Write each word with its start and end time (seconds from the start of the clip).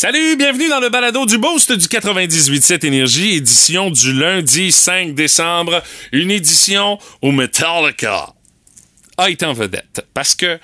Salut, 0.00 0.36
bienvenue 0.36 0.68
dans 0.68 0.78
le 0.78 0.90
balado 0.90 1.26
du 1.26 1.38
Boost 1.38 1.72
du 1.72 1.86
98.7 1.86 2.86
Énergie, 2.86 3.34
édition 3.34 3.90
du 3.90 4.12
lundi 4.12 4.70
5 4.70 5.12
décembre, 5.12 5.82
une 6.12 6.30
édition 6.30 7.00
où 7.20 7.32
Metallica 7.32 8.32
a 9.16 9.28
été 9.28 9.44
en 9.44 9.54
vedette. 9.54 10.06
Parce 10.14 10.36
que 10.36 10.60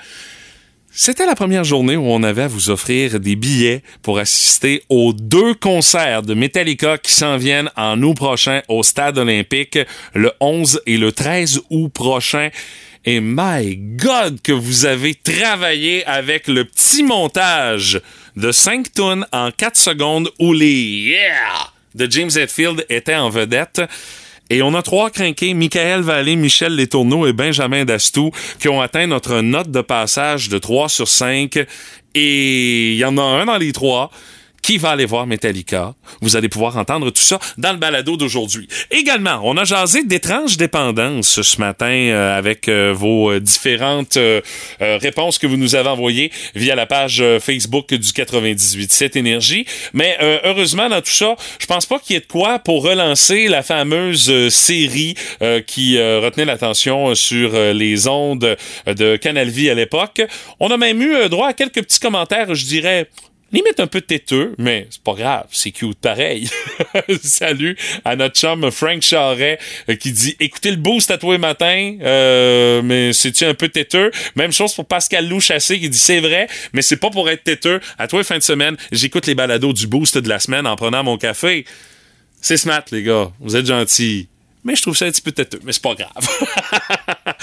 c'était 0.93 1.27
la 1.27 1.35
première 1.35 1.65
journée 1.65 1.97
où 1.97 2.05
on 2.05 2.23
avait 2.23 2.43
à 2.43 2.47
vous 2.47 2.71
offrir 2.71 3.19
des 3.19 3.35
billets 3.35 3.83
pour 4.03 4.21
assister 4.21 4.85
aux 4.89 5.13
deux 5.13 5.55
concerts 5.55 6.23
de 6.23 6.35
Metallica 6.35 6.97
qui 6.97 7.11
s'en 7.11 7.37
viennent 7.37 7.73
en 7.75 8.01
août 8.05 8.15
prochain 8.15 8.63
au 8.69 8.85
Stade 8.85 9.19
olympique, 9.19 9.81
le 10.15 10.31
11 10.39 10.81
et 10.87 10.97
le 10.97 11.11
13 11.11 11.63
août 11.71 11.89
prochain. 11.93 12.51
Et 13.07 13.21
my 13.21 13.77
God 13.77 14.41
que 14.43 14.53
vous 14.53 14.87
avez 14.87 15.15
travaillé 15.15 16.05
avec 16.07 16.49
le 16.49 16.65
petit 16.65 17.03
montage 17.03 18.01
de 18.37 18.51
5 18.51 18.93
tonnes 18.93 19.27
en 19.31 19.51
4 19.51 19.77
secondes 19.77 20.31
où 20.39 20.55
les 20.55 20.73
Yeah 20.73 21.71
de 21.95 22.11
James 22.11 22.31
Hetfield 22.35 22.85
étaient 22.89 23.15
en 23.15 23.29
vedette. 23.29 23.83
Et 24.51 24.63
on 24.63 24.75
a 24.75 24.83
trois 24.83 25.11
crinqués, 25.11 25.55
Michael 25.55 26.03
Vallée, 26.03 26.37
Michel 26.37 26.77
Letourneau 26.77 27.27
et 27.27 27.33
Benjamin 27.33 27.85
Dastou, 27.85 28.31
qui 28.59 28.69
ont 28.69 28.81
atteint 28.81 29.07
notre 29.07 29.41
note 29.41 29.71
de 29.71 29.81
passage 29.81 30.49
de 30.49 30.59
3 30.59 30.89
sur 30.89 31.09
5. 31.09 31.57
Et 32.15 32.93
il 32.93 32.97
y 32.97 33.05
en 33.05 33.17
a 33.17 33.23
un 33.23 33.47
dans 33.47 33.57
les 33.57 33.73
trois 33.73 34.11
qui 34.65 34.79
va 34.79 34.93
aller 34.93 35.05
voir 35.05 35.27
Metallica. 35.27 35.95
Vous 36.23 36.37
allez 36.37 36.49
pouvoir 36.49 36.79
entendre 36.79 37.11
tout 37.11 37.21
ça 37.21 37.39
dans 37.59 37.73
le 37.73 37.77
balado 37.77 38.17
d'aujourd'hui. 38.17 38.67
Également, 38.91 39.43
on 39.45 39.59
a 39.59 39.65
jasé 39.65 40.05
d'étranges 40.05 40.57
dépendances 40.57 41.43
ce 41.43 41.61
matin 41.61 41.85
euh, 41.85 42.39
avec 42.39 42.69
euh, 42.69 42.95
vos 42.97 43.31
euh, 43.31 43.41
différentes 43.41 44.19
réponses 44.81 45.39
que 45.39 45.47
vous 45.47 45.59
nous 45.59 45.75
avez 45.75 45.91
envoyées 45.91 46.33
via 46.55 46.75
la 46.75 46.87
page 46.87 47.23
Facebook 47.41 47.93
du 47.93 48.09
98.7 48.09 49.19
Énergie. 49.19 49.67
Mais 49.93 50.17
heureusement, 50.45 50.89
dans 50.89 51.03
tout 51.03 51.13
ça, 51.13 51.37
je 51.59 51.67
pense 51.67 51.85
pas 51.85 51.99
qu'il 51.99 52.15
y 52.15 52.17
ait 52.17 52.23
de 52.23 52.27
quoi 52.27 52.59
pour 52.59 52.85
relancer 52.85 53.49
la 53.49 53.63
fameuse 53.63 54.49
série 54.49 55.15
qui 55.67 55.99
retenait 55.99 56.45
l'attention 56.47 57.15
sur 57.15 57.53
les 57.53 58.09
ondes 58.09 58.57
de 58.87 59.17
Canal 59.17 59.49
Vie 59.49 59.69
à 59.69 59.75
l'époque. 59.75 60.23
On 60.61 60.71
a 60.71 60.77
même 60.77 61.03
eu 61.03 61.29
droit 61.29 61.49
à 61.49 61.53
quelques 61.53 61.83
petits 61.83 62.01
commentaires, 62.01 62.55
je 62.55 62.65
dirais, 62.65 63.09
limite 63.55 63.79
un 63.79 63.87
peu 63.87 64.01
têteux, 64.01 64.55
mais 64.59 64.89
c'est 64.91 65.03
pas 65.03 65.15
grave, 65.15 65.47
c'est 65.53 65.71
cute 65.71 65.99
pareil. 65.99 66.51
Salut 67.23 67.77
à 68.05 68.17
notre 68.17 68.37
chum 68.37 68.71
Frank 68.71 69.01
Charret 69.01 69.59
euh, 69.89 69.95
qui 69.95 70.13
dit 70.13 70.37
écoutez 70.41 70.73
le 70.73 70.77
boost 70.77 71.11
à 71.11 71.19
toi 71.19 71.39
matin, 71.39 71.97
euh, 72.03 72.83
mais 72.83 73.13
c'est-tu 73.13 73.45
un 73.45 73.55
peu 73.55 73.69
têteux? 73.69 74.11
Même 74.35 74.53
chose 74.53 74.75
pour 74.75 74.87
Pascal 74.87 75.29
Lou 75.29 75.41
Chassé 75.41 75.79
qui 75.79 75.89
dit 75.89 75.99
c'est 75.99 76.21
vrai, 76.21 76.49
mais 76.73 76.83
c'est 76.83 76.97
pas 76.97 77.11
pour 77.11 77.31
être 77.31 77.45
têteux. 77.45 77.81
À 77.97 78.09
toi 78.09 78.25
fin 78.25 78.39
de 78.39 78.43
semaine, 78.43 78.77
j'écoute 78.91 79.27
les 79.27 79.37
balados 79.37 79.73
du 79.73 79.87
boost 79.87 80.19
de 80.19 80.29
la 80.29 80.41
semaine 80.41 80.67
en 80.67 80.75
prenant 80.75 81.05
mon 81.05 81.17
café. 81.17 81.65
C'est 82.41 82.57
smart, 82.57 82.85
les 82.91 83.03
gars. 83.03 83.31
Vous 83.41 83.57
êtes 83.57 83.67
gentils 83.67 84.29
mais 84.65 84.75
je 84.75 84.83
trouve 84.83 84.97
ça 84.97 85.07
un 85.07 85.11
petit 85.11 85.23
peu 85.23 85.33
têteux, 85.33 85.61
mais 85.65 85.73
c'est 85.73 85.83
pas 85.83 85.95
grave. 85.95 86.11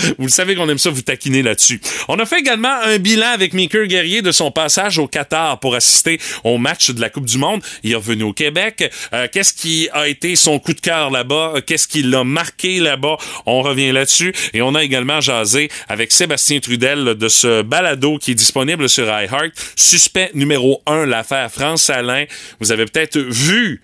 vous 0.18 0.26
le 0.26 0.32
savez 0.32 0.56
qu'on 0.56 0.68
aime 0.70 0.78
ça 0.78 0.90
vous 0.90 1.02
taquiner 1.02 1.44
là-dessus. 1.44 1.80
On 2.08 2.18
a 2.20 2.26
fait 2.26 2.40
également 2.40 2.74
un 2.84 2.98
bilan 2.98 3.28
avec 3.28 3.54
Maker 3.54 3.86
Guerrier 3.86 4.22
de 4.22 4.32
son 4.32 4.52
passage 4.52 4.98
au 4.98 5.08
Qatar 5.08 5.60
pour 5.60 5.76
assister 5.76 6.20
au 6.44 6.58
match 6.58 6.90
de 6.90 7.00
la 7.00 7.10
Coupe 7.10 7.26
du 7.26 7.38
Monde. 7.38 7.62
Il 7.84 7.92
est 7.92 7.96
revenu 7.96 8.24
au 8.24 8.34
Québec. 8.34 8.92
Euh, 9.14 9.28
qu'est-ce 9.32 9.54
qui 9.54 9.90
a 9.94 10.08
été 10.08 10.36
son 10.36 10.60
coup 10.60 10.74
de 10.74 10.80
cœur 10.80 11.12
là-bas? 11.12 11.56
Qu'est-ce 11.66 11.88
qui 11.88 12.02
l'a 12.04 12.24
marqué 12.24 12.80
là-bas? 12.80 13.18
On 13.46 13.62
revient 13.62 13.92
là-dessus. 13.92 14.34
Et 14.54 14.62
on 14.62 14.76
a 14.76 14.84
également 14.84 15.22
jasé 15.22 15.70
avec 15.88 16.12
Sébastien 16.12 16.60
Trudel 16.60 17.16
de 17.16 17.28
ce 17.28 17.62
balado 17.62 18.18
qui 18.18 18.32
est 18.32 18.36
disponible 18.36 18.90
sur 18.90 19.06
iHeart. 19.06 19.52
Suspect 19.76 20.32
numéro 20.34 20.82
1, 20.86 21.06
l'affaire 21.06 21.52
France-Alain. 21.52 22.26
Vous 22.60 22.72
avez 22.72 22.86
peut-être 22.86 23.18
vu 23.18 23.82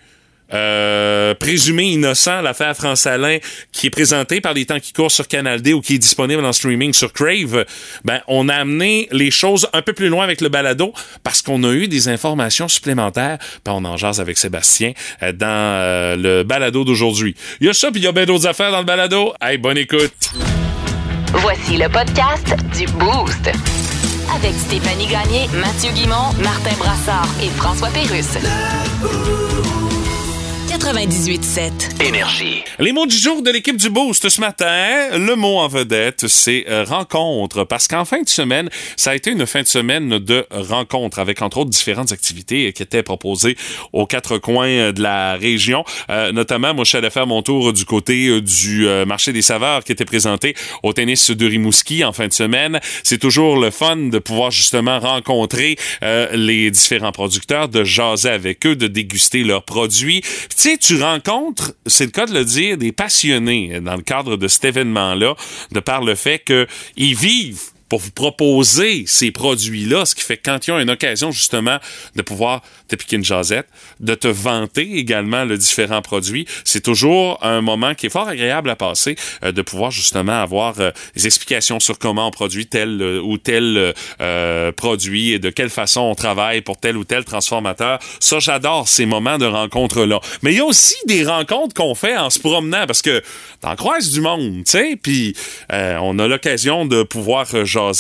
euh, 0.53 1.33
présumé 1.35 1.83
innocent, 1.83 2.41
l'affaire 2.41 2.75
France 2.75 3.05
Alain, 3.05 3.37
qui 3.71 3.87
est 3.87 3.89
présentée 3.89 4.41
par 4.41 4.53
les 4.53 4.65
temps 4.65 4.79
qui 4.79 4.93
courent 4.93 5.11
sur 5.11 5.27
Canal 5.27 5.61
D 5.61 5.73
ou 5.73 5.81
qui 5.81 5.95
est 5.95 5.99
disponible 5.99 6.43
en 6.45 6.53
streaming 6.53 6.93
sur 6.93 7.13
Crave, 7.13 7.65
ben 8.05 8.21
on 8.27 8.49
a 8.49 8.55
amené 8.55 9.07
les 9.11 9.31
choses 9.31 9.67
un 9.73 9.81
peu 9.81 9.93
plus 9.93 10.09
loin 10.09 10.23
avec 10.23 10.41
le 10.41 10.49
balado 10.49 10.93
parce 11.23 11.41
qu'on 11.41 11.63
a 11.63 11.71
eu 11.71 11.87
des 11.87 12.07
informations 12.07 12.67
supplémentaires. 12.67 13.37
Ben, 13.65 13.73
on 13.73 13.85
en 13.85 13.97
jase 13.97 14.21
avec 14.21 14.37
Sébastien 14.37 14.93
euh, 15.23 15.31
dans 15.31 15.47
euh, 15.47 16.15
le 16.15 16.43
balado 16.43 16.83
d'aujourd'hui. 16.83 17.35
Il 17.59 17.67
y 17.67 17.69
a 17.69 17.73
ça 17.73 17.91
puis 17.91 18.01
il 18.01 18.05
y 18.05 18.07
a 18.07 18.11
bien 18.11 18.25
d'autres 18.25 18.47
affaires 18.47 18.71
dans 18.71 18.79
le 18.79 18.85
balado. 18.85 19.33
Hey, 19.41 19.57
bonne 19.57 19.77
écoute. 19.77 20.31
Voici 21.33 21.77
le 21.77 21.89
podcast 21.89 22.55
du 22.77 22.85
Boost 22.93 23.51
avec 24.33 24.53
Stéphanie 24.53 25.07
Gagné, 25.07 25.47
Mathieu 25.53 25.91
Guimont, 25.91 26.33
Martin 26.43 26.75
Brassard 26.77 27.27
et 27.41 27.49
François 27.49 27.89
Pérusse. 27.89 28.37
98.7. 30.77 32.05
Énergie. 32.07 32.63
Les 32.77 32.91
mots 32.91 33.07
du 33.07 33.17
jour 33.17 33.41
de 33.41 33.49
l'équipe 33.49 33.77
du 33.77 33.89
Boost 33.89 34.29
ce 34.29 34.39
matin. 34.39 35.17
Le 35.17 35.35
mot 35.35 35.57
en 35.57 35.67
vedette, 35.67 36.27
c'est 36.27 36.65
euh, 36.69 36.83
rencontre. 36.83 37.63
Parce 37.63 37.87
qu'en 37.87 38.05
fin 38.05 38.21
de 38.21 38.29
semaine, 38.29 38.69
ça 38.95 39.11
a 39.11 39.15
été 39.15 39.31
une 39.31 39.47
fin 39.47 39.63
de 39.63 39.67
semaine 39.67 40.19
de 40.19 40.45
rencontre 40.51 41.17
avec, 41.19 41.41
entre 41.41 41.57
autres, 41.57 41.71
différentes 41.71 42.11
activités 42.11 42.71
qui 42.73 42.83
étaient 42.83 43.01
proposées 43.01 43.57
aux 43.91 44.05
quatre 44.05 44.37
coins 44.37 44.91
de 44.91 45.01
la 45.01 45.35
région. 45.35 45.83
Euh, 46.09 46.31
notamment, 46.31 46.75
moi, 46.75 46.83
je 46.83 46.89
suis 46.89 46.97
allé 46.97 47.09
faire 47.09 47.27
mon 47.27 47.41
tour 47.41 47.73
du 47.73 47.85
côté 47.85 48.27
euh, 48.27 48.41
du 48.41 48.87
marché 49.07 49.33
des 49.33 49.41
saveurs 49.41 49.83
qui 49.83 49.91
était 49.91 50.05
présenté 50.05 50.55
au 50.83 50.93
tennis 50.93 51.31
de 51.31 51.45
Rimouski 51.47 52.03
en 52.03 52.13
fin 52.13 52.27
de 52.27 52.33
semaine. 52.33 52.79
C'est 53.03 53.17
toujours 53.17 53.57
le 53.57 53.71
fun 53.71 53.95
de 53.95 54.19
pouvoir 54.19 54.51
justement 54.51 54.99
rencontrer 54.99 55.77
les 56.01 56.71
différents 56.71 57.11
producteurs, 57.11 57.67
de 57.67 57.83
jaser 57.83 58.29
avec 58.29 58.65
eux, 58.65 58.75
de 58.75 58.87
déguster 58.87 59.43
leurs 59.43 59.63
produits 59.63 60.21
tu 60.75 61.01
rencontres, 61.01 61.73
c'est 61.85 62.05
le 62.05 62.11
cas 62.11 62.25
de 62.25 62.33
le 62.33 62.43
dire, 62.43 62.77
des 62.77 62.91
passionnés 62.91 63.79
dans 63.79 63.95
le 63.95 64.01
cadre 64.01 64.35
de 64.35 64.47
cet 64.47 64.65
événement-là, 64.65 65.35
de 65.71 65.79
par 65.79 66.03
le 66.03 66.15
fait 66.15 66.39
qu'ils 66.39 67.15
vivent 67.15 67.71
pour 67.89 67.99
vous 67.99 68.11
proposer 68.11 69.05
ces 69.07 69.31
produits-là, 69.31 70.05
ce 70.05 70.15
qui 70.15 70.23
fait 70.23 70.37
que 70.37 70.43
quand 70.45 70.67
ils 70.67 70.71
ont 70.71 70.79
une 70.79 70.89
occasion 70.89 71.31
justement 71.31 71.77
de 72.15 72.21
pouvoir 72.21 72.61
te 72.87 72.95
piquer 72.95 73.17
une 73.17 73.25
jasette, 73.25 73.67
de 73.99 74.15
te 74.15 74.27
vanter 74.27 74.97
également 74.97 75.45
le 75.45 75.57
différent 75.57 76.01
produits, 76.01 76.45
c'est 76.63 76.81
toujours 76.81 77.43
un 77.43 77.61
moment 77.61 77.93
qui 77.95 78.07
est 78.07 78.09
fort 78.09 78.27
agréable 78.27 78.69
à 78.69 78.75
passer, 78.75 79.15
euh, 79.43 79.51
de 79.51 79.61
pouvoir 79.61 79.91
justement 79.91 80.41
avoir 80.41 80.79
euh, 80.79 80.91
des 81.15 81.25
explications 81.25 81.79
sur 81.79 81.97
comment 81.99 82.27
on 82.27 82.31
produit 82.31 82.67
tel 82.67 83.01
euh, 83.01 83.21
ou 83.21 83.37
tel 83.37 83.93
produit 84.75 85.31
et 85.31 85.39
de 85.39 85.49
quelle 85.49 85.69
façon 85.69 86.01
on 86.01 86.15
travaille 86.15 86.61
pour 86.61 86.77
tel 86.77 86.97
ou 86.97 87.03
tel 87.03 87.23
transformateur. 87.25 87.99
Ça, 88.19 88.39
j'adore 88.39 88.87
ces 88.87 89.05
moments 89.05 89.37
de 89.37 89.45
rencontre-là. 89.45 90.19
Mais 90.41 90.51
il 90.51 90.57
y 90.57 90.61
a 90.61 90.65
aussi 90.65 90.95
des 91.05 91.25
rencontres 91.25 91.73
qu'on 91.73 91.95
fait 91.95 92.17
en 92.17 92.29
se 92.29 92.39
promenant 92.39 92.85
parce 92.85 93.01
que 93.01 93.21
t'en 93.61 93.75
croises 93.75 94.11
du 94.11 94.21
monde, 94.21 94.63
tu 94.65 94.71
sais, 94.71 94.97
puis 95.01 95.35
on 95.69 96.19
a 96.19 96.27
l'occasion 96.27 96.85
de 96.85 97.03
pouvoir 97.03 97.47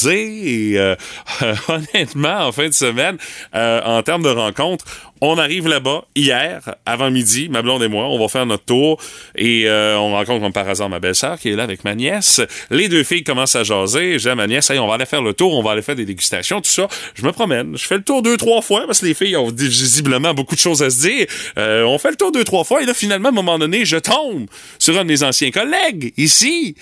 et 0.05 0.73
euh, 0.75 0.95
honnêtement, 1.67 2.47
en 2.47 2.51
fin 2.51 2.67
de 2.67 2.73
semaine, 2.73 3.17
euh, 3.55 3.81
en 3.83 4.01
termes 4.01 4.23
de 4.23 4.29
rencontres, 4.29 4.85
on 5.21 5.37
arrive 5.37 5.67
là-bas 5.67 6.05
hier, 6.15 6.75
avant 6.85 7.09
midi, 7.09 7.49
ma 7.49 7.61
blonde 7.61 7.81
et 7.83 7.87
moi, 7.87 8.05
on 8.05 8.19
va 8.19 8.27
faire 8.27 8.45
notre 8.45 8.65
tour 8.65 8.99
et 9.35 9.63
euh, 9.65 9.97
on 9.97 10.11
rencontre 10.11 10.41
comme 10.41 10.53
par 10.53 10.67
hasard 10.67 10.89
ma 10.89 10.99
belle-sœur 10.99 11.39
qui 11.39 11.49
est 11.49 11.55
là 11.55 11.63
avec 11.63 11.83
ma 11.83 11.95
nièce. 11.95 12.41
Les 12.69 12.87
deux 12.87 13.03
filles 13.03 13.23
commencent 13.23 13.55
à 13.55 13.63
jaser. 13.63 14.19
J'ai 14.19 14.29
à 14.29 14.35
ma 14.35 14.47
nièce, 14.47 14.71
on 14.71 14.87
va 14.87 14.95
aller 14.95 15.05
faire 15.05 15.21
le 15.23 15.33
tour, 15.33 15.53
on 15.53 15.63
va 15.63 15.71
aller 15.71 15.81
faire 15.81 15.95
des 15.95 16.05
dégustations, 16.05 16.61
tout 16.61 16.69
ça. 16.69 16.87
Je 17.15 17.25
me 17.25 17.31
promène, 17.31 17.77
je 17.77 17.85
fais 17.85 17.97
le 17.97 18.03
tour 18.03 18.21
deux, 18.21 18.37
trois 18.37 18.61
fois 18.61 18.85
parce 18.85 19.01
que 19.01 19.05
les 19.05 19.13
filles 19.13 19.37
ont 19.37 19.51
visiblement 19.51 20.33
beaucoup 20.33 20.55
de 20.55 20.59
choses 20.59 20.83
à 20.83 20.89
se 20.89 21.01
dire. 21.07 21.25
on 21.55 21.97
fait 21.97 22.11
le 22.11 22.17
tour 22.17 22.31
deux, 22.31 22.43
trois 22.43 22.63
fois 22.63 22.81
et 22.81 22.85
là, 22.85 22.93
finalement, 22.93 23.29
à 23.29 23.31
un 23.31 23.35
moment 23.35 23.57
donné, 23.57 23.85
je 23.85 23.97
tombe 23.97 24.47
sur 24.77 24.97
un 24.97 25.03
de 25.03 25.09
mes 25.09 25.23
anciens 25.23 25.51
collègues 25.51 26.13
ici 26.17 26.75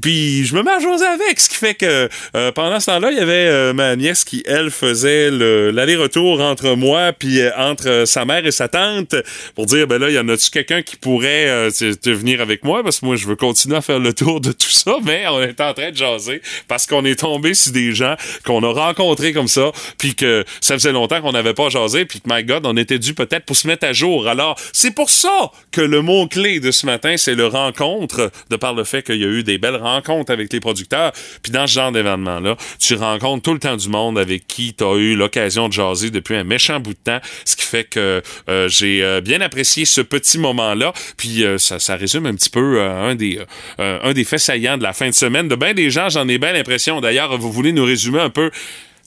Puis 0.00 0.44
je 0.44 0.54
me 0.54 0.62
mets 0.62 0.70
à 0.70 0.78
jaser 0.78 1.04
avec, 1.04 1.38
ce 1.38 1.48
qui 1.48 1.56
fait 1.56 1.74
que 1.74 2.08
euh, 2.34 2.52
pendant 2.52 2.80
ce 2.80 2.86
temps-là, 2.86 3.10
il 3.10 3.18
y 3.18 3.20
avait 3.20 3.46
euh, 3.48 3.72
ma 3.74 3.94
nièce 3.96 4.24
qui, 4.24 4.42
elle, 4.46 4.70
faisait 4.70 5.30
l'aller-retour 5.30 6.40
entre 6.40 6.74
moi 6.74 7.12
puis 7.12 7.40
euh, 7.40 7.50
entre 7.56 8.04
sa 8.06 8.24
mère 8.24 8.46
et 8.46 8.50
sa 8.50 8.68
tante 8.68 9.14
pour 9.54 9.66
dire, 9.66 9.86
ben 9.86 9.98
là, 9.98 10.08
il 10.08 10.14
y 10.14 10.18
en 10.18 10.28
a-tu 10.28 10.50
quelqu'un 10.50 10.82
qui 10.82 10.96
pourrait 10.96 11.68
te 11.70 12.10
venir 12.10 12.40
avec 12.40 12.64
moi? 12.64 12.82
Parce 12.82 13.00
que 13.00 13.06
moi, 13.06 13.16
je 13.16 13.26
veux 13.26 13.36
continuer 13.36 13.76
à 13.76 13.82
faire 13.82 13.98
le 13.98 14.14
tour 14.14 14.40
de 14.40 14.52
tout 14.52 14.70
ça, 14.70 14.96
mais 15.04 15.26
on 15.28 15.42
est 15.42 15.60
en 15.60 15.74
train 15.74 15.90
de 15.90 15.96
jaser 15.96 16.40
parce 16.68 16.86
qu'on 16.86 17.04
est 17.04 17.20
tombé 17.20 17.54
sur 17.54 17.72
des 17.72 17.92
gens 17.92 18.16
qu'on 18.44 18.62
a 18.62 18.72
rencontrés 18.72 19.32
comme 19.32 19.48
ça, 19.48 19.72
puis 19.98 20.14
que 20.14 20.44
ça 20.60 20.74
faisait 20.74 20.92
longtemps 20.92 21.20
qu'on 21.20 21.32
n'avait 21.32 21.54
pas 21.54 21.68
jasé, 21.68 22.06
puis 22.06 22.20
que, 22.20 22.32
my 22.32 22.44
God, 22.44 22.64
on 22.64 22.76
était 22.76 22.98
dû 22.98 23.14
peut-être 23.14 23.44
pour 23.44 23.56
se 23.56 23.66
mettre 23.66 23.86
à 23.86 23.92
jour. 23.92 24.26
Alors, 24.26 24.58
c'est 24.72 24.94
pour 24.94 25.10
ça 25.10 25.50
que 25.70 25.80
le 25.80 26.00
mot-clé 26.00 26.60
de 26.60 26.70
ce 26.70 26.86
matin, 26.86 27.16
c'est 27.16 27.34
le 27.34 27.46
rencontre, 27.46 28.30
de 28.50 28.56
par 28.56 28.74
le 28.74 28.84
fait 28.84 29.02
qu'il 29.02 29.16
y 29.16 29.24
a 29.24 29.28
eu 29.28 29.42
des 29.42 29.58
belles 29.58 29.81
rencontres 29.82 30.32
avec 30.32 30.52
les 30.52 30.60
producteurs. 30.60 31.12
Puis 31.42 31.52
dans 31.52 31.66
ce 31.66 31.74
genre 31.74 31.92
d'événement-là, 31.92 32.56
tu 32.78 32.94
rencontres 32.94 33.42
tout 33.42 33.52
le 33.52 33.60
temps 33.60 33.76
du 33.76 33.88
monde 33.88 34.18
avec 34.18 34.46
qui 34.46 34.74
tu 34.74 34.84
as 34.84 34.94
eu 34.96 35.16
l'occasion 35.16 35.68
de 35.68 35.72
jaser 35.72 36.10
depuis 36.10 36.36
un 36.36 36.44
méchant 36.44 36.80
bout 36.80 36.94
de 36.94 36.98
temps, 36.98 37.20
ce 37.44 37.56
qui 37.56 37.64
fait 37.64 37.84
que 37.84 38.22
euh, 38.48 38.68
j'ai 38.68 39.02
euh, 39.02 39.20
bien 39.20 39.40
apprécié 39.40 39.84
ce 39.84 40.00
petit 40.00 40.38
moment-là. 40.38 40.92
Puis 41.16 41.44
euh, 41.44 41.58
ça, 41.58 41.78
ça, 41.78 41.96
résume 41.96 42.26
un 42.26 42.34
petit 42.34 42.50
peu 42.50 42.80
un 42.82 43.14
des 43.14 43.38
un 43.78 44.12
des 44.12 44.24
faits 44.24 44.40
saillants 44.40 44.78
de 44.78 44.82
la 44.82 44.92
fin 44.92 45.08
de 45.08 45.14
semaine. 45.14 45.48
De 45.48 45.56
bien 45.56 45.74
des 45.74 45.90
gens, 45.90 46.08
j'en 46.08 46.28
ai 46.28 46.38
bien 46.38 46.52
l'impression. 46.52 47.00
D'ailleurs, 47.00 47.36
vous 47.38 47.52
voulez 47.52 47.72
nous 47.72 47.84
résumer 47.84 48.20
un 48.20 48.30
peu 48.30 48.50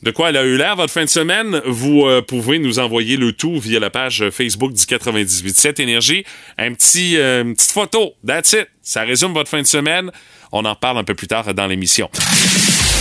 de 0.03 0.11
quoi 0.11 0.29
elle 0.29 0.37
a 0.37 0.43
eu 0.43 0.57
l'air 0.57 0.75
votre 0.75 0.91
fin 0.91 1.03
de 1.03 1.09
semaine, 1.09 1.61
vous 1.65 2.05
pouvez 2.27 2.59
nous 2.59 2.79
envoyer 2.79 3.17
le 3.17 3.31
tout 3.31 3.59
via 3.59 3.79
la 3.79 3.89
page 3.89 4.29
Facebook 4.29 4.73
du 4.73 4.83
98.7 4.83 5.81
Énergie. 5.81 6.25
Un 6.57 6.73
petit, 6.73 7.15
une 7.15 7.53
petite 7.55 7.71
photo, 7.71 8.13
that's 8.25 8.53
it. 8.53 8.67
Ça 8.81 9.01
résume 9.01 9.33
votre 9.33 9.49
fin 9.49 9.61
de 9.61 9.67
semaine. 9.67 10.11
On 10.51 10.65
en 10.65 10.75
parle 10.75 10.97
un 10.97 11.03
peu 11.03 11.15
plus 11.15 11.27
tard 11.27 11.53
dans 11.53 11.67
l'émission. 11.67 12.09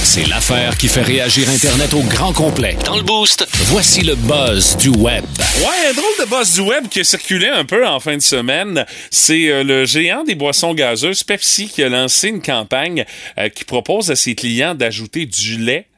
C'est 0.05 0.29
l'affaire 0.29 0.77
qui 0.77 0.87
fait 0.87 1.03
réagir 1.03 1.49
Internet 1.49 1.93
au 1.95 2.03
grand 2.03 2.33
complet. 2.33 2.77
Dans 2.85 2.97
le 2.97 3.03
boost, 3.03 3.49
voici 3.65 4.03
le 4.03 4.15
buzz 4.15 4.77
du 4.77 4.91
web. 4.91 5.25
Ouais, 5.59 5.89
un 5.91 5.93
drôle 5.93 6.13
de 6.21 6.31
buzz 6.31 6.55
du 6.55 6.61
web 6.61 6.89
qui 6.89 7.01
a 7.01 7.05
circulé 7.05 7.49
un 7.49 7.65
peu 7.65 7.87
en 7.87 7.99
fin 7.99 8.15
de 8.17 8.23
semaine. 8.23 8.85
C'est 9.11 9.49
euh, 9.49 9.65
le 9.65 9.85
géant 9.87 10.23
des 10.23 10.35
boissons 10.35 10.75
gazeuses, 10.75 11.25
Pepsi, 11.25 11.69
qui 11.69 11.83
a 11.83 11.89
lancé 11.89 12.29
une 12.29 12.43
campagne 12.43 13.05
euh, 13.39 13.49
qui 13.49 13.65
propose 13.65 14.11
à 14.11 14.15
ses 14.15 14.35
clients 14.35 14.75
d'ajouter 14.75 15.27
du 15.27 15.57
lait 15.57 15.89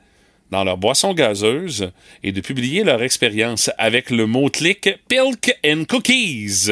dans 0.50 0.64
leurs 0.64 0.78
boissons 0.78 1.12
gazeuses 1.12 1.90
et 2.22 2.32
de 2.32 2.40
publier 2.40 2.84
leur 2.84 3.02
expérience 3.02 3.70
avec 3.76 4.10
le 4.10 4.26
mot-clic 4.26 4.88
Pilk 5.08 5.58
and 5.66 5.84
Cookies. 5.88 6.70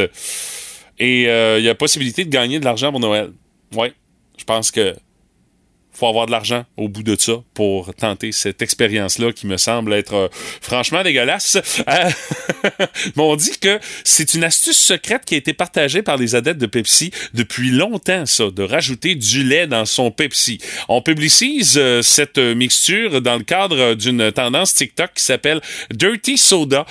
Et 0.99 1.29
euh, 1.29 1.59
il 1.59 1.65
y 1.65 1.69
a 1.69 1.75
possibilité 1.75 2.25
de 2.25 2.31
gagner 2.31 2.61
de 2.61 2.65
l'argent 2.65 2.91
pour 2.91 3.00
Noël. 3.00 3.32
Ouais, 3.75 3.93
je 4.37 4.45
pense 4.45 4.71
que 4.71 4.97
faut 5.94 6.06
avoir 6.06 6.26
de 6.26 6.32
l'argent 6.32 6.64
au 6.76 6.88
bout 6.88 7.02
de 7.02 7.17
ça 7.19 7.35
pour 7.55 7.94
tenter 7.94 8.32
cette 8.32 8.62
expérience-là 8.62 9.32
qui 9.32 9.46
me 9.46 9.56
semble 9.56 9.93
être 9.93 10.14
euh, 10.14 10.29
franchement 10.61 11.02
dégueulasse. 11.02 11.58
Euh, 11.88 12.11
on 13.17 13.37
dit 13.37 13.58
que 13.61 13.79
c'est 14.02 14.35
une 14.35 14.44
astuce 14.44 14.79
secrète 14.79 15.25
qui 15.25 15.35
a 15.35 15.38
été 15.38 15.52
partagée 15.52 16.02
par 16.02 16.17
les 16.17 16.35
adeptes 16.35 16.61
de 16.61 16.67
Pepsi 16.67 17.11
depuis 17.32 17.70
longtemps, 17.70 18.26
ça, 18.26 18.50
de 18.50 18.62
rajouter 18.62 19.14
du 19.14 19.44
lait 19.44 19.67
dans 19.67 19.85
son 19.85 20.11
Pepsi. 20.11 20.58
On 20.88 21.00
publicise 21.00 21.75
euh, 21.76 22.02
cette 22.02 22.38
mixture 22.38 23.20
dans 23.20 23.37
le 23.37 23.44
cadre 23.44 23.94
d'une 23.94 24.32
tendance 24.32 24.75
TikTok 24.75 25.14
qui 25.14 25.23
s'appelle 25.23 25.61
Dirty 25.93 26.38
Soda. 26.38 26.87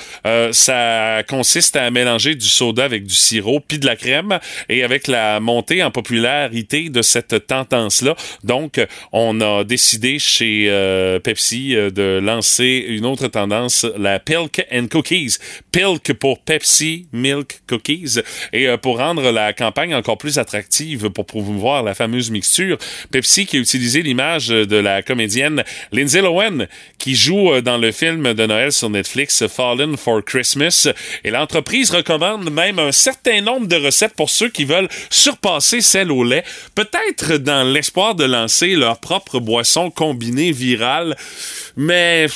ça 0.51 1.23
consiste 1.27 1.75
à 1.75 1.91
mélanger 1.91 2.35
du 2.35 2.47
soda 2.47 2.85
avec 2.85 3.05
du 3.05 3.15
sirop 3.15 3.59
puis 3.59 3.79
de 3.79 3.85
la 3.85 3.95
crème 3.95 4.39
et 4.69 4.83
avec 4.83 5.07
la 5.07 5.39
montée 5.39 5.83
en 5.83 5.91
popularité 5.91 6.89
de 6.89 7.01
cette 7.01 7.47
tendance-là. 7.47 8.15
Donc, 8.43 8.79
on 9.11 9.41
a 9.41 9.63
décidé 9.63 10.19
chez 10.19 10.65
euh, 10.69 11.19
Pepsi 11.19 11.75
euh, 11.75 11.89
de 11.89 12.19
lancer 12.23 12.85
une 12.87 13.05
autre 13.05 13.27
tendance, 13.27 13.85
la 13.97 14.19
Pilk 14.19 14.65
and 14.71 14.87
Cookies. 14.91 15.37
Pilk 15.71 16.13
pour 16.13 16.39
Pepsi 16.39 17.07
Milk 17.11 17.61
Cookies. 17.67 18.19
Et 18.51 18.67
euh, 18.67 18.77
pour 18.77 18.97
rendre 18.97 19.31
la 19.31 19.53
campagne 19.53 19.93
encore 19.95 20.17
plus 20.17 20.37
attractive 20.37 21.09
pour 21.09 21.25
promouvoir 21.25 21.83
la 21.83 21.93
fameuse 21.93 22.31
mixture, 22.31 22.77
Pepsi 23.11 23.45
qui 23.45 23.57
a 23.57 23.59
utilisé 23.59 24.01
l'image 24.01 24.47
de 24.47 24.77
la 24.77 25.01
comédienne 25.01 25.63
Lindsay 25.91 26.21
Lohan 26.21 26.65
qui 26.97 27.15
joue 27.15 27.61
dans 27.61 27.77
le 27.77 27.91
film 27.91 28.33
de 28.33 28.45
Noël 28.45 28.71
sur 28.71 28.89
Netflix 28.89 29.47
Fallen 29.47 29.97
for 29.97 30.23
Christmas. 30.23 30.87
Et 31.23 31.31
l'entreprise 31.31 31.91
recommande 31.91 32.49
même 32.51 32.79
un 32.79 32.91
certain 32.91 33.41
nombre 33.41 33.67
de 33.67 33.75
recettes 33.75 34.13
pour 34.15 34.29
ceux 34.29 34.49
qui 34.49 34.65
veulent 34.65 34.89
surpasser 35.09 35.81
celle 35.81 36.11
au 36.11 36.23
lait, 36.23 36.43
peut-être 36.75 37.37
dans 37.37 37.63
l'espoir 37.63 38.15
de 38.15 38.25
lancer 38.25 38.75
leur 38.83 38.99
propre 38.99 39.39
boisson 39.39 39.89
combinée 39.89 40.51
virale. 40.51 41.15
Mais 41.75 42.27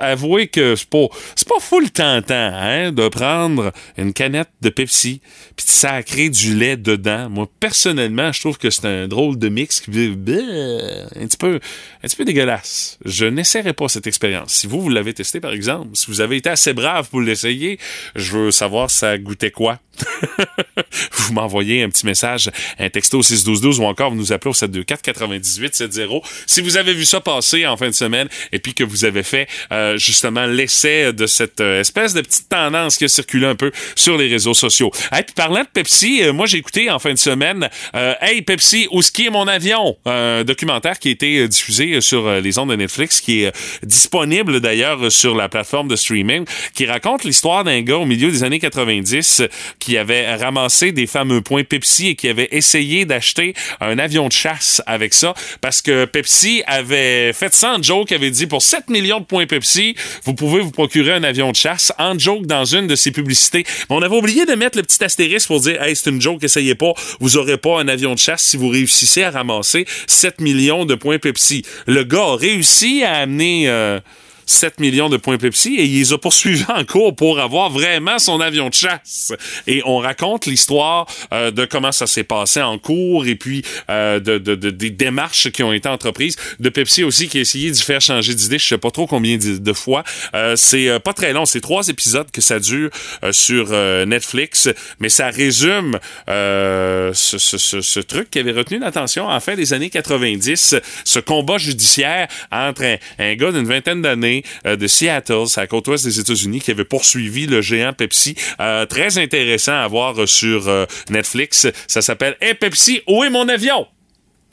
avouez 0.00 0.48
que 0.48 0.76
c'est 0.76 0.88
pas, 0.88 1.06
c'est 1.34 1.48
pas 1.48 1.60
full 1.60 1.90
tentant 1.90 2.34
hein, 2.34 2.92
de 2.92 3.08
prendre 3.08 3.72
une 3.98 4.12
canette 4.12 4.50
de 4.62 4.70
Pepsi 4.70 5.20
puis 5.56 5.66
de 5.66 5.70
sacrer 5.70 6.30
du 6.30 6.54
lait 6.54 6.76
dedans. 6.76 7.28
Moi, 7.28 7.48
personnellement, 7.60 8.32
je 8.32 8.40
trouve 8.40 8.58
que 8.58 8.70
c'est 8.70 8.86
un 8.86 9.08
drôle 9.08 9.38
de 9.38 9.48
mix 9.48 9.80
qui 9.80 9.90
un 9.90 11.26
petit 11.26 11.36
peu, 11.38 11.56
un 12.02 12.08
petit 12.08 12.16
peu 12.16 12.24
dégueulasse. 12.24 12.98
Je 13.04 13.26
n'essaierai 13.26 13.72
pas 13.72 13.88
cette 13.88 14.06
expérience. 14.06 14.52
Si 14.52 14.66
vous, 14.66 14.80
vous 14.80 14.88
l'avez 14.88 15.14
testé, 15.14 15.40
par 15.40 15.52
exemple, 15.52 15.90
si 15.94 16.06
vous 16.08 16.20
avez 16.20 16.36
été 16.36 16.48
assez 16.48 16.72
brave 16.72 17.08
pour 17.08 17.20
l'essayer, 17.20 17.78
je 18.14 18.36
veux 18.36 18.50
savoir 18.50 18.90
ça 18.90 19.18
goûtait 19.18 19.50
quoi. 19.50 19.78
vous 21.12 21.32
m'envoyez 21.32 21.82
un 21.82 21.88
petit 21.88 22.06
message, 22.06 22.50
un 22.78 22.90
texto 22.90 23.22
61212 23.22 23.80
ou 23.80 23.84
encore 23.84 24.10
vous 24.10 24.16
nous 24.16 24.32
appelez 24.32 24.50
au 24.50 24.54
724 24.54 25.02
98 25.02 25.74
70 25.74 26.06
si 26.46 26.60
vous 26.60 26.76
avez 26.76 26.94
vu 26.94 27.04
ça 27.04 27.20
passer 27.20 27.66
en 27.66 27.76
fin 27.76 27.88
de 27.88 27.94
semaine 27.94 28.28
et 28.52 28.58
puis 28.58 28.74
que 28.74 28.84
vous 28.84 29.04
avez 29.04 29.22
fait 29.22 29.48
euh, 29.72 29.96
justement 29.96 30.46
l'essai 30.46 31.12
de 31.12 31.26
cette 31.26 31.60
euh, 31.60 31.80
espèce 31.80 32.14
de 32.14 32.20
petite 32.20 32.48
tendance 32.48 32.96
qui 32.96 33.04
a 33.04 33.08
circulé 33.08 33.46
un 33.46 33.54
peu 33.54 33.70
sur 33.94 34.16
les 34.16 34.28
réseaux 34.28 34.54
sociaux. 34.54 34.90
Et 35.12 35.22
puis 35.22 35.34
parlant 35.34 35.62
de 35.62 35.68
Pepsi, 35.72 36.22
euh, 36.22 36.32
moi 36.32 36.46
j'ai 36.46 36.58
écouté 36.58 36.90
en 36.90 36.98
fin 36.98 37.12
de 37.12 37.18
semaine 37.18 37.68
Hey 37.94 38.42
Pepsi, 38.42 38.88
où 38.90 39.00
est 39.00 39.30
mon 39.30 39.48
avion? 39.48 39.96
Un 40.04 40.44
documentaire 40.44 40.98
qui 40.98 41.08
a 41.08 41.10
été 41.12 41.48
diffusé 41.48 42.00
sur 42.00 42.30
les 42.40 42.58
ondes 42.58 42.70
de 42.70 42.76
Netflix, 42.76 43.20
qui 43.20 43.44
est 43.44 43.52
disponible 43.82 44.60
d'ailleurs 44.60 45.10
sur 45.10 45.34
la 45.34 45.48
plateforme 45.48 45.88
de 45.88 45.96
streaming, 45.96 46.44
qui 46.74 46.86
raconte 46.86 47.24
l'histoire 47.24 47.64
d'un 47.64 47.80
gars 47.82 47.96
au 47.96 48.06
milieu 48.06 48.30
des 48.30 48.44
années 48.44 48.58
90 48.58 49.42
qui 49.78 49.85
avait 49.94 50.34
ramassé 50.36 50.92
des 50.92 51.06
fameux 51.06 51.42
points 51.42 51.64
Pepsi 51.64 52.08
et 52.08 52.14
qui 52.14 52.28
avait 52.28 52.48
essayé 52.50 53.04
d'acheter 53.04 53.54
un 53.80 53.98
avion 53.98 54.28
de 54.28 54.32
chasse 54.32 54.82
avec 54.86 55.12
ça 55.12 55.34
parce 55.60 55.82
que 55.82 56.06
Pepsi 56.06 56.62
avait 56.66 57.32
fait 57.34 57.52
ça 57.52 57.74
en 57.74 57.82
joke, 57.82 58.12
avait 58.12 58.30
dit 58.30 58.46
pour 58.46 58.62
7 58.62 58.88
millions 58.88 59.20
de 59.20 59.26
points 59.26 59.46
Pepsi, 59.46 59.94
vous 60.24 60.34
pouvez 60.34 60.60
vous 60.60 60.70
procurer 60.70 61.12
un 61.12 61.24
avion 61.24 61.50
de 61.50 61.56
chasse 61.56 61.92
en 61.98 62.18
joke 62.18 62.46
dans 62.46 62.64
une 62.64 62.86
de 62.86 62.96
ses 62.96 63.10
publicités. 63.10 63.64
On 63.90 64.00
avait 64.00 64.16
oublié 64.16 64.46
de 64.46 64.54
mettre 64.54 64.78
le 64.78 64.82
petit 64.82 65.02
astérisque 65.04 65.48
pour 65.48 65.60
dire, 65.60 65.82
hey, 65.82 65.94
c'est 65.94 66.10
une 66.10 66.20
joke, 66.20 66.42
essayez 66.42 66.74
pas, 66.74 66.92
vous 67.20 67.36
aurez 67.36 67.58
pas 67.58 67.80
un 67.80 67.88
avion 67.88 68.14
de 68.14 68.18
chasse 68.18 68.42
si 68.42 68.56
vous 68.56 68.68
réussissez 68.68 69.22
à 69.22 69.30
ramasser 69.30 69.86
7 70.06 70.40
millions 70.40 70.84
de 70.84 70.94
points 70.94 71.18
Pepsi. 71.18 71.62
Le 71.86 72.04
gars 72.04 72.22
a 72.22 72.36
réussi 72.36 73.02
à 73.04 73.16
amener... 73.16 73.68
Euh, 73.68 74.00
7 74.46 74.78
millions 74.80 75.08
de 75.08 75.16
points 75.16 75.38
Pepsi 75.38 75.74
et 75.76 75.84
il 75.84 75.98
les 75.98 76.12
a 76.12 76.18
poursuivis 76.18 76.64
en 76.68 76.84
cours 76.84 77.14
pour 77.14 77.40
avoir 77.40 77.70
vraiment 77.70 78.18
son 78.18 78.40
avion 78.40 78.68
de 78.68 78.74
chasse. 78.74 79.32
Et 79.66 79.82
on 79.84 79.98
raconte 79.98 80.46
l'histoire 80.46 81.06
euh, 81.32 81.50
de 81.50 81.64
comment 81.64 81.92
ça 81.92 82.06
s'est 82.06 82.24
passé 82.24 82.62
en 82.62 82.78
cours 82.78 83.26
et 83.26 83.34
puis 83.34 83.62
euh, 83.90 84.20
de, 84.20 84.38
de, 84.38 84.54
de, 84.54 84.70
des 84.70 84.90
démarches 84.90 85.50
qui 85.50 85.62
ont 85.62 85.72
été 85.72 85.88
entreprises. 85.88 86.36
De 86.60 86.68
Pepsi 86.68 87.02
aussi 87.02 87.28
qui 87.28 87.38
a 87.38 87.40
essayé 87.40 87.70
d'y 87.70 87.82
faire 87.82 88.00
changer 88.00 88.34
d'idée, 88.34 88.58
je 88.58 88.66
sais 88.66 88.78
pas 88.78 88.90
trop 88.90 89.06
combien 89.06 89.36
de 89.36 89.72
fois. 89.72 90.04
Euh, 90.34 90.54
c'est 90.56 91.00
pas 91.00 91.12
très 91.12 91.32
long, 91.32 91.44
c'est 91.44 91.60
trois 91.60 91.88
épisodes 91.88 92.30
que 92.30 92.40
ça 92.40 92.60
dure 92.60 92.90
sur 93.32 93.70
Netflix, 94.06 94.68
mais 95.00 95.08
ça 95.08 95.28
résume 95.28 95.98
ce, 96.26 97.12
ce, 97.38 97.58
ce, 97.58 97.80
ce, 97.80 98.00
truc 98.00 98.30
qui 98.30 98.38
avait 98.38 98.52
retenu 98.52 98.78
l'attention 98.78 99.26
en 99.26 99.40
fin 99.40 99.54
des 99.54 99.72
années 99.72 99.90
90, 99.90 100.76
ce 101.04 101.18
combat 101.18 101.58
judiciaire 101.58 102.28
entre 102.52 102.84
un, 102.84 102.96
un 103.18 103.34
gars 103.34 103.50
d'une 103.52 103.66
vingtaine 103.66 104.02
d'années 104.02 104.35
euh, 104.66 104.76
de 104.76 104.86
Seattle, 104.86 105.44
à 105.56 105.60
la 105.60 105.66
côte 105.66 105.88
ouest 105.88 106.04
des 106.04 106.20
États-Unis, 106.20 106.60
qui 106.60 106.70
avait 106.70 106.84
poursuivi 106.84 107.46
le 107.46 107.60
géant 107.60 107.92
Pepsi. 107.92 108.34
Euh, 108.60 108.86
très 108.86 109.18
intéressant 109.18 109.74
à 109.74 109.86
voir 109.88 110.14
sur 110.26 110.68
euh, 110.68 110.86
Netflix. 111.10 111.66
Ça 111.86 112.02
s'appelle 112.02 112.36
Hey 112.40 112.54
Pepsi, 112.54 113.02
où 113.06 113.24
est 113.24 113.30
mon 113.30 113.48
avion? 113.48 113.86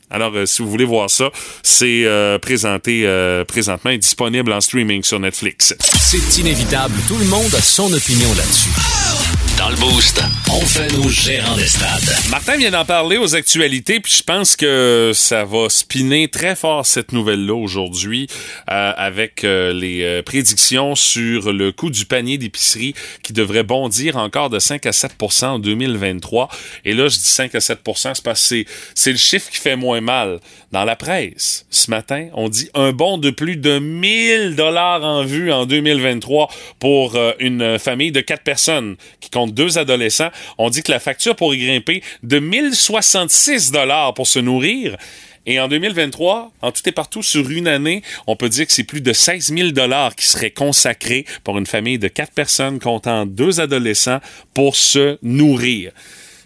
Alors, 0.09 0.33
si 0.45 0.61
vous 0.61 0.69
voulez 0.69 0.85
voir 0.85 1.09
ça, 1.09 1.31
c'est 1.63 2.05
présenté 2.39 3.07
présentement 3.47 3.89
et 3.89 3.97
disponible 3.97 4.53
en 4.53 4.61
streaming 4.61 5.01
sur 5.01 5.19
Netflix. 5.19 5.73
C'est 5.79 6.39
inévitable. 6.39 6.93
Tout 7.07 7.17
le 7.17 7.25
monde 7.25 7.55
a 7.55 7.61
son 7.61 7.91
opinion 7.91 8.29
là-dessus. 8.35 9.02
Martin 12.29 12.57
vient 12.57 12.71
d'en 12.71 12.83
parler 12.83 13.15
aux 13.15 13.33
actualités, 13.33 14.01
puis 14.01 14.13
je 14.17 14.21
pense 14.21 14.57
que 14.57 15.11
ça 15.15 15.45
va 15.45 15.69
spinner 15.69 16.27
très 16.27 16.55
fort 16.55 16.85
cette 16.85 17.13
nouvelle-là 17.13 17.55
aujourd'hui 17.55 18.27
euh, 18.69 18.91
avec 18.97 19.45
euh, 19.45 19.71
les 19.71 20.03
euh, 20.03 20.21
prédictions 20.21 20.95
sur 20.95 21.53
le 21.53 21.71
coût 21.71 21.89
du 21.89 22.05
panier 22.05 22.37
d'épicerie 22.37 22.93
qui 23.23 23.31
devrait 23.31 23.63
bondir 23.63 24.17
encore 24.17 24.49
de 24.49 24.59
5 24.59 24.85
à 24.85 24.91
7% 24.91 25.45
en 25.45 25.59
2023. 25.59 26.49
Et 26.83 26.93
là, 26.93 27.07
je 27.07 27.15
dis 27.15 27.23
5 27.23 27.55
à 27.55 27.59
7% 27.59 28.15
c'est 28.15 28.23
parce 28.23 28.49
que 28.49 28.65
c'est 28.95 29.11
le 29.11 29.17
chiffre 29.17 29.49
qui 29.49 29.59
fait 29.59 29.77
moins 29.77 30.01
mal. 30.01 30.41
Dans 30.73 30.85
la 30.85 30.95
presse, 30.95 31.67
ce 31.69 31.91
matin, 31.91 32.29
on 32.33 32.49
dit 32.49 32.67
un 32.73 32.93
bond 32.93 33.19
de 33.19 33.29
plus 33.29 33.57
de 33.57 33.77
1000 33.77 34.55
dollars 34.55 35.03
en 35.03 35.23
vue 35.23 35.51
en 35.51 35.67
2023 35.67 36.49
pour 36.79 37.15
une 37.37 37.77
famille 37.77 38.11
de 38.11 38.21
quatre 38.21 38.41
personnes 38.41 38.95
qui 39.19 39.29
compte 39.29 39.53
deux 39.53 39.77
adolescents. 39.77 40.31
On 40.57 40.71
dit 40.71 40.81
que 40.81 40.91
la 40.91 40.99
facture 40.99 41.35
pourrait 41.35 41.59
grimper 41.59 42.01
de 42.23 42.39
1066 42.39 43.69
dollars 43.69 44.15
pour 44.15 44.25
se 44.25 44.39
nourrir. 44.39 44.97
Et 45.45 45.59
en 45.59 45.67
2023, 45.67 46.51
en 46.63 46.71
tout 46.71 46.89
et 46.89 46.91
partout 46.91 47.21
sur 47.21 47.51
une 47.51 47.67
année, 47.67 48.01
on 48.25 48.35
peut 48.35 48.49
dire 48.49 48.65
que 48.65 48.73
c'est 48.73 48.83
plus 48.83 49.01
de 49.01 49.13
16 49.13 49.53
000 49.55 49.69
dollars 49.73 50.15
qui 50.15 50.25
seraient 50.25 50.49
consacrés 50.49 51.25
pour 51.43 51.59
une 51.59 51.67
famille 51.67 51.99
de 51.99 52.07
quatre 52.07 52.33
personnes 52.33 52.79
comptant 52.79 53.27
deux 53.27 53.59
adolescents 53.59 54.21
pour 54.55 54.75
se 54.75 55.19
nourrir 55.21 55.91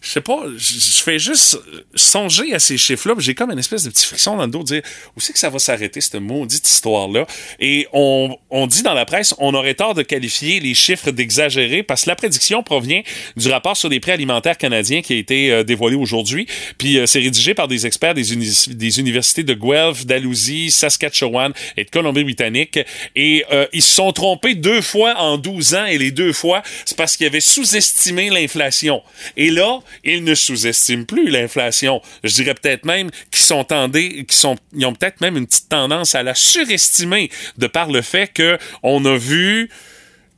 je 0.07 0.13
sais 0.13 0.21
pas, 0.21 0.39
je 0.57 1.03
fais 1.03 1.19
juste 1.19 1.59
songer 1.93 2.53
à 2.53 2.59
ces 2.59 2.77
chiffres-là, 2.77 3.15
j'ai 3.17 3.35
comme 3.35 3.51
une 3.51 3.59
espèce 3.59 3.83
de 3.83 3.89
petit 3.89 4.05
frisson 4.05 4.37
dans 4.37 4.45
le 4.45 4.51
dos 4.51 4.59
de 4.59 4.63
dire 4.63 4.81
où 5.17 5.19
c'est 5.19 5.33
que 5.33 5.39
ça 5.39 5.49
va 5.49 5.59
s'arrêter, 5.59 5.99
cette 5.99 6.15
maudite 6.15 6.65
histoire-là? 6.65 7.27
Et 7.59 7.87
on, 7.91 8.37
on 8.49 8.67
dit 8.67 8.83
dans 8.83 8.93
la 8.93 9.03
presse, 9.03 9.35
on 9.37 9.53
aurait 9.53 9.73
tort 9.73 9.95
de 9.95 10.03
qualifier 10.03 10.61
les 10.61 10.73
chiffres 10.73 11.11
d'exagérés 11.11 11.83
parce 11.83 12.05
que 12.05 12.09
la 12.09 12.15
prédiction 12.15 12.63
provient 12.63 13.01
du 13.35 13.49
rapport 13.49 13.75
sur 13.75 13.89
les 13.89 13.99
prix 13.99 14.11
alimentaires 14.11 14.57
canadiens 14.57 15.01
qui 15.01 15.11
a 15.11 15.17
été 15.17 15.51
euh, 15.51 15.63
dévoilé 15.63 15.97
aujourd'hui. 15.97 16.47
Puis 16.77 16.97
euh, 16.99 17.05
c'est 17.05 17.19
rédigé 17.19 17.53
par 17.53 17.67
des 17.67 17.85
experts 17.85 18.13
des, 18.13 18.23
des 18.69 18.99
universités 19.01 19.43
de 19.43 19.53
Guelph, 19.53 20.05
d'Alousie, 20.05 20.71
Saskatchewan 20.71 21.51
et 21.75 21.83
de 21.83 21.89
Colombie-Britannique. 21.89 22.79
Et 23.17 23.43
euh, 23.51 23.67
ils 23.73 23.81
se 23.81 23.93
sont 23.93 24.13
trompés 24.13 24.55
deux 24.55 24.81
fois 24.81 25.15
en 25.17 25.37
12 25.37 25.75
ans 25.75 25.85
et 25.85 25.97
les 25.97 26.11
deux 26.11 26.31
fois, 26.31 26.63
c'est 26.85 26.95
parce 26.95 27.17
qu'ils 27.17 27.27
avaient 27.27 27.41
sous-estimé 27.41 28.29
l'inflation. 28.29 29.03
Et 29.35 29.49
là, 29.49 29.79
ils 30.03 30.23
ne 30.23 30.35
sous-estiment 30.35 31.05
plus 31.05 31.29
l'inflation. 31.29 32.01
Je 32.23 32.33
dirais 32.33 32.53
peut-être 32.53 32.85
même 32.85 33.09
qu'ils 33.31 33.45
sont 33.45 33.63
tendés, 33.63 34.25
qu'ils 34.25 34.31
sont, 34.31 34.55
ils 34.73 34.85
ont 34.85 34.93
peut-être 34.93 35.21
même 35.21 35.37
une 35.37 35.47
petite 35.47 35.69
tendance 35.69 36.15
à 36.15 36.23
la 36.23 36.35
surestimer 36.35 37.29
de 37.57 37.67
par 37.67 37.91
le 37.91 38.01
fait 38.01 38.31
que 38.33 38.57
on 38.83 39.03
a 39.05 39.17
vu 39.17 39.69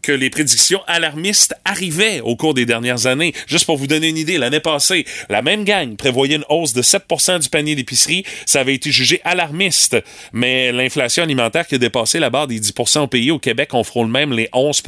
que 0.01 0.12
les 0.12 0.29
prédictions 0.29 0.82
alarmistes 0.88 1.56
arrivaient 1.65 2.22
au 2.22 2.36
cours 2.36 2.53
des 2.53 2.65
dernières 2.65 3.08
années. 3.08 3.34
Juste 3.48 3.65
pour 3.65 3.77
vous 3.77 3.88
donner 3.88 4.10
une 4.10 4.18
idée, 4.18 4.38
l'année 4.38 4.60
passée, 4.60 5.06
la 5.29 5.41
même 5.41 5.63
gang 5.63 5.96
prévoyait 5.96 6.38
une 6.38 6.46
hausse 6.50 6.74
de 6.74 6.82
7% 6.82 7.39
du 7.39 7.50
panier 7.50 7.75
d'épicerie. 7.75 8.24
Ça 8.46 8.62
avait 8.62 8.75
été 8.75 8.91
jugé 8.91 9.22
alarmiste. 9.24 9.98
Mais 10.34 10.72
l'inflation 10.72 11.24
alimentaire 11.24 11.68
qui 11.68 11.75
a 11.75 11.77
dépassé 11.77 12.20
la 12.20 12.29
barre 12.29 12.48
des 12.48 12.60
10 12.60 12.74
au 12.98 13.08
pays, 13.08 13.32
au 13.32 13.39
Québec, 13.39 13.74
on 13.74 13.84
frôle 13.84 14.08
même 14.08 14.34
les 14.34 14.50
11 14.53 14.82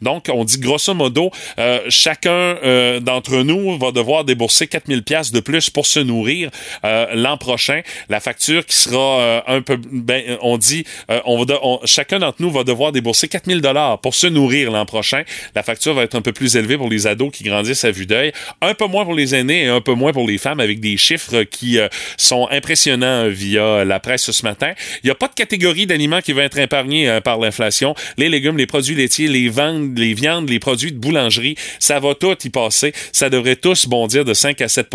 Donc, 0.00 0.26
on 0.32 0.44
dit 0.44 0.58
grosso 0.58 0.94
modo, 0.94 1.30
euh, 1.58 1.80
chacun 1.88 2.30
euh, 2.30 3.00
d'entre 3.00 3.42
nous 3.42 3.78
va 3.78 3.92
devoir 3.92 4.24
débourser 4.24 4.66
4000 4.66 5.02
pièces 5.02 5.32
de 5.32 5.40
plus 5.40 5.70
pour 5.70 5.86
se 5.86 6.00
nourrir 6.00 6.50
euh, 6.84 7.06
l'an 7.14 7.36
prochain. 7.36 7.82
La 8.08 8.20
facture 8.20 8.66
qui 8.66 8.76
sera 8.76 9.42
un 9.46 9.62
peu, 9.62 9.78
ben, 9.90 10.38
on 10.42 10.58
dit, 10.58 10.84
on 11.24 11.42
va 11.42 11.58
chacun 11.84 12.18
d'entre 12.18 12.40
nous 12.40 12.50
va 12.50 12.64
devoir 12.64 12.92
débourser 12.92 13.28
4000 13.28 13.60
dollars 13.60 14.00
pour 14.00 14.14
se 14.14 14.26
nourrir 14.26 14.41
l'an 14.50 14.86
prochain. 14.86 15.22
La 15.54 15.62
facture 15.62 15.94
va 15.94 16.02
être 16.02 16.14
un 16.14 16.22
peu 16.22 16.32
plus 16.32 16.56
élevée 16.56 16.76
pour 16.76 16.88
les 16.88 17.06
ados 17.06 17.30
qui 17.32 17.44
grandissent 17.44 17.84
à 17.84 17.90
vue 17.90 18.06
d'œil, 18.06 18.32
un 18.60 18.74
peu 18.74 18.86
moins 18.86 19.04
pour 19.04 19.14
les 19.14 19.34
aînés 19.34 19.64
et 19.64 19.68
un 19.68 19.80
peu 19.80 19.94
moins 19.94 20.12
pour 20.12 20.26
les 20.26 20.38
femmes 20.38 20.60
avec 20.60 20.80
des 20.80 20.96
chiffres 20.96 21.42
qui 21.44 21.78
euh, 21.78 21.88
sont 22.16 22.48
impressionnants 22.50 23.28
via 23.28 23.84
la 23.84 24.00
presse 24.00 24.30
ce 24.30 24.42
matin. 24.44 24.72
Il 25.02 25.06
n'y 25.06 25.10
a 25.10 25.14
pas 25.14 25.28
de 25.28 25.34
catégorie 25.34 25.86
d'aliments 25.86 26.20
qui 26.20 26.32
va 26.32 26.42
être 26.42 26.58
épargnée 26.58 27.08
euh, 27.08 27.20
par 27.20 27.38
l'inflation. 27.38 27.94
Les 28.16 28.28
légumes, 28.28 28.56
les 28.56 28.66
produits 28.66 28.94
laitiers, 28.94 29.28
les 29.28 29.48
viandes, 29.48 29.98
les 29.98 30.14
viandes, 30.14 30.48
les 30.48 30.58
produits 30.58 30.92
de 30.92 30.98
boulangerie, 30.98 31.56
ça 31.78 32.00
va 32.00 32.14
tout 32.14 32.36
y 32.44 32.50
passer. 32.50 32.92
Ça 33.12 33.30
devrait 33.30 33.56
tous 33.56 33.86
bondir 33.86 34.24
de 34.24 34.34
5 34.34 34.60
à 34.60 34.68
7 34.68 34.88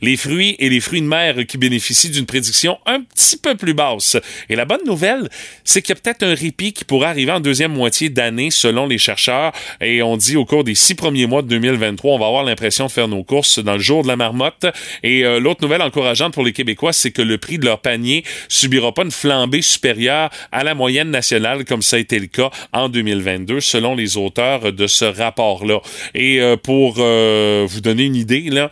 Les 0.00 0.16
fruits 0.16 0.56
et 0.58 0.68
les 0.68 0.80
fruits 0.80 1.00
de 1.00 1.06
mer 1.06 1.46
qui 1.46 1.58
bénéficient 1.58 2.10
d'une 2.10 2.26
prédiction 2.26 2.78
un 2.86 3.00
petit 3.02 3.36
peu 3.36 3.54
plus 3.54 3.74
basse. 3.74 4.16
Et 4.48 4.56
la 4.56 4.64
bonne 4.64 4.84
nouvelle, 4.86 5.28
c'est 5.64 5.82
qu'il 5.82 5.94
y 5.94 5.98
a 5.98 6.00
peut-être 6.00 6.22
un 6.22 6.34
répit 6.34 6.72
qui 6.72 6.84
pourra 6.84 7.08
arriver 7.08 7.32
en 7.32 7.40
deuxième 7.40 7.72
moitié 7.72 8.08
d'année 8.08 8.50
selon 8.50 8.81
les 8.86 8.98
chercheurs. 8.98 9.52
Et 9.80 10.02
on 10.02 10.16
dit 10.16 10.36
au 10.36 10.44
cours 10.44 10.64
des 10.64 10.74
six 10.74 10.94
premiers 10.94 11.26
mois 11.26 11.42
de 11.42 11.48
2023, 11.48 12.14
on 12.14 12.18
va 12.18 12.26
avoir 12.26 12.44
l'impression 12.44 12.86
de 12.86 12.90
faire 12.90 13.08
nos 13.08 13.24
courses 13.24 13.58
dans 13.58 13.74
le 13.74 13.78
jour 13.78 14.02
de 14.02 14.08
la 14.08 14.16
marmotte. 14.16 14.66
Et 15.02 15.24
euh, 15.24 15.40
l'autre 15.40 15.62
nouvelle 15.62 15.82
encourageante 15.82 16.34
pour 16.34 16.44
les 16.44 16.52
Québécois, 16.52 16.92
c'est 16.92 17.10
que 17.10 17.22
le 17.22 17.38
prix 17.38 17.58
de 17.58 17.64
leur 17.64 17.80
panier 17.80 18.24
subira 18.48 18.92
pas 18.92 19.02
une 19.02 19.10
flambée 19.10 19.62
supérieure 19.62 20.30
à 20.50 20.64
la 20.64 20.74
moyenne 20.74 21.10
nationale 21.10 21.64
comme 21.64 21.82
ça 21.82 21.96
a 21.96 21.98
été 21.98 22.18
le 22.18 22.26
cas 22.26 22.50
en 22.72 22.88
2022, 22.88 23.60
selon 23.60 23.94
les 23.94 24.16
auteurs 24.16 24.72
de 24.72 24.86
ce 24.86 25.04
rapport-là. 25.04 25.80
Et 26.14 26.40
euh, 26.40 26.56
pour 26.56 26.96
euh, 26.98 27.66
vous 27.68 27.80
donner 27.80 28.04
une 28.04 28.16
idée, 28.16 28.50
là, 28.50 28.70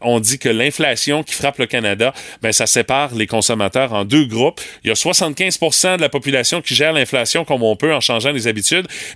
on 0.00 0.20
dit 0.20 0.38
que 0.38 0.48
l'inflation 0.48 1.22
qui 1.22 1.34
frappe 1.34 1.58
le 1.58 1.66
Canada, 1.66 2.12
ben 2.42 2.52
ça 2.52 2.66
sépare 2.66 3.14
les 3.14 3.26
consommateurs 3.26 3.92
en 3.92 4.04
deux 4.04 4.26
groupes. 4.26 4.60
Il 4.84 4.88
y 4.88 4.90
a 4.90 4.94
75 4.94 5.58
de 5.96 6.00
la 6.00 6.08
population 6.08 6.60
qui 6.60 6.74
gère 6.74 6.92
l'inflation 6.92 7.44
comme 7.44 7.62
on 7.62 7.76
peut 7.76 7.94
en 7.94 8.00
changeant 8.00 8.30
les 8.30 8.46
habitudes 8.46 8.67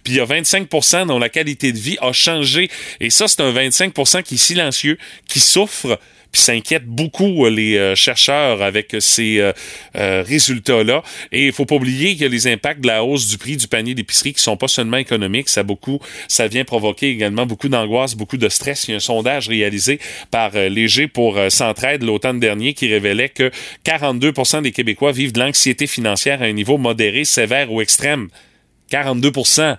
puis 0.04 0.14
il 0.14 0.16
y 0.16 0.20
a 0.20 0.24
25% 0.24 1.06
dont 1.06 1.18
la 1.18 1.28
qualité 1.28 1.72
de 1.72 1.78
vie 1.78 1.96
a 2.00 2.12
changé. 2.12 2.70
Et 3.00 3.10
ça, 3.10 3.28
c'est 3.28 3.40
un 3.40 3.52
25% 3.52 4.22
qui 4.22 4.34
est 4.34 4.38
silencieux, 4.38 4.98
qui 5.28 5.40
souffre 5.40 5.98
puis 6.32 6.40
ça 6.40 6.52
inquiète 6.52 6.86
beaucoup 6.86 7.44
euh, 7.44 7.50
les 7.50 7.76
euh, 7.76 7.94
chercheurs 7.94 8.62
avec 8.62 8.96
ces 9.00 9.38
euh, 9.38 9.52
résultats-là. 10.26 11.02
Et 11.30 11.46
il 11.46 11.52
faut 11.52 11.66
pas 11.66 11.74
oublier 11.74 12.12
qu'il 12.12 12.22
y 12.22 12.24
a 12.24 12.28
les 12.28 12.46
impacts 12.46 12.80
de 12.80 12.86
la 12.86 13.04
hausse 13.04 13.28
du 13.28 13.36
prix 13.36 13.58
du 13.58 13.68
panier 13.68 13.94
d'épicerie 13.94 14.32
qui 14.32 14.42
sont 14.42 14.56
pas 14.56 14.68
seulement 14.68 14.96
économiques, 14.96 15.50
ça 15.50 15.62
beaucoup, 15.62 16.00
ça 16.28 16.48
vient 16.48 16.64
provoquer 16.64 17.10
également 17.10 17.44
beaucoup 17.44 17.68
d'angoisse, 17.68 18.14
beaucoup 18.14 18.38
de 18.38 18.48
stress. 18.48 18.88
Il 18.88 18.92
y 18.92 18.94
a 18.94 18.96
un 18.96 19.00
sondage 19.00 19.48
réalisé 19.48 20.00
par 20.30 20.52
Léger 20.52 21.06
pour 21.06 21.38
Centraide 21.50 22.02
l'automne 22.02 22.40
dernier 22.40 22.72
qui 22.72 22.88
révélait 22.88 23.28
que 23.28 23.50
42 23.84 24.32
des 24.62 24.72
Québécois 24.72 25.12
vivent 25.12 25.32
de 25.32 25.40
l'anxiété 25.40 25.86
financière 25.86 26.40
à 26.40 26.46
un 26.46 26.52
niveau 26.52 26.78
modéré, 26.78 27.24
sévère 27.24 27.70
ou 27.70 27.82
extrême. 27.82 28.28
42% 28.92 29.78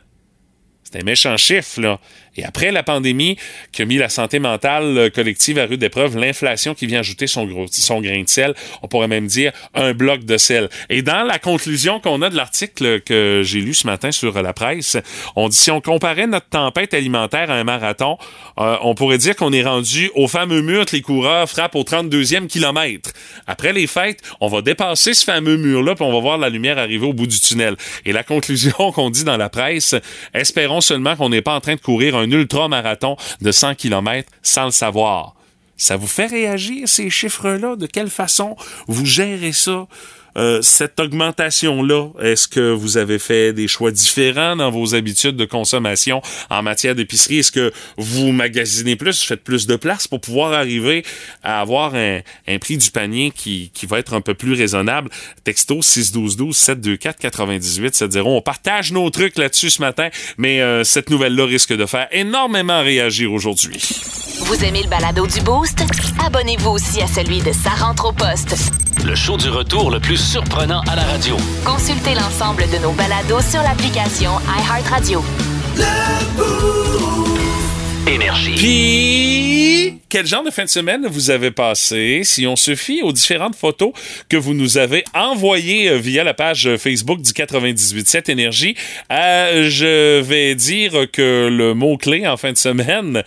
C'est 0.84 1.00
un 1.00 1.03
méchant 1.03 1.38
chiffre, 1.38 1.79
là. 1.82 2.00
Et 2.35 2.43
après 2.43 2.71
la 2.71 2.83
pandémie 2.83 3.37
qui 3.71 3.81
a 3.81 3.85
mis 3.85 3.97
la 3.97 4.09
santé 4.09 4.39
mentale 4.39 4.97
euh, 4.97 5.09
collective 5.09 5.59
à 5.59 5.65
rude 5.65 5.83
épreuve, 5.83 6.17
l'inflation 6.17 6.73
qui 6.73 6.85
vient 6.85 6.99
ajouter 6.99 7.27
son, 7.27 7.45
grain 7.45 8.23
de 8.23 8.29
sel, 8.29 8.53
on 8.81 8.87
pourrait 8.87 9.07
même 9.07 9.27
dire 9.27 9.51
un 9.73 9.93
bloc 9.93 10.23
de 10.23 10.37
sel. 10.37 10.69
Et 10.89 11.01
dans 11.01 11.23
la 11.23 11.39
conclusion 11.39 11.99
qu'on 11.99 12.21
a 12.21 12.29
de 12.29 12.35
l'article 12.35 13.01
que 13.01 13.41
j'ai 13.43 13.59
lu 13.59 13.73
ce 13.73 13.87
matin 13.87 14.11
sur 14.11 14.41
la 14.41 14.53
presse, 14.53 14.97
on 15.35 15.49
dit 15.49 15.55
si 15.55 15.71
on 15.71 15.81
comparait 15.81 16.27
notre 16.27 16.49
tempête 16.49 16.93
alimentaire 16.93 17.51
à 17.51 17.55
un 17.55 17.63
marathon, 17.63 18.17
euh, 18.59 18.77
on 18.81 18.95
pourrait 18.95 19.17
dire 19.17 19.35
qu'on 19.35 19.53
est 19.53 19.63
rendu 19.63 20.11
au 20.15 20.27
fameux 20.27 20.61
mur 20.61 20.85
que 20.85 20.95
les 20.95 21.01
coureurs 21.01 21.49
frappent 21.49 21.75
au 21.75 21.83
32e 21.83 22.47
kilomètre. 22.47 23.11
Après 23.47 23.73
les 23.73 23.87
fêtes, 23.87 24.21
on 24.39 24.47
va 24.47 24.61
dépasser 24.61 25.13
ce 25.13 25.23
fameux 25.23 25.57
mur-là, 25.57 25.95
puis 25.95 26.03
on 26.03 26.11
va 26.11 26.19
voir 26.19 26.37
la 26.37 26.49
lumière 26.49 26.77
arriver 26.77 27.05
au 27.05 27.13
bout 27.13 27.27
du 27.27 27.39
tunnel. 27.39 27.75
Et 28.05 28.11
la 28.11 28.23
conclusion 28.23 28.91
qu'on 28.93 29.09
dit 29.09 29.23
dans 29.23 29.37
la 29.37 29.49
presse, 29.49 29.95
espérons 30.33 30.81
seulement 30.81 31.15
qu'on 31.15 31.29
n'est 31.29 31.41
pas 31.41 31.55
en 31.55 31.61
train 31.61 31.75
de 31.75 31.81
courir 31.81 32.15
un 32.15 32.23
un 32.24 32.32
ultra-marathon 32.32 33.18
de 33.42 33.51
100 33.51 33.75
km 33.75 34.30
sans 34.42 34.65
le 34.65 34.72
savoir. 34.72 35.36
Ça 35.77 35.98
vous 35.98 36.08
fait 36.08 36.27
réagir, 36.27 36.88
ces 36.88 37.10
chiffres-là? 37.10 37.75
De 37.75 37.88
quelle 37.88 38.10
façon 38.10 38.56
vous 38.88 39.06
gérez 39.06 39.51
ça? 39.51 39.88
Euh, 40.37 40.61
cette 40.61 40.99
augmentation-là, 40.99 42.09
est-ce 42.21 42.47
que 42.47 42.71
vous 42.71 42.97
avez 42.97 43.19
fait 43.19 43.53
des 43.53 43.67
choix 43.67 43.91
différents 43.91 44.55
dans 44.55 44.71
vos 44.71 44.95
habitudes 44.95 45.35
de 45.35 45.45
consommation 45.45 46.21
en 46.49 46.63
matière 46.63 46.95
d'épicerie? 46.95 47.39
Est-ce 47.39 47.51
que 47.51 47.71
vous 47.97 48.31
magasinez 48.31 48.95
plus, 48.95 49.21
faites 49.23 49.43
plus 49.43 49.67
de 49.67 49.75
place 49.75 50.07
pour 50.07 50.21
pouvoir 50.21 50.53
arriver 50.53 51.03
à 51.43 51.61
avoir 51.61 51.95
un, 51.95 52.21
prix 52.59 52.77
du 52.77 52.91
panier 52.91 53.31
qui, 53.31 53.71
qui 53.73 53.85
va 53.85 53.99
être 53.99 54.13
un 54.13 54.21
peu 54.21 54.33
plus 54.33 54.53
raisonnable? 54.53 55.09
Texto 55.43 55.81
61212 55.81 56.55
724 56.55 57.19
98 57.19 57.95
70. 57.95 58.21
On 58.25 58.41
partage 58.41 58.91
nos 58.91 59.09
trucs 59.09 59.37
là-dessus 59.37 59.69
ce 59.69 59.81
matin, 59.81 60.09
mais 60.37 60.61
euh, 60.61 60.83
cette 60.83 61.09
nouvelle-là 61.09 61.45
risque 61.45 61.73
de 61.73 61.85
faire 61.85 62.07
énormément 62.11 62.81
réagir 62.81 63.31
aujourd'hui. 63.31 63.79
Vous 64.45 64.65
aimez 64.65 64.83
le 64.83 64.89
balado 64.89 65.25
du 65.25 65.39
Boost? 65.39 65.83
Abonnez-vous 66.25 66.71
aussi 66.71 67.01
à 67.01 67.07
celui 67.07 67.39
de 67.39 67.53
Sa 67.53 67.69
rentre 67.69 68.09
au 68.09 68.12
poste. 68.12 68.55
Le 69.05 69.15
show 69.15 69.38
du 69.38 69.47
retour 69.47 69.89
le 69.89 70.01
plus 70.01 70.17
surprenant 70.17 70.81
à 70.81 70.97
la 70.97 71.03
radio. 71.03 71.38
Consultez 71.65 72.13
l'ensemble 72.13 72.63
de 72.69 72.77
nos 72.77 72.91
balados 72.91 73.39
sur 73.39 73.62
l'application 73.62 74.31
iHeartRadio. 74.59 75.23
Énergie. 78.05 78.55
Puis 78.55 80.00
quel 80.09 80.27
genre 80.27 80.43
de 80.43 80.51
fin 80.51 80.65
de 80.65 80.69
semaine 80.69 81.07
vous 81.09 81.31
avez 81.31 81.51
passé? 81.51 82.21
Si 82.25 82.45
on 82.45 82.57
se 82.57 82.75
fie 82.75 83.01
aux 83.01 83.13
différentes 83.13 83.55
photos 83.55 83.93
que 84.27 84.35
vous 84.35 84.53
nous 84.53 84.77
avez 84.77 85.05
envoyées 85.13 85.89
euh, 85.89 85.97
via 85.97 86.25
la 86.25 86.33
page 86.33 86.69
Facebook 86.77 87.21
du 87.21 87.31
98.7 87.31 88.29
Énergie, 88.29 88.75
euh, 89.09 89.69
je 89.69 90.19
vais 90.19 90.53
dire 90.55 91.07
que 91.12 91.47
le 91.50 91.73
mot-clé 91.73 92.27
en 92.27 92.35
fin 92.35 92.51
de 92.51 92.57
semaine, 92.57 93.23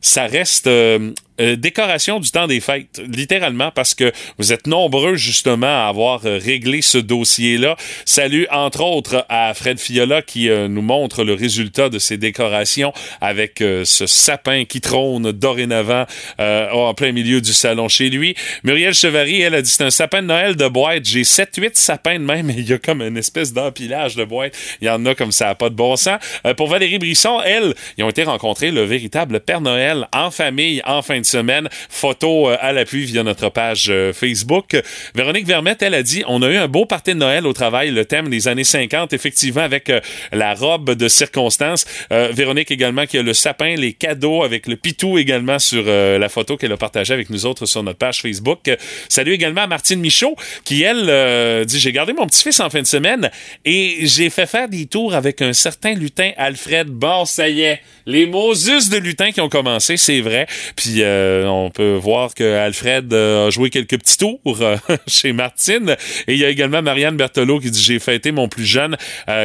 ça 0.00 0.26
reste 0.26 0.66
euh, 0.66 1.12
euh, 1.40 1.56
décoration 1.56 2.18
du 2.18 2.30
temps 2.30 2.46
des 2.46 2.60
fêtes, 2.60 3.00
littéralement, 3.06 3.70
parce 3.70 3.94
que 3.94 4.12
vous 4.38 4.52
êtes 4.52 4.66
nombreux 4.66 5.16
justement 5.16 5.84
à 5.84 5.88
avoir 5.88 6.24
euh, 6.24 6.38
réglé 6.42 6.82
ce 6.82 6.98
dossier-là. 6.98 7.76
Salut 8.04 8.46
entre 8.50 8.82
autres 8.82 9.26
à 9.28 9.52
Fred 9.54 9.78
Fiola 9.78 10.22
qui 10.22 10.48
euh, 10.48 10.68
nous 10.68 10.82
montre 10.82 11.24
le 11.24 11.34
résultat 11.34 11.88
de 11.88 11.98
ces 11.98 12.16
décorations 12.16 12.92
avec 13.20 13.58
ce 13.58 14.06
sapin 14.06 14.64
qui 14.64 14.80
trône 14.80 15.32
dorénavant 15.32 16.06
en 16.38 16.94
plein 16.94 17.12
milieu 17.12 17.40
du 17.40 17.52
salon 17.52 17.88
chez 17.88 18.10
lui. 18.10 18.34
Muriel 18.64 18.94
Chevary, 18.94 19.40
elle 19.40 19.54
a 19.54 19.62
dit 19.62 19.70
c'est 19.70 19.84
un 19.84 19.90
sapin 19.90 20.22
de 20.22 20.28
Noël 20.28 20.56
de 20.56 20.68
boîte. 20.68 21.04
J'ai 21.04 21.22
7-8 21.22 21.70
sapins 21.74 22.18
de 22.18 22.24
même, 22.24 22.50
il 22.56 22.68
y 22.68 22.72
a 22.72 22.78
comme 22.78 23.02
une 23.02 23.16
espèce 23.16 23.52
d'empilage 23.52 24.16
de 24.16 24.24
boîte. 24.24 24.54
Il 24.80 24.86
y 24.86 24.90
en 24.90 25.04
a 25.06 25.14
comme 25.14 25.32
ça, 25.32 25.54
pas 25.54 25.68
de 25.68 25.74
bon 25.74 25.96
sens. 25.96 26.18
pour 26.56 26.68
Valérie 26.68 26.98
Brisson, 26.98 27.40
elle, 27.44 27.74
ils 27.98 28.04
ont 28.04 28.10
été 28.10 28.22
rencontrés 28.22 28.70
le 28.70 28.82
véritable 28.82 29.40
Père 29.40 29.60
Noël 29.60 30.08
en 30.12 30.30
famille 30.30 30.82
en 30.84 31.02
fin 31.02 31.20
de 31.20 31.25
semaine. 31.26 31.68
Photo 31.88 32.48
euh, 32.48 32.56
à 32.60 32.72
l'appui 32.72 33.04
via 33.04 33.22
notre 33.22 33.48
page 33.48 33.86
euh, 33.88 34.12
Facebook. 34.12 34.76
Véronique 35.14 35.46
Vermette, 35.46 35.82
elle 35.82 35.94
a 35.94 36.02
dit 36.02 36.22
on 36.26 36.42
a 36.42 36.48
eu 36.48 36.56
un 36.56 36.68
beau 36.68 36.86
party 36.86 37.12
de 37.12 37.18
Noël 37.18 37.46
au 37.46 37.52
travail, 37.52 37.90
le 37.90 38.04
thème 38.04 38.28
des 38.28 38.48
années 38.48 38.64
50, 38.64 39.12
effectivement, 39.12 39.62
avec 39.62 39.90
euh, 39.90 40.00
la 40.32 40.54
robe 40.54 40.92
de 40.92 41.08
circonstance. 41.08 41.84
Véronique 42.10 42.70
également 42.70 43.06
qui 43.06 43.18
a 43.18 43.22
le 43.22 43.34
sapin, 43.34 43.74
les 43.74 43.92
cadeaux 43.92 44.42
avec 44.42 44.66
le 44.66 44.76
pitou 44.76 45.18
également 45.18 45.58
sur 45.58 45.84
la 45.84 46.28
photo 46.28 46.56
qu'elle 46.56 46.72
a 46.72 46.76
partagée 46.76 47.14
avec 47.14 47.30
nous 47.30 47.46
autres 47.46 47.66
sur 47.66 47.82
notre 47.82 47.98
page 47.98 48.20
Facebook. 48.22 48.70
salut 49.08 49.32
également 49.32 49.62
à 49.62 49.66
Martine 49.66 50.00
Michaud 50.00 50.36
qui, 50.64 50.82
elle, 50.82 51.64
dit 51.66 51.78
j'ai 51.78 51.92
gardé 51.92 52.12
mon 52.12 52.26
petit-fils 52.26 52.60
en 52.60 52.70
fin 52.70 52.80
de 52.80 52.86
semaine 52.86 53.30
et 53.64 53.98
j'ai 54.02 54.30
fait 54.30 54.46
faire 54.46 54.68
des 54.68 54.86
tours 54.86 55.14
avec 55.14 55.42
un 55.42 55.52
certain 55.52 55.94
lutin 55.94 56.32
Alfred. 56.36 56.88
Bon, 56.88 57.24
ça 57.24 57.48
y 57.48 57.62
est, 57.62 57.80
les 58.06 58.26
Moses 58.26 58.88
de 58.88 58.98
lutin 58.98 59.32
qui 59.32 59.40
ont 59.40 59.48
commencé, 59.48 59.96
c'est 59.96 60.20
vrai. 60.20 60.46
Puis 60.76 61.02
euh, 61.16 61.46
on 61.46 61.70
peut 61.70 61.94
voir 61.94 62.34
que 62.34 62.44
Alfred 62.44 63.12
euh, 63.12 63.46
a 63.46 63.50
joué 63.50 63.70
quelques 63.70 63.98
petits 63.98 64.18
tours 64.18 64.58
euh, 64.60 64.76
chez 65.06 65.32
Martine. 65.32 65.96
Et 66.26 66.34
il 66.34 66.38
y 66.38 66.44
a 66.44 66.48
également 66.48 66.82
Marianne 66.82 67.16
Berthelot 67.16 67.60
qui 67.60 67.70
dit 67.70 67.82
j'ai 67.82 67.98
fêté 67.98 68.32
mon 68.32 68.48
plus 68.48 68.64
jeune 68.64 68.96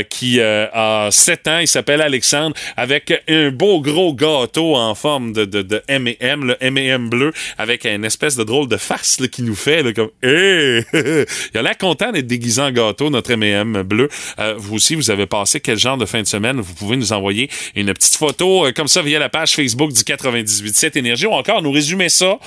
qui 0.09 0.39
a 0.41 1.09
7 1.11 1.47
ans. 1.47 1.59
Il 1.59 1.67
s'appelle 1.67 2.01
Alexandre 2.01 2.55
avec 2.77 3.23
un 3.27 3.51
beau 3.51 3.81
gros 3.81 4.13
gâteau 4.13 4.75
en 4.75 4.95
forme 4.95 5.33
de, 5.33 5.45
de, 5.45 5.61
de 5.61 5.81
M&M, 5.87 6.45
le 6.45 6.57
M&M 6.59 7.09
bleu, 7.09 7.31
avec 7.57 7.85
une 7.85 8.05
espèce 8.05 8.35
de 8.35 8.43
drôle 8.43 8.67
de 8.67 8.77
face 8.77 9.17
qui 9.31 9.43
nous 9.43 9.55
fait 9.55 9.83
là, 9.83 9.93
comme 9.93 10.09
hey! 10.23 10.83
Il 11.53 11.57
a 11.57 11.61
l'air 11.61 11.77
content 11.77 12.11
d'être 12.11 12.27
déguisé 12.27 12.61
en 12.61 12.71
gâteau, 12.71 13.09
notre 13.09 13.31
M&M 13.31 13.83
bleu. 13.83 14.09
vous 14.57 14.75
aussi, 14.75 14.95
vous 14.95 15.11
avez 15.11 15.25
passé 15.25 15.59
quel 15.59 15.77
genre 15.77 15.97
de 15.97 16.05
fin 16.05 16.21
de 16.21 16.27
semaine? 16.27 16.59
Vous 16.59 16.73
pouvez 16.73 16.97
nous 16.97 17.13
envoyer 17.13 17.49
une 17.75 17.93
petite 17.93 18.15
photo 18.15 18.67
comme 18.75 18.87
ça 18.87 19.01
via 19.01 19.19
la 19.19 19.29
page 19.29 19.53
Facebook 19.53 19.91
du 19.91 20.01
98.7 20.01 20.97
Énergie 20.97 21.25
ou 21.25 21.33
encore 21.33 21.60
nous 21.61 21.71
résumer 21.71 22.09
ça 22.09 22.37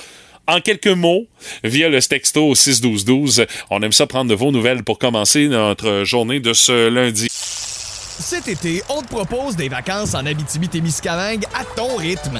en 0.47 0.61
quelques 0.61 0.87
mots 0.87 1.25
via 1.63 1.89
le 1.89 2.01
texto 2.01 2.53
61212. 2.53 3.45
On 3.69 3.81
aime 3.81 3.91
ça 3.91 4.07
prendre 4.07 4.29
de 4.29 4.35
vos 4.35 4.51
nouvelles 4.51 4.83
pour 4.83 4.99
commencer 4.99 5.47
notre 5.47 6.03
journée 6.03 6.39
de 6.39 6.53
ce 6.53 6.89
lundi. 6.89 7.27
Cet 7.31 8.47
été, 8.47 8.81
on 8.89 9.01
te 9.01 9.07
propose 9.07 9.55
des 9.55 9.69
vacances 9.69 10.13
en 10.13 10.25
Abitibi-Témiscamingue 10.25 11.45
à 11.53 11.65
ton 11.75 11.95
rythme. 11.97 12.39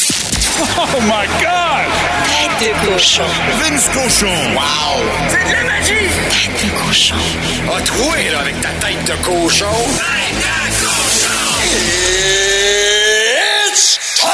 Oh 0.63 1.01
my 1.01 1.25
God! 1.41 1.89
Tête 2.59 2.69
de 2.69 2.73
cochon. 2.85 3.23
Vince 3.59 3.89
cochon. 3.89 4.27
Wow! 4.53 5.01
C'est 5.27 5.43
de 5.43 5.53
la 5.53 5.63
magie! 5.63 6.09
Tête 6.29 6.53
de 6.63 6.69
cochon. 6.85 7.15
A 7.75 7.81
troué, 7.81 8.29
là, 8.31 8.39
avec 8.41 8.61
ta 8.61 8.69
tête 8.85 9.03
de 9.05 9.13
cochon. 9.25 9.65
Tête 9.97 10.37
de 10.37 10.85
cochon! 10.85 11.41
It's 13.71 13.99
time! 14.17 14.29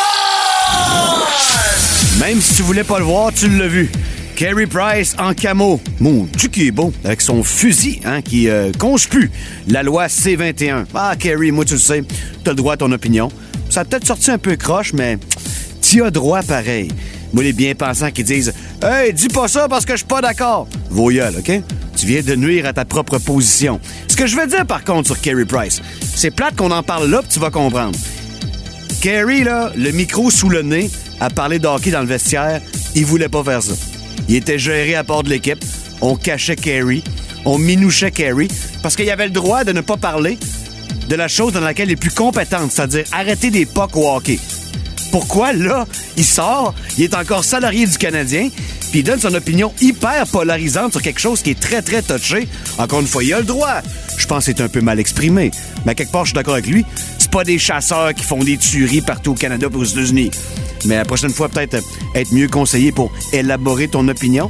Même 2.19 2.41
si 2.41 2.55
tu 2.55 2.63
voulais 2.63 2.83
pas 2.83 2.99
le 2.99 3.05
voir, 3.05 3.31
tu 3.33 3.47
l'as 3.47 3.67
vu. 3.67 3.89
Carey 4.35 4.67
Price 4.67 5.15
en 5.17 5.33
camo. 5.33 5.79
Mon 6.01 6.27
Dieu 6.37 6.49
qui 6.49 6.67
est 6.67 6.71
beau. 6.71 6.91
Avec 7.05 7.21
son 7.21 7.41
fusil, 7.41 8.01
hein, 8.03 8.21
qui 8.21 8.49
euh, 8.49 8.73
conche 8.77 9.07
plus. 9.07 9.31
La 9.69 9.81
loi 9.81 10.09
C-21. 10.09 10.87
Ah, 10.93 11.15
Carey, 11.17 11.51
moi, 11.51 11.63
tu 11.63 11.73
le 11.75 11.79
sais, 11.79 12.03
t'as 12.43 12.51
le 12.51 12.57
droit 12.57 12.73
à 12.73 12.77
ton 12.77 12.91
opinion. 12.91 13.31
Ça 13.69 13.81
a 13.81 13.85
peut-être 13.85 14.05
sorti 14.05 14.29
un 14.31 14.37
peu 14.37 14.55
croche, 14.55 14.93
mais 14.93 15.17
tu 15.89 16.03
as 16.03 16.11
droit 16.11 16.43
pareil. 16.43 16.89
Moi, 17.31 17.43
les 17.43 17.53
bien-pensants 17.53 18.11
qui 18.11 18.23
disent 18.23 18.53
«Hey, 18.83 19.13
dis 19.13 19.29
pas 19.29 19.47
ça 19.47 19.67
parce 19.69 19.85
que 19.85 19.93
je 19.93 19.97
suis 19.97 20.05
pas 20.05 20.21
d'accord.» 20.21 20.67
Voyelle, 20.89 21.35
OK? 21.39 21.61
Tu 21.95 22.05
viens 22.05 22.21
de 22.21 22.35
nuire 22.35 22.65
à 22.65 22.73
ta 22.73 22.83
propre 22.83 23.19
position. 23.19 23.79
Ce 24.07 24.15
que 24.17 24.27
je 24.27 24.35
veux 24.35 24.47
dire, 24.47 24.65
par 24.65 24.83
contre, 24.83 25.07
sur 25.07 25.21
Carey 25.21 25.45
Price, 25.45 25.81
c'est 26.13 26.31
plate 26.31 26.57
qu'on 26.57 26.71
en 26.71 26.83
parle 26.83 27.09
là, 27.09 27.19
puis 27.21 27.29
tu 27.31 27.39
vas 27.39 27.51
comprendre. 27.51 27.97
Carey, 29.01 29.43
là, 29.43 29.71
le 29.77 29.91
micro 29.91 30.29
sous 30.29 30.49
le 30.49 30.61
nez, 30.61 30.89
a 31.21 31.29
parlé 31.29 31.57
de 31.57 31.67
hockey 31.67 31.91
dans 31.91 32.01
le 32.01 32.07
vestiaire, 32.07 32.61
il 32.93 33.05
voulait 33.05 33.29
pas 33.29 33.43
faire 33.43 33.63
ça. 33.63 33.73
Il 34.27 34.35
était 34.35 34.59
géré 34.59 34.95
à 34.95 35.05
part 35.05 35.23
de 35.23 35.29
l'équipe. 35.29 35.63
On 36.01 36.15
cachait 36.15 36.57
Kerry. 36.57 37.01
On 37.45 37.57
minouchait 37.57 38.11
Kerry. 38.11 38.49
Parce 38.83 38.97
qu'il 38.97 39.09
avait 39.09 39.25
le 39.25 39.31
droit 39.31 39.63
de 39.63 39.71
ne 39.71 39.81
pas 39.81 39.95
parler 39.95 40.37
de 41.07 41.15
la 41.15 41.29
chose 41.29 41.53
dans 41.53 41.61
laquelle 41.61 41.87
il 41.87 41.93
est 41.93 41.95
plus 41.95 42.11
compétente, 42.11 42.73
c'est-à-dire 42.73 43.05
arrêter 43.13 43.51
des 43.51 43.65
pucks 43.65 43.95
au 43.95 44.13
hockey. 44.13 44.37
Pourquoi, 45.11 45.53
là, 45.53 45.85
il 46.15 46.25
sort, 46.25 46.73
il 46.97 47.03
est 47.03 47.15
encore 47.15 47.43
salarié 47.43 47.85
du 47.85 47.97
Canadien, 47.97 48.49
puis 48.91 48.99
il 48.99 49.03
donne 49.03 49.19
son 49.19 49.33
opinion 49.33 49.73
hyper 49.81 50.27
polarisante 50.27 50.91
sur 50.91 51.01
quelque 51.01 51.19
chose 51.19 51.41
qui 51.41 51.51
est 51.51 51.59
très, 51.59 51.81
très 51.81 52.01
touché. 52.01 52.47
Encore 52.77 52.99
une 52.99 53.07
fois, 53.07 53.23
il 53.23 53.33
a 53.33 53.39
le 53.39 53.45
droit. 53.45 53.81
Je 54.17 54.25
pense 54.25 54.45
que 54.45 54.51
c'est 54.51 54.61
un 54.61 54.69
peu 54.69 54.81
mal 54.81 54.99
exprimé. 54.99 55.51
Mais 55.85 55.95
quelque 55.95 56.11
part, 56.11 56.25
je 56.25 56.29
suis 56.29 56.35
d'accord 56.35 56.55
avec 56.55 56.67
lui. 56.67 56.85
C'est 57.17 57.31
pas 57.31 57.43
des 57.43 57.59
chasseurs 57.59 58.13
qui 58.13 58.23
font 58.23 58.39
des 58.39 58.57
tueries 58.57 59.01
partout 59.01 59.31
au 59.31 59.35
Canada 59.35 59.67
et 59.71 59.75
aux 59.75 59.83
États-Unis. 59.83 60.31
Mais 60.85 60.95
la 60.95 61.05
prochaine 61.05 61.31
fois, 61.31 61.49
peut-être 61.49 61.77
être 62.15 62.31
mieux 62.33 62.47
conseillé 62.47 62.91
pour 62.91 63.11
élaborer 63.33 63.87
ton 63.87 64.07
opinion. 64.07 64.49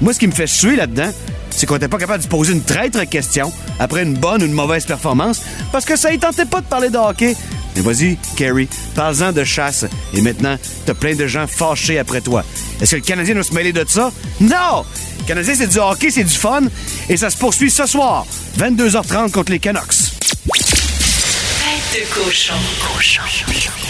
Moi, 0.00 0.12
ce 0.12 0.18
qui 0.18 0.26
me 0.26 0.32
fait 0.32 0.46
suer 0.46 0.76
là-dedans, 0.76 1.10
c'est 1.50 1.66
qu'on 1.66 1.74
n'était 1.74 1.88
pas 1.88 1.98
capable 1.98 2.22
de 2.22 2.28
poser 2.28 2.52
une 2.52 2.62
traître 2.62 3.08
question 3.08 3.52
après 3.78 4.02
une 4.02 4.14
bonne 4.14 4.42
ou 4.42 4.46
une 4.46 4.52
mauvaise 4.52 4.84
performance 4.84 5.40
parce 5.72 5.84
que 5.84 5.96
ça 5.96 6.10
ne 6.10 6.16
tentait 6.16 6.46
pas 6.46 6.60
de 6.60 6.66
parler 6.66 6.90
de 6.90 6.98
hockey. 6.98 7.36
Mais 7.76 7.82
vas-y, 7.82 8.16
Kerry, 8.36 8.68
parle-en 8.94 9.32
de 9.32 9.44
chasse. 9.44 9.84
Et 10.12 10.20
maintenant, 10.20 10.56
t'as 10.86 10.94
plein 10.94 11.14
de 11.14 11.26
gens 11.26 11.46
fâchés 11.46 11.98
après 11.98 12.20
toi. 12.20 12.44
Est-ce 12.80 12.92
que 12.92 12.96
le 12.96 13.02
Canadien 13.02 13.34
doit 13.34 13.44
se 13.44 13.54
mêler 13.54 13.72
de 13.72 13.84
ça? 13.88 14.12
Non! 14.40 14.84
Le 15.20 15.24
Canadien, 15.26 15.54
c'est 15.56 15.66
du 15.66 15.78
hockey, 15.78 16.10
c'est 16.10 16.24
du 16.24 16.34
fun. 16.34 16.62
Et 17.08 17.16
ça 17.16 17.30
se 17.30 17.36
poursuit 17.36 17.70
ce 17.70 17.86
soir, 17.86 18.26
22h30 18.58 19.30
contre 19.30 19.52
les 19.52 19.58
Canucks. 19.58 20.12
Tête 20.52 22.02
de 22.02 22.14
cochon. 22.14 22.54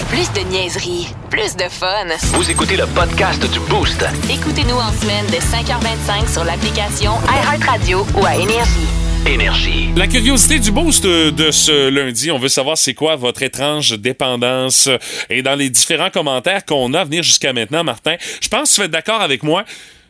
Plus 0.09 0.33
de 0.33 0.49
niaiserie, 0.49 1.09
plus 1.31 1.57
de 1.57 1.69
fun. 1.69 2.07
Vous 2.35 2.51
écoutez 2.51 2.77
le 2.77 2.87
podcast 2.87 3.41
du 3.51 3.61
Boost. 3.61 4.05
Écoutez-nous 4.31 4.77
en 4.77 4.93
semaine 5.01 5.27
de 5.27 5.37
5h25 5.37 6.33
sur 6.33 6.45
l'application 6.45 7.13
iHeartRadio 7.29 8.07
ou 8.17 8.25
à 8.25 8.37
Énergie. 8.37 9.04
La 9.97 10.07
curiosité 10.07 10.59
du 10.59 10.71
boost 10.71 11.05
de 11.07 11.51
ce 11.51 11.89
lundi, 11.89 12.31
on 12.31 12.39
veut 12.39 12.49
savoir 12.49 12.77
c'est 12.77 12.93
quoi 12.93 13.17
votre 13.17 13.43
étrange 13.43 13.99
dépendance. 13.99 14.91
Et 15.31 15.43
dans 15.43 15.55
les 15.55 15.71
différents 15.71 16.11
commentaires 16.11 16.65
qu'on 16.67 16.93
a 16.93 17.01
à 17.01 17.05
venir 17.05 17.23
jusqu'à 17.23 17.55
maintenant, 17.55 17.85
Martin, 17.85 18.17
je 18.41 18.49
pense 18.49 18.69
que 18.69 18.75
tu 18.75 18.81
vas 18.81 18.85
être 18.85 18.91
d'accord 18.91 19.23
avec 19.23 19.43
moi. 19.43 19.65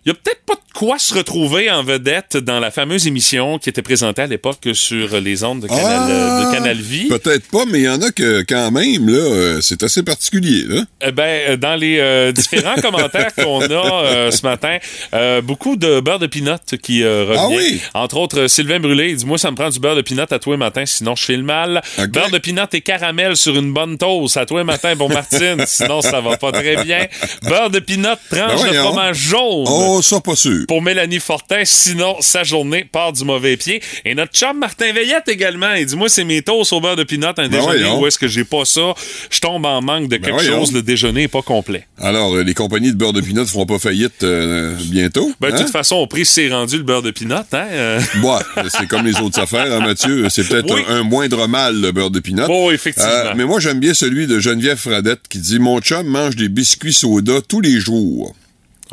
Il 0.06 0.10
y 0.10 0.12
a 0.12 0.14
peut-être 0.14 0.42
pas 0.44 0.54
de 0.54 0.78
quoi 0.78 0.98
se 0.98 1.14
retrouver 1.14 1.70
en 1.70 1.82
vedette 1.82 2.36
dans 2.36 2.60
la 2.60 2.70
fameuse 2.70 3.06
émission 3.06 3.58
qui 3.58 3.70
était 3.70 3.80
présentée 3.80 4.20
à 4.20 4.26
l'époque 4.26 4.68
sur 4.74 5.18
les 5.18 5.44
ondes 5.44 5.60
de 5.60 5.66
Canal, 5.66 6.10
Ah, 6.10 6.44
de 6.44 6.52
Canal 6.54 6.76
Vie. 6.76 7.06
Peut-être 7.08 7.48
pas, 7.50 7.64
mais 7.66 7.78
il 7.78 7.84
y 7.84 7.88
en 7.88 8.02
a 8.02 8.10
que 8.10 8.42
quand 8.46 8.70
même, 8.70 9.08
là, 9.08 9.16
euh, 9.18 9.60
c'est 9.62 9.82
assez 9.82 10.02
particulier. 10.02 10.64
Là. 10.68 10.82
Eh 11.06 11.10
ben, 11.12 11.22
euh, 11.48 11.56
dans 11.56 11.76
les 11.76 11.98
euh, 12.00 12.32
différents 12.32 12.74
commentaires 12.82 13.34
qu'on 13.34 13.62
a 13.62 14.04
euh, 14.04 14.30
ce 14.30 14.42
matin, 14.42 14.76
euh, 15.14 15.40
beaucoup 15.40 15.76
de 15.76 16.00
beurre 16.00 16.18
de 16.18 16.26
pinot 16.26 16.56
qui 16.82 17.02
euh, 17.02 17.24
revient. 17.24 17.40
Ah 17.42 17.48
oui? 17.48 17.80
Entre 17.94 18.16
autres, 18.18 18.40
euh, 18.40 18.48
Sylvain 18.48 18.80
Brûlé, 18.80 19.10
il 19.10 19.16
dit 19.16 19.24
Moi, 19.26 19.38
ça 19.38 19.50
me 19.50 19.56
prend 19.56 19.70
du 19.70 19.78
beurre 19.80 19.96
de 19.96 20.02
pinot 20.02 20.24
à 20.30 20.38
tous 20.38 20.50
les 20.50 20.58
matins, 20.58 20.84
sinon 20.84 21.14
je 21.16 21.24
file 21.24 21.44
mal. 21.44 21.80
Ok. 21.98 22.08
Beurre 22.10 22.30
de 22.30 22.38
pinot 22.38 22.66
et 22.74 22.80
caramel 22.82 23.36
sur 23.38 23.56
une 23.56 23.72
bonne 23.72 23.96
toast 23.96 24.36
à 24.36 24.44
tous 24.44 24.58
les 24.58 24.64
matins 24.64 24.94
pour 24.96 25.08
Martine, 25.08 25.64
sinon 25.66 26.02
ça 26.02 26.20
va 26.20 26.36
pas 26.36 26.52
très 26.52 26.82
bien. 26.84 27.06
Beurre 27.44 27.70
de 27.70 27.78
pinot, 27.78 28.08
tranche 28.30 28.62
Ben 28.62 28.70
de 28.72 28.76
fromage 28.78 29.16
jaune. 29.16 29.64
Oh 29.66 29.93
Oh, 29.96 30.02
ça, 30.02 30.20
pas 30.20 30.34
sûr. 30.36 30.64
pour 30.66 30.82
Mélanie 30.82 31.20
Fortin. 31.20 31.62
Sinon, 31.64 32.16
sa 32.20 32.42
journée 32.44 32.84
part 32.90 33.12
du 33.12 33.24
mauvais 33.24 33.56
pied. 33.56 33.80
Et 34.04 34.14
notre 34.14 34.32
chum 34.32 34.58
Martin 34.58 34.92
Veillette 34.92 35.28
également. 35.28 35.72
Il 35.74 35.86
dit 35.86 35.96
Moi, 35.96 36.08
c'est 36.08 36.24
mes 36.24 36.42
toasts 36.42 36.72
au 36.72 36.80
beurre 36.80 36.96
de 36.96 37.04
pinot, 37.04 37.28
un 37.36 37.48
déjeuner. 37.48 37.60
voyons. 37.62 38.00
Où 38.00 38.06
est-ce 38.06 38.18
que 38.18 38.28
j'ai 38.28 38.44
pas 38.44 38.64
ça 38.64 38.94
Je 39.30 39.38
tombe 39.40 39.64
en 39.66 39.80
manque 39.82 40.08
de 40.08 40.16
quelque 40.16 40.32
voyons. 40.32 40.60
chose. 40.60 40.72
Le 40.72 40.82
déjeuner 40.82 41.22
est 41.24 41.28
pas 41.28 41.42
complet. 41.42 41.86
Alors, 42.00 42.34
euh, 42.34 42.42
les 42.42 42.54
compagnies 42.54 42.90
de 42.92 42.96
beurre 42.96 43.12
de 43.12 43.20
pinot 43.20 43.46
feront 43.46 43.66
pas 43.66 43.78
faillite 43.78 44.22
euh, 44.24 44.74
bientôt. 44.90 45.32
Ben, 45.40 45.50
de 45.50 45.54
hein? 45.54 45.58
toute 45.60 45.70
façon, 45.70 45.96
au 45.96 46.06
prix, 46.06 46.24
c'est 46.26 46.48
rendu 46.48 46.76
le 46.76 46.82
beurre 46.82 47.02
de 47.02 47.10
pinot. 47.10 47.34
Hein? 47.52 47.66
euh. 47.70 48.00
Ouais, 48.22 48.40
c'est 48.70 48.86
comme 48.88 49.04
les 49.06 49.20
autres 49.20 49.38
affaires, 49.40 49.70
hein, 49.72 49.80
Mathieu. 49.80 50.28
C'est 50.30 50.48
peut-être 50.48 50.74
Oui. 50.74 50.82
un, 50.88 50.96
un 50.96 51.02
moindre 51.02 51.46
mal, 51.46 51.80
le 51.80 51.92
beurre 51.92 52.10
de 52.10 52.20
pinot. 52.20 52.46
Oh, 52.48 52.70
effectivement. 52.72 53.10
Euh, 53.10 53.32
mais 53.36 53.44
moi, 53.44 53.60
j'aime 53.60 53.80
bien 53.80 53.94
celui 53.94 54.26
de 54.26 54.38
Geneviève 54.40 54.78
Fradette 54.78 55.20
qui 55.28 55.38
dit 55.38 55.58
Mon 55.58 55.80
chum 55.80 56.06
mange 56.06 56.36
des 56.36 56.48
biscuits 56.48 56.92
soda 56.92 57.34
tous 57.46 57.60
les 57.60 57.78
jours. 57.78 58.34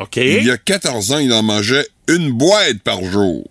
OK. 0.00 0.16
Il 0.16 0.44
y 0.44 0.50
a 0.50 0.56
14 0.56 1.12
ans, 1.12 1.18
il 1.18 1.32
en 1.32 1.42
mangeait 1.42 1.86
une 2.08 2.30
boîte 2.30 2.80
par 2.82 3.02
jour. 3.04 3.48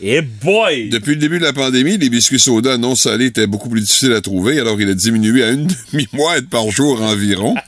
Et 0.00 0.20
boy 0.22 0.90
Depuis 0.90 1.14
le 1.14 1.20
début 1.20 1.40
de 1.40 1.44
la 1.44 1.52
pandémie, 1.52 1.98
les 1.98 2.08
biscuits 2.08 2.38
soda 2.38 2.76
non 2.78 2.94
salés 2.94 3.26
étaient 3.26 3.48
beaucoup 3.48 3.68
plus 3.68 3.80
difficiles 3.80 4.12
à 4.12 4.20
trouver, 4.20 4.60
alors 4.60 4.80
il 4.80 4.88
a 4.88 4.94
diminué 4.94 5.42
à 5.42 5.50
une 5.50 5.66
demi-boîte 5.92 6.48
par 6.48 6.70
jour 6.70 7.02
environ. 7.02 7.56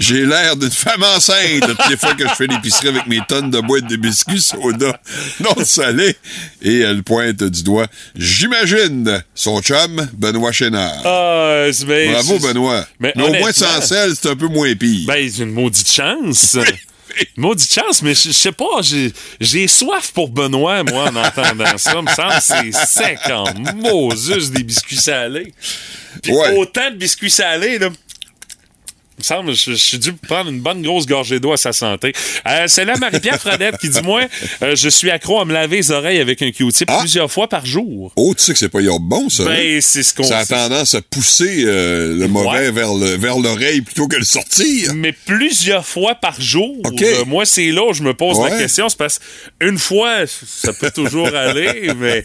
J'ai 0.00 0.26
l'air 0.26 0.56
d'une 0.56 0.70
femme 0.70 1.02
enceinte 1.04 1.60
toutes 1.60 1.88
les 1.90 1.96
fois 1.96 2.14
que 2.14 2.24
je 2.28 2.34
fais 2.34 2.46
l'épicerie 2.46 2.88
avec 2.88 3.06
mes 3.06 3.20
tonnes 3.28 3.50
de 3.50 3.60
boîtes 3.60 3.86
de 3.86 3.96
biscuits 3.96 4.40
soda 4.40 5.00
non 5.40 5.64
salés. 5.64 6.16
Et 6.62 6.80
elle 6.80 7.02
pointe 7.02 7.42
du 7.42 7.62
doigt, 7.62 7.86
j'imagine, 8.16 9.22
son 9.34 9.60
chum, 9.62 10.08
Benoît 10.14 10.52
Chénard. 10.52 11.02
Ah, 11.04 11.66
Bravo, 12.12 12.38
Benoît. 12.40 12.86
Mais 13.00 13.12
Mais, 13.16 13.22
au 13.22 13.32
moins, 13.34 13.52
sans 13.52 13.80
sel, 13.80 14.12
c'est 14.20 14.28
un 14.30 14.36
peu 14.36 14.48
moins 14.48 14.74
pire. 14.74 15.06
Ben, 15.06 15.30
c'est 15.30 15.42
une 15.42 15.52
maudite 15.52 15.90
chance. 15.90 16.56
Maudite 17.36 17.72
chance, 17.72 18.02
mais 18.02 18.14
je 18.14 18.30
sais 18.30 18.52
pas, 18.52 18.80
j'ai- 18.82 19.12
j'ai 19.40 19.66
soif 19.66 20.12
pour 20.12 20.28
Benoît, 20.28 20.84
moi, 20.84 21.04
en 21.10 21.16
entendant 21.16 21.76
ça. 21.76 21.94
Il 21.96 22.02
me 22.04 22.10
semble 22.14 22.30
que 22.34 22.42
c'est 22.72 22.86
sec 22.86 23.18
en 23.32 23.44
Moses 23.74 24.50
des 24.52 24.62
biscuits 24.62 24.96
salés. 24.96 25.52
Puis 26.22 26.32
Ouais. 26.32 26.56
autant 26.56 26.90
de 26.90 26.96
biscuits 26.96 27.30
salés, 27.30 27.78
là. 27.78 27.88
Me 29.18 29.24
semble, 29.24 29.52
je, 29.54 29.72
je 29.72 29.76
suis 29.76 29.98
dû 29.98 30.12
prendre 30.12 30.48
une 30.50 30.60
bonne 30.60 30.80
grosse 30.82 31.06
gorgée 31.06 31.40
d'eau 31.40 31.52
à 31.52 31.56
sa 31.56 31.72
santé. 31.72 32.12
Euh, 32.46 32.64
c'est 32.68 32.84
là 32.84 32.96
Marie-Pierre 32.96 33.40
Fradette 33.40 33.76
qui 33.78 33.88
dit 33.88 34.00
Moi, 34.02 34.22
euh, 34.62 34.76
je 34.76 34.88
suis 34.88 35.10
accro 35.10 35.40
à 35.40 35.44
me 35.44 35.52
laver 35.52 35.76
les 35.78 35.90
oreilles 35.90 36.20
avec 36.20 36.40
un 36.42 36.50
Q-tip 36.52 36.88
Ah. 36.90 36.98
plusieurs 37.00 37.30
fois 37.30 37.48
par 37.48 37.66
jour. 37.66 38.12
Oh, 38.16 38.32
tu 38.36 38.44
sais 38.44 38.52
que 38.52 38.58
c'est 38.58 38.68
pas 38.68 38.78
bon, 39.00 39.28
ça. 39.28 39.42
hein? 39.42 39.46
Ben, 39.46 39.80
c'est 39.80 40.02
ce 40.02 40.14
qu'on 40.14 40.22
Ça 40.22 40.38
a 40.38 40.46
tendance 40.46 40.94
à 40.94 41.02
pousser 41.02 41.64
euh, 41.64 42.16
le 42.16 42.28
mauvais 42.28 42.48
Ouais. 42.48 42.70
vers 42.70 42.94
le 42.94 43.16
vers 43.16 43.38
l'oreille 43.38 43.80
plutôt 43.80 44.06
que 44.06 44.16
le 44.16 44.24
sortir. 44.24 44.94
mais 44.94 45.12
plusieurs 45.12 45.84
fois 45.86 46.14
par 46.14 46.40
jour. 46.40 46.76
Moi, 47.26 47.44
c'est 47.44 47.70
là 47.72 47.82
où 47.88 47.92
je 47.92 48.02
me 48.02 48.14
pose 48.14 48.38
la 48.40 48.56
question. 48.56 48.88
C'est 48.88 48.98
parce 48.98 49.18
qu'une 49.60 49.78
fois, 49.78 50.26
ça 50.26 50.72
peut 50.72 50.90
toujours 50.92 51.28
aller, 51.34 51.92
mais 51.98 52.24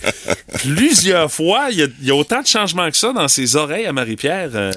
plusieurs 0.60 1.32
fois, 1.32 1.68
il 1.72 1.80
y, 2.02 2.08
y 2.08 2.12
a 2.12 2.16
autant 2.16 2.42
de 2.42 2.48
changements 2.48 2.90
que 2.92 2.98
ça 2.98 3.12
dans 3.14 3.28
ses 3.28 3.56
oreilles 3.56 3.86
à 3.88 3.94
Marie-Pierre. 3.94 4.50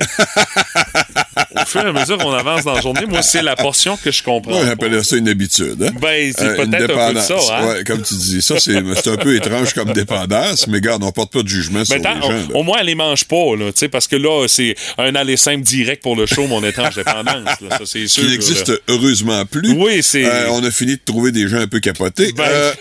au 1.54 1.64
fur 1.66 1.80
et 1.84 1.88
à 1.88 1.92
mesure 1.92 2.05
qu'on 2.14 2.32
avance 2.32 2.64
dans 2.64 2.74
la 2.74 2.80
journée, 2.80 3.06
moi, 3.08 3.22
c'est 3.22 3.42
la 3.42 3.56
portion 3.56 3.96
que 3.96 4.10
je 4.10 4.22
comprends. 4.22 4.52
Ouais, 4.52 4.60
pas. 4.60 4.66
j'appelle 4.68 5.04
ça 5.04 5.16
une 5.16 5.28
habitude. 5.28 5.82
Hein? 5.82 5.90
Ben, 6.00 6.32
c'est 6.36 6.44
Euh, 6.44 6.54
peut-être 6.56 6.96
un 6.98 7.08
peu 7.08 7.14
de 7.14 7.20
ça, 7.20 7.36
hein? 7.52 7.66
Ouais, 7.66 7.84
comme 7.84 8.02
tu 8.02 8.14
dis, 8.14 8.42
ça, 8.42 8.56
c'est 8.60 8.76
un 8.76 9.16
peu 9.16 9.34
étrange 9.36 9.74
comme 9.74 9.92
dépendance, 9.92 10.66
mais 10.68 10.76
regarde, 10.78 11.02
on 11.02 11.12
porte 11.12 11.32
pas 11.32 11.42
de 11.42 11.48
jugement 11.48 11.84
sur 11.84 11.98
Ben, 12.00 12.14
les 12.14 12.20
gens. 12.22 12.48
au, 12.54 12.62
moins, 12.62 12.78
elle 12.80 12.86
les 12.86 12.94
mange 12.94 13.24
pas, 13.24 13.56
là, 13.58 13.72
tu 13.72 13.78
sais, 13.80 13.88
parce 13.88 14.06
que 14.06 14.16
là, 14.16 14.46
c'est 14.48 14.74
un 14.98 15.14
aller 15.14 15.36
simple 15.36 15.62
direct 15.64 16.02
pour 16.02 16.16
le 16.16 16.26
show, 16.26 16.46
mon 16.46 16.62
étrange 16.64 16.94
dépendance. 16.94 17.26
là. 17.60 17.78
ça, 17.78 17.80
c'est 17.84 18.06
sûr. 18.06 18.22
Qui 18.24 18.30
n'existe 18.30 18.72
heureusement 18.88 19.44
plus. 19.46 19.72
Oui, 19.72 20.02
c'est- 20.02 20.24
Euh, 20.24 20.50
on 20.50 20.62
a 20.64 20.70
fini 20.70 20.92
de 20.96 21.00
trouver 21.04 21.32
des 21.32 21.48
gens 21.48 21.58
un 21.58 21.66
peu 21.66 21.80
capotés. 21.80 22.32
Ben- 22.32 22.44
Euh, 22.46 22.72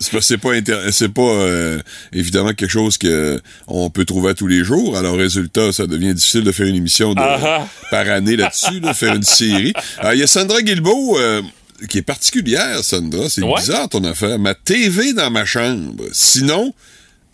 c'est 0.00 0.38
pas, 0.38 0.50
c'est 0.90 1.08
pas, 1.08 1.22
euh, 1.22 1.80
évidemment 2.12 2.52
quelque 2.52 2.70
chose 2.70 2.98
que 2.98 3.40
on 3.66 3.90
peut 3.90 4.04
trouver 4.04 4.30
à 4.30 4.34
tous 4.34 4.46
les 4.46 4.64
jours. 4.64 4.96
Alors, 4.96 5.16
résultat, 5.16 5.72
ça 5.72 5.86
devient 5.86 6.14
difficile 6.14 6.44
de 6.44 6.52
faire 6.52 6.66
une 6.66 6.76
émission 6.76 7.14
de- 7.14 7.20
Ah 7.20 7.38
ah. 7.42 7.68
par 7.90 8.08
année 8.10 8.36
là-dessus, 8.36 8.80
de 8.80 8.92
faire 8.92 9.14
une 9.14 9.22
série. 9.22 9.72
Euh, 10.04 10.10
Il 10.14 10.20
y 10.20 10.22
a 10.22 10.26
Sandra 10.26 10.62
Guilbeault, 10.62 11.18
euh, 11.18 11.42
qui 11.88 11.98
est 11.98 12.02
particulière, 12.02 12.82
Sandra. 12.82 13.28
C'est 13.28 13.42
Ouais. 13.42 13.54
bizarre 13.60 13.88
ton 13.88 14.04
affaire. 14.04 14.38
Ma 14.38 14.54
TV 14.54 15.12
dans 15.12 15.30
ma 15.30 15.44
chambre. 15.44 16.04
Sinon, 16.12 16.72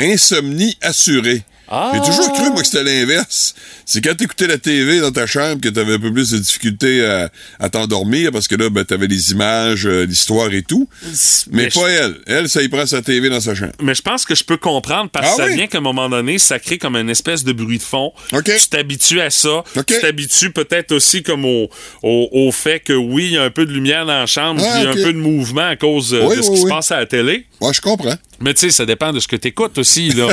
insomnie 0.01 0.77
assurée. 0.81 1.43
Ah. 1.71 1.93
J'ai 1.95 2.01
toujours 2.01 2.33
cru, 2.33 2.51
moi, 2.51 2.63
que 2.63 2.67
c'était 2.67 2.85
l'inverse. 2.85 3.55
C'est 3.85 4.01
quand 4.03 4.15
t'écoutais 4.17 4.47
la 4.47 4.59
TV 4.59 5.01
dans 5.01 5.13
ta 5.13 5.27
chambre 5.27 5.61
que 5.61 5.69
t'avais 5.69 5.95
un 5.95 5.99
peu 5.99 6.13
plus 6.13 6.31
de 6.31 6.39
difficulté 6.39 7.05
à, 7.05 7.31
à 7.59 7.69
t'endormir 7.69 8.33
parce 8.33 8.49
que 8.49 8.55
là, 8.55 8.71
ben, 8.71 8.85
t'avais 8.85 9.07
les 9.07 9.33
images, 9.33 9.87
euh, 9.87 10.05
l'histoire 10.07 10.53
et 10.53 10.63
tout. 10.63 10.89
Mais, 11.51 11.65
Mais 11.65 11.69
pas 11.69 11.89
elle. 11.91 12.17
Elle, 12.27 12.49
ça 12.49 12.63
y 12.63 12.69
prend 12.69 12.87
sa 12.87 13.03
TV 13.03 13.29
dans 13.31 13.41
sa 13.41 13.55
chambre. 13.55 13.73
Mais 13.83 13.95
je 13.95 14.03
pense 14.03 14.25
que 14.25 14.35
je 14.35 14.45
peux 14.45 14.57
comprendre 14.57 15.11
parce 15.11 15.27
que 15.29 15.33
Ah 15.35 15.45
ça 15.45 15.47
oui? 15.47 15.57
vient 15.57 15.67
qu'à 15.67 15.79
un 15.79 15.83
moment 15.83 16.09
donné, 16.09 16.39
ça 16.39 16.59
crée 16.59 16.79
comme 16.79 16.97
une 16.97 17.11
espèce 17.11 17.45
de 17.45 17.53
bruit 17.53 17.79
de 17.79 17.83
fond. 17.83 18.13
OK. 18.33 18.45
Tu 18.45 18.69
t'habitues 18.69 19.21
à 19.21 19.31
ça. 19.31 19.59
OK. 19.77 19.87
Tu 19.87 20.01
t'habitues 20.01 20.51
peut-être 20.53 20.93
aussi 20.93 21.23
comme 21.23 21.45
au, 21.45 21.69
au, 22.03 22.29
au 22.33 22.53
fait 22.53 22.81
que 22.81 22.93
oui, 22.93 23.27
il 23.27 23.33
y 23.33 23.39
a 23.39 23.43
un 23.45 23.51
peu 23.51 23.67
de 23.67 23.73
lumière 23.73 24.07
dans 24.07 24.19
la 24.19 24.27
chambre, 24.27 24.63
Ah, 24.65 24.79
il 24.79 24.85
y 24.85 24.87
a 24.87 24.91
un 24.91 24.95
peu 24.95 25.13
de 25.13 25.19
mouvement 25.19 25.67
à 25.69 25.77
cause 25.77 26.13
euh, 26.15 26.27
Oui, 26.29 26.37
de 26.37 26.43
ce 26.43 26.49
oui, 26.51 26.57
qui 26.57 26.63
se 26.63 26.69
passe 26.69 26.91
à 26.93 26.99
la 27.01 27.07
télé. 27.07 27.47
Ouais, 27.61 27.73
je 27.73 27.81
comprends. 27.81 28.15
Mais 28.41 28.55
tu 28.55 28.61
sais, 28.61 28.71
ça 28.71 28.87
dépend 28.87 29.13
de 29.13 29.21
ce 29.21 29.27
que 29.29 29.37
tu 29.37 29.49
écoutes 29.49 29.79
aussi. 29.79 30.11
Là. 30.11 30.29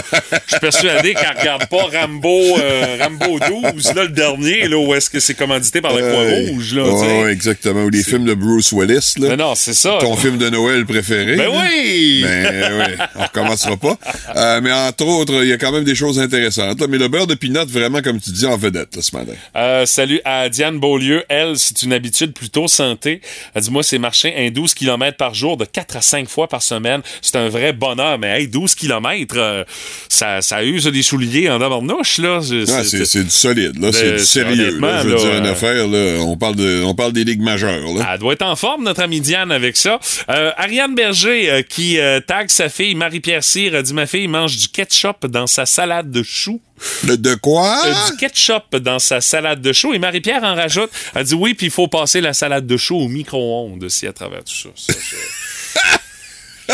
Je 0.45 0.51
suis 0.51 0.59
persuadé 0.59 1.13
qu'elle 1.13 1.37
regarde 1.37 1.67
pas 1.67 1.87
Rambo, 1.99 2.29
euh, 2.59 2.97
Rambo 3.01 3.39
12, 3.73 3.93
là, 3.95 4.03
le 4.03 4.09
dernier, 4.09 4.67
là, 4.67 4.77
où 4.77 4.93
est-ce 4.93 5.09
que 5.09 5.19
c'est 5.19 5.33
commandité 5.33 5.81
par 5.81 5.93
la 5.93 6.01
Euh, 6.01 6.11
Croix-Rouge. 6.11 6.73
Là, 6.75 7.29
exactement. 7.31 7.83
Ou 7.83 7.89
les 7.89 8.03
films 8.03 8.25
de 8.25 8.33
Bruce 8.33 8.71
Willis, 8.71 9.13
là. 9.17 9.29
Mais 9.29 9.37
non, 9.37 9.55
c'est 9.55 9.73
ça. 9.73 9.97
Ton 9.99 10.15
film 10.15 10.37
de 10.37 10.49
Noël 10.49 10.85
préféré. 10.85 11.35
Ben 11.35 11.49
oui! 11.49 12.21
Ben 12.23 12.73
oui, 12.79 13.05
on 13.15 13.23
recommencera 13.23 13.77
pas. 13.77 13.97
Euh, 14.35 14.61
mais 14.61 14.71
entre 14.71 15.05
autres, 15.05 15.43
il 15.43 15.49
y 15.49 15.53
a 15.53 15.57
quand 15.57 15.71
même 15.71 15.83
des 15.83 15.95
choses 15.95 16.19
intéressantes. 16.19 16.79
là. 16.79 16.87
Mais 16.87 16.97
le 16.97 17.07
beurre 17.07 17.27
de 17.27 17.35
pinot, 17.35 17.65
vraiment, 17.67 18.01
comme 18.01 18.19
tu 18.19 18.29
dis, 18.31 18.45
en 18.45 18.57
vedette 18.57 18.95
là, 18.95 19.01
ce 19.01 19.15
matin. 19.15 19.33
Euh, 19.55 19.85
salut 19.85 20.21
à 20.25 20.49
Diane 20.49 20.79
Beaulieu. 20.79 21.23
Elle, 21.29 21.57
c'est 21.57 21.81
une 21.83 21.93
habitude 21.93 22.33
plutôt 22.33 22.67
santé. 22.67 23.21
Elle 23.53 23.61
dit, 23.63 23.71
moi, 23.71 23.83
c'est 23.83 23.97
marcher 23.97 24.33
un 24.37 24.49
12 24.51 24.73
km 24.73 25.17
par 25.17 25.33
jour 25.33 25.57
de 25.57 25.65
4 25.65 25.95
à 25.97 26.01
5 26.01 26.29
fois 26.29 26.47
par 26.47 26.61
semaine. 26.61 27.01
C'est 27.21 27.35
un 27.37 27.49
vrai 27.49 27.73
bonheur. 27.95 28.19
Mais 28.19 28.41
hey, 28.41 28.47
12 28.47 28.75
km, 28.75 29.65
ça, 30.09 30.41
ça 30.41 30.63
use 30.63 30.85
des 30.85 31.01
souliers 31.03 31.49
en 31.49 31.59
tabarnouche, 31.59 32.17
là. 32.19 32.39
C'est- 32.41 33.23
du 33.23 33.29
solide, 33.29 33.79
là. 33.81 33.91
C'est 33.91 34.05
Euh, 34.05 34.17
du 34.17 34.25
sérieux. 34.25 34.67
honnêtement, 34.67 34.87
Là. 34.87 35.01
Je 35.03 35.07
veux 35.07 35.15
là, 35.15 35.19
dire, 35.21 35.35
une 35.37 35.45
euh, 35.45 35.51
affaire, 35.51 35.87
là. 35.87 36.17
On 36.23 36.37
parle, 36.37 36.55
de, 36.55 36.83
on 36.85 36.93
parle 36.95 37.13
des 37.13 37.23
ligues 37.23 37.41
majeures, 37.41 37.93
là. 37.93 38.09
Elle 38.13 38.19
doit 38.19 38.33
être 38.33 38.41
en 38.43 38.55
forme, 38.55 38.83
notre 38.83 39.01
amie 39.01 39.21
Diane, 39.21 39.51
avec 39.51 39.77
ça. 39.77 39.99
Euh, 40.29 40.51
Ariane 40.57 40.95
Berger, 40.95 41.49
euh, 41.49 41.61
qui 41.61 41.97
euh, 41.99 42.19
tag 42.19 42.49
sa 42.49 42.69
fille 42.69 42.95
Marie-Pierre 42.95 43.43
Cyr, 43.43 43.75
a 43.75 43.81
dit 43.81 43.93
Ma 43.93 44.05
fille 44.05 44.27
mange 44.27 44.57
du 44.57 44.67
ketchup 44.67 45.25
dans 45.27 45.47
sa 45.47 45.65
salade 45.65 46.11
de 46.11 46.23
choux. 46.23 46.61
Le 47.07 47.15
de 47.17 47.35
quoi? 47.35 47.81
Euh, 47.85 47.93
du 48.11 48.17
ketchup 48.17 48.75
dans 48.77 48.99
sa 48.99 49.21
salade 49.21 49.61
de 49.61 49.71
choux. 49.73 49.93
Et 49.93 49.99
Marie-Pierre 49.99 50.43
en 50.43 50.55
rajoute. 50.55 50.89
Elle 51.15 51.23
dit 51.23 51.33
Oui, 51.33 51.53
puis 51.53 51.67
il 51.67 51.71
faut 51.71 51.87
passer 51.87 52.19
la 52.21 52.33
salade 52.33 52.67
de 52.67 52.77
choux 52.77 52.97
au 52.97 53.07
micro-ondes 53.07 53.83
aussi 53.83 54.07
à 54.07 54.13
travers 54.13 54.43
tout 54.43 54.53
ça. 54.53 54.69
Ça, 54.75 54.93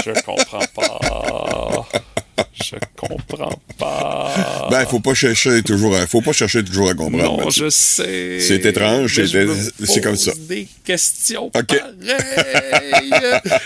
je... 0.05 0.21
comprends 0.21 0.65
pas. 0.75 1.87
Je 2.53 2.75
comprends 2.95 3.59
pas. 3.77 4.67
Ben, 4.69 4.85
faut 4.85 4.99
pas 4.99 5.13
chercher 5.13 5.61
toujours 5.63 5.95
à, 5.95 6.05
faut 6.07 6.21
pas 6.21 6.33
chercher 6.33 6.63
toujours 6.63 6.89
à 6.89 6.93
comprendre. 6.93 7.43
non, 7.43 7.49
je 7.49 7.69
sais. 7.69 8.39
C'est 8.39 8.65
étrange, 8.65 9.15
c'est- 9.15 10.01
comme 10.01 10.15
ça. 10.17 10.31
des 10.47 10.67
questions 10.83 11.51
OK. 11.55 11.81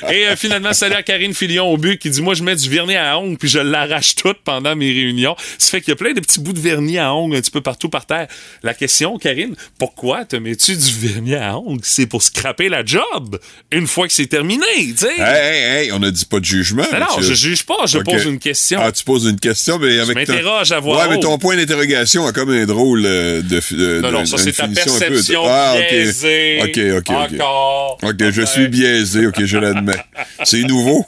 Et 0.10 0.28
euh, 0.28 0.36
finalement, 0.36 0.74
salut 0.74 0.96
à 0.96 1.04
Karine 1.04 1.34
Filion 1.34 1.72
au 1.72 1.78
but 1.78 1.98
qui 2.00 2.10
dit 2.10 2.22
Moi, 2.22 2.34
je 2.34 2.44
mets 2.44 2.56
du 2.56 2.70
vernis 2.70 2.96
à 2.96 3.18
ongles 3.18 3.38
puis 3.38 3.50
je 3.50 3.60
l'arrache 3.60 4.16
toute 4.16 4.38
pendant 4.44 4.76
mes 4.76 4.92
réunions. 4.92 5.36
Ça 5.58 5.72
fait 5.72 5.82
qu'il 5.82 5.90
y 5.90 5.94
a 5.94 5.96
plein 5.96 6.14
de 6.14 6.20
petits 6.20 6.40
bouts 6.40 6.54
de 6.54 6.60
vernis 6.60 6.98
à 6.98 7.14
ongles 7.14 7.36
un 7.38 7.42
petit 7.42 7.52
peu 7.52 7.62
partout 7.62 7.90
par 7.90 8.06
terre. 8.06 8.28
La 8.64 8.74
question, 8.74 9.18
Karine, 9.18 9.56
pourquoi 9.80 10.26
te 10.26 10.36
mets-tu 10.36 10.76
du 10.76 10.92
vernis 11.08 11.36
à 11.36 11.58
ongles? 11.58 11.82
C'est 11.84 12.06
pour 12.08 12.22
scraper 12.24 12.70
la 12.70 12.84
job 12.86 13.40
une 13.72 13.88
fois 13.88 14.08
que 14.08 14.14
c'est 14.14 14.28
terminé, 14.28 14.64
tu 14.78 14.94
sais. 14.98 15.14
Hey, 15.18 15.22
hey, 15.22 15.84
hey, 15.86 15.92
on 15.92 16.00
ne 16.00 16.10
dit 16.10 16.26
pas 16.26 16.40
de 16.40 16.46
jugement. 16.46 16.84
Mais 16.92 17.00
non, 17.00 17.06
je 17.20 17.34
juge 17.34 17.64
pas, 17.66 17.86
je 17.86 18.00
pose 18.00 18.26
une 18.26 18.40
question. 18.40 18.80
Ah, 18.82 18.92
tu 18.92 19.04
poses 19.04 19.26
une 19.26 19.40
question, 19.40 19.80
mais 19.80 20.00
avec. 20.00 20.26
ton- 20.28 20.34
m'interroge 20.34 20.72
à 20.72 20.80
voix 20.80 20.98
Ouais, 21.08 21.10
mais 21.16 21.20
ton 21.20 21.38
point 21.38 21.56
d'interrogation 21.56 22.26
a 22.28 22.32
comme 22.32 22.50
un 22.52 22.66
drôle 22.66 23.04
euh, 23.06 23.42
de. 23.42 23.62
de 23.76 24.02
non, 24.02 24.12
non, 24.12 24.26
ça, 24.26 24.38
c'est 24.38 24.52
ta 24.54 24.68
perception 24.68 25.44
Ah, 25.46 25.76
ok. 25.78 25.86
biaisée. 25.90 26.60
Ok, 26.64 26.80
ok, 26.98 27.10
ok. 27.10 27.34
Encore. 27.34 27.98
Ok, 28.04 28.25
je 28.32 28.42
suis 28.44 28.68
biaisé, 28.68 29.28
ok, 29.28 29.46
je 29.46 29.58
l'admets. 29.58 30.04
C'est 30.44 30.62
nouveau. 30.64 31.06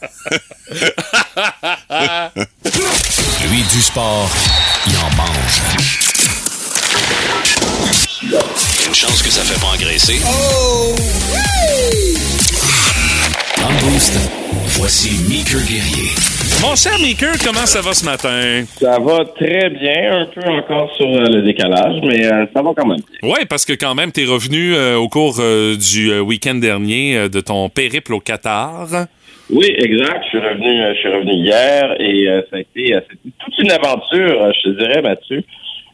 Lui 3.50 3.64
du 3.72 3.82
sport, 3.82 4.30
il 4.88 4.96
en 4.98 5.10
mange. 5.16 5.62
Une 8.88 8.96
chance 8.96 9.22
que 9.22 9.30
ça 9.30 9.42
fait 9.42 9.60
pas 9.60 9.68
engraisser. 9.68 10.20
Dans 13.62 13.70
le 13.70 13.76
boost, 13.80 14.14
Voici 14.80 15.10
Meeker 15.28 15.66
Guerrier. 15.66 16.14
Mon 16.62 16.76
cher 16.76 16.94
Meeker, 17.02 17.34
comment 17.44 17.66
ça 17.66 17.82
va 17.82 17.94
ce 17.96 18.06
matin? 18.06 18.64
Ça 18.78 19.00
va 19.00 19.26
très 19.26 19.72
bien, 19.72 20.22
un 20.22 20.26
peu 20.28 20.48
encore 20.48 20.96
sur 20.96 21.08
euh, 21.08 21.26
le 21.26 21.42
décalage, 21.42 22.00
mais 22.04 22.24
euh, 22.24 22.46
ça 22.54 22.62
va 22.62 22.74
quand 22.78 22.86
même. 22.86 23.02
Oui, 23.24 23.40
parce 23.50 23.66
que 23.66 23.74
quand 23.74 23.96
même, 23.96 24.12
tu 24.12 24.22
es 24.22 24.26
revenu 24.26 24.76
euh, 24.76 24.98
au 24.98 25.10
cours 25.10 25.38
euh, 25.40 25.76
du 25.76 26.12
euh, 26.12 26.20
week-end 26.22 26.54
dernier 26.54 27.18
euh, 27.18 27.28
de 27.28 27.40
ton 27.40 27.70
périple 27.70 28.14
au 28.14 28.20
Qatar. 28.20 28.88
Oui, 29.50 29.66
exact. 29.66 30.26
Je 30.26 30.30
suis 30.30 30.40
revenu, 30.48 30.80
euh, 30.80 30.94
je 30.94 31.00
suis 31.00 31.10
revenu 31.10 31.32
hier 31.34 31.96
et 32.00 32.28
euh, 32.28 32.42
ça 32.52 32.58
a 32.58 32.60
été, 32.60 32.94
euh, 32.94 33.00
c'était 33.10 33.34
toute 33.40 33.58
une 33.58 33.72
aventure, 33.72 34.44
euh, 34.44 34.52
je 34.64 34.70
te 34.70 34.78
dirais, 34.78 35.02
Mathieu, 35.02 35.44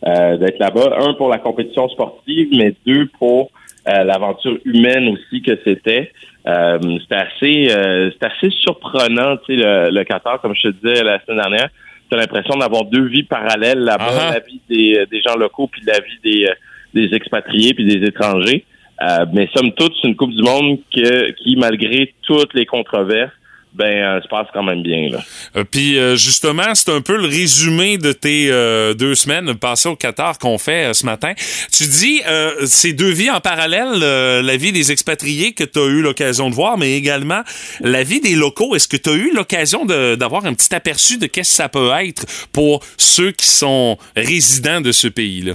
euh, 0.06 0.36
d'être 0.36 0.60
là-bas. 0.60 0.98
Un 1.00 1.14
pour 1.14 1.30
la 1.30 1.38
compétition 1.38 1.88
sportive, 1.88 2.50
mais 2.52 2.74
deux 2.86 3.08
pour 3.18 3.50
euh, 3.88 4.04
l'aventure 4.04 4.58
humaine 4.66 5.08
aussi 5.08 5.42
que 5.42 5.58
c'était. 5.64 6.12
Euh, 6.46 6.80
c'était 7.02 7.16
assez, 7.16 7.68
euh, 7.72 8.12
c'était 8.12 8.26
assez 8.26 8.50
surprenant, 8.50 9.38
tu 9.38 9.56
sais, 9.56 9.64
le, 9.64 9.90
le 9.92 10.04
Qatar, 10.04 10.42
comme 10.42 10.54
je 10.56 10.70
te 10.70 10.74
disais 10.74 11.04
la 11.04 11.24
semaine 11.24 11.40
dernière. 11.42 11.70
T'as 12.10 12.18
l'impression 12.18 12.58
d'avoir 12.58 12.86
deux 12.86 13.08
vies 13.08 13.24
parallèles 13.24 13.80
là-bas, 13.80 14.34
la 14.34 14.40
vie 14.40 14.62
des, 14.70 15.00
euh, 15.00 15.06
des 15.06 15.22
gens 15.22 15.36
locaux 15.36 15.68
puis 15.68 15.82
la 15.88 16.00
vie 16.00 16.20
des, 16.24 16.46
euh, 16.46 16.54
des 16.94 17.16
expatriés 17.16 17.74
puis 17.74 17.86
des 17.86 18.06
étrangers. 18.06 18.66
Euh, 19.02 19.26
mais 19.34 19.50
somme 19.56 19.72
toute, 19.74 19.94
c'est 20.02 20.08
une 20.08 20.16
Coupe 20.16 20.32
du 20.32 20.44
Monde 20.44 20.80
que, 20.94 21.32
qui, 21.32 21.56
malgré 21.56 22.14
toutes 22.22 22.54
les 22.54 22.66
controverses, 22.66 23.34
ben, 23.76 23.86
euh, 23.86 24.22
se 24.22 24.28
passe 24.28 24.48
quand 24.54 24.64
même 24.64 24.84
bien. 24.84 25.10
Là. 25.10 25.20
Euh, 25.56 25.64
Puis 25.70 25.98
euh, 25.98 26.16
justement, 26.16 26.76
c'est 26.76 26.92
un 26.92 27.02
peu 27.02 27.18
le 27.18 27.26
résumé 27.26 27.98
de 27.98 28.12
tes 28.12 28.50
euh, 28.52 28.94
deux 28.94 29.16
semaines 29.16 29.56
passées 29.56 29.90
au 29.90 29.96
Qatar 29.96 30.38
qu'on 30.38 30.58
fait 30.58 30.86
euh, 30.90 30.94
ce 30.94 31.06
matin. 31.06 31.34
Tu 31.72 31.86
dis 31.86 32.22
euh, 32.28 32.66
ces 32.66 32.94
deux 32.94 33.10
vies 33.12 33.32
en 33.32 33.40
parallèle, 33.40 33.88
euh, 34.04 34.42
la 34.42 34.58
vie 34.58 34.72
des 34.72 34.92
expatriés 34.92 35.54
que 35.54 35.64
tu 35.64 35.80
as 35.80 35.86
eu 35.86 36.02
l'occasion 36.02 36.50
de 36.50 36.56
voir, 36.56 36.78
mais 36.78 36.94
également 36.98 37.42
la 37.82 38.04
vie 38.04 38.22
des 38.22 38.36
locaux. 38.36 38.76
Est-ce 38.76 38.88
que 38.88 38.98
tu 38.98 39.10
as 39.10 39.14
eu 39.14 39.34
l'occasion 39.34 39.86
de- 39.86 40.16
d'avoir 40.16 40.46
un 40.46 40.54
petit 40.54 40.74
aperçu 40.76 41.18
de 41.18 41.26
qu'est-ce 41.26 41.50
que 41.52 41.56
ça 41.56 41.70
peut 41.70 41.90
être 42.04 42.26
pour 42.52 42.82
ceux 42.98 43.32
qui 43.32 43.48
sont 43.50 43.98
résidents 44.16 44.82
de 44.82 44.92
ce 44.92 45.08
pays-là? 45.08 45.54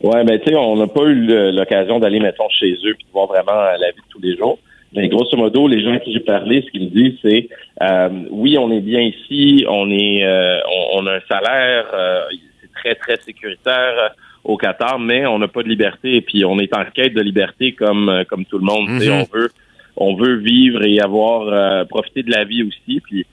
Ouais, 0.00 0.22
mais 0.24 0.38
tu 0.38 0.46
sais, 0.50 0.54
on 0.54 0.76
n'a 0.76 0.86
pas 0.86 1.02
eu 1.02 1.26
l'occasion 1.52 1.98
d'aller, 1.98 2.20
mettons, 2.20 2.48
chez 2.50 2.70
eux 2.86 2.94
puis 2.94 3.04
de 3.04 3.12
voir 3.12 3.26
vraiment 3.26 3.52
euh, 3.52 3.72
la 3.80 3.90
vie 3.90 3.96
de 3.98 4.08
tous 4.10 4.20
les 4.22 4.36
jours. 4.36 4.58
Mais 4.94 5.08
grosso 5.08 5.36
modo, 5.36 5.68
les 5.68 5.82
gens 5.82 5.92
à 5.92 5.98
qui 5.98 6.12
j'ai 6.12 6.20
parlé, 6.20 6.62
ce 6.62 6.70
qu'ils 6.70 6.84
me 6.84 6.90
disent, 6.90 7.18
c'est 7.22 7.48
euh, 7.82 8.08
oui, 8.30 8.56
on 8.56 8.70
est 8.70 8.80
bien 8.80 9.00
ici, 9.00 9.66
on 9.68 9.90
est, 9.90 10.24
euh, 10.24 10.60
on, 10.66 11.00
on 11.00 11.06
a 11.06 11.16
un 11.16 11.20
salaire, 11.28 11.86
euh, 11.92 12.22
c'est 12.60 12.72
très 12.72 12.94
très 12.94 13.16
sécuritaire 13.18 13.94
euh, 13.98 14.08
au 14.44 14.56
Qatar, 14.56 14.98
mais 14.98 15.26
on 15.26 15.38
n'a 15.38 15.48
pas 15.48 15.62
de 15.62 15.68
liberté 15.68 16.16
et 16.16 16.20
puis 16.22 16.44
on 16.44 16.58
est 16.58 16.74
en 16.74 16.84
quête 16.86 17.12
de 17.12 17.20
liberté 17.20 17.72
comme 17.72 18.08
euh, 18.08 18.24
comme 18.24 18.46
tout 18.46 18.58
le 18.58 18.64
monde. 18.64 18.88
Mhm. 18.88 19.12
On 19.12 19.36
veut 19.38 19.50
on 19.96 20.14
veut 20.14 20.36
vivre 20.36 20.82
et 20.84 21.00
avoir 21.00 21.48
euh, 21.48 21.84
profiter 21.84 22.22
de 22.22 22.30
la 22.30 22.44
vie 22.44 22.62
aussi. 22.62 23.00
Puis 23.00 23.26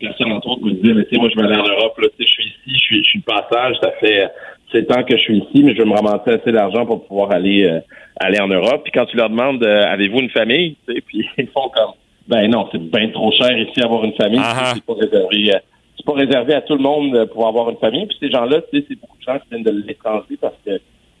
personne 0.00 0.32
entre 0.32 0.48
autres 0.48 0.64
me 0.64 0.72
disait, 0.72 0.94
mais 0.94 1.04
tu 1.04 1.10
sais, 1.14 1.20
moi 1.20 1.28
je 1.28 1.38
vais 1.38 1.46
aller 1.46 1.60
en 1.60 1.68
Europe, 1.68 1.98
là, 1.98 2.08
tu 2.16 2.24
sais, 2.24 2.28
je 2.28 2.32
suis 2.32 2.44
ici, 2.44 2.78
je 2.78 2.78
suis, 2.78 3.04
je 3.04 3.08
suis 3.10 3.18
de 3.18 3.24
passage, 3.24 3.76
ça 3.82 3.90
fait 4.00 4.28
sept 4.72 4.90
ans 4.92 5.02
que 5.04 5.16
je 5.16 5.22
suis 5.22 5.38
ici, 5.38 5.62
mais 5.62 5.74
je 5.74 5.82
vais 5.82 5.88
me 5.88 5.94
ramasser 5.94 6.30
assez 6.32 6.52
d'argent 6.52 6.84
pour 6.86 7.06
pouvoir 7.06 7.30
aller 7.32 7.64
euh, 7.64 7.80
aller 8.18 8.40
en 8.40 8.48
Europe. 8.48 8.82
Puis 8.84 8.92
quand 8.92 9.06
tu 9.06 9.16
leur 9.16 9.30
demandes 9.30 9.62
euh, 9.62 9.84
avez-vous 9.86 10.20
une 10.20 10.30
famille, 10.30 10.76
tu 10.86 10.94
sais, 10.94 11.00
puis 11.00 11.26
ils 11.38 11.48
font 11.48 11.68
comme 11.68 11.92
ben 12.28 12.50
non, 12.50 12.68
c'est 12.72 12.82
bien 12.82 13.08
trop 13.10 13.30
cher 13.32 13.56
ici 13.56 13.80
avoir 13.82 14.04
une 14.04 14.14
famille, 14.14 14.40
Ah 14.42 14.54
ah. 14.56 14.72
c'est 14.74 14.84
pas 14.84 14.94
réservé 14.94 15.54
euh, 15.54 15.58
c'est 15.96 16.04
pas 16.04 16.12
réservé 16.12 16.54
à 16.54 16.60
tout 16.60 16.74
le 16.74 16.82
monde 16.82 17.14
euh, 17.14 17.26
pour 17.26 17.46
avoir 17.46 17.70
une 17.70 17.76
famille. 17.76 18.06
Puis 18.06 18.16
ces 18.20 18.30
gens-là, 18.30 18.60
tu 18.62 18.78
sais, 18.78 18.84
c'est 18.88 19.00
beaucoup 19.00 19.16
de 19.18 19.22
gens 19.22 19.38
qui 19.38 19.48
viennent 19.50 19.62
de 19.62 19.70
l'étranger 19.86 20.36
parce 20.40 20.56
que 20.64 20.72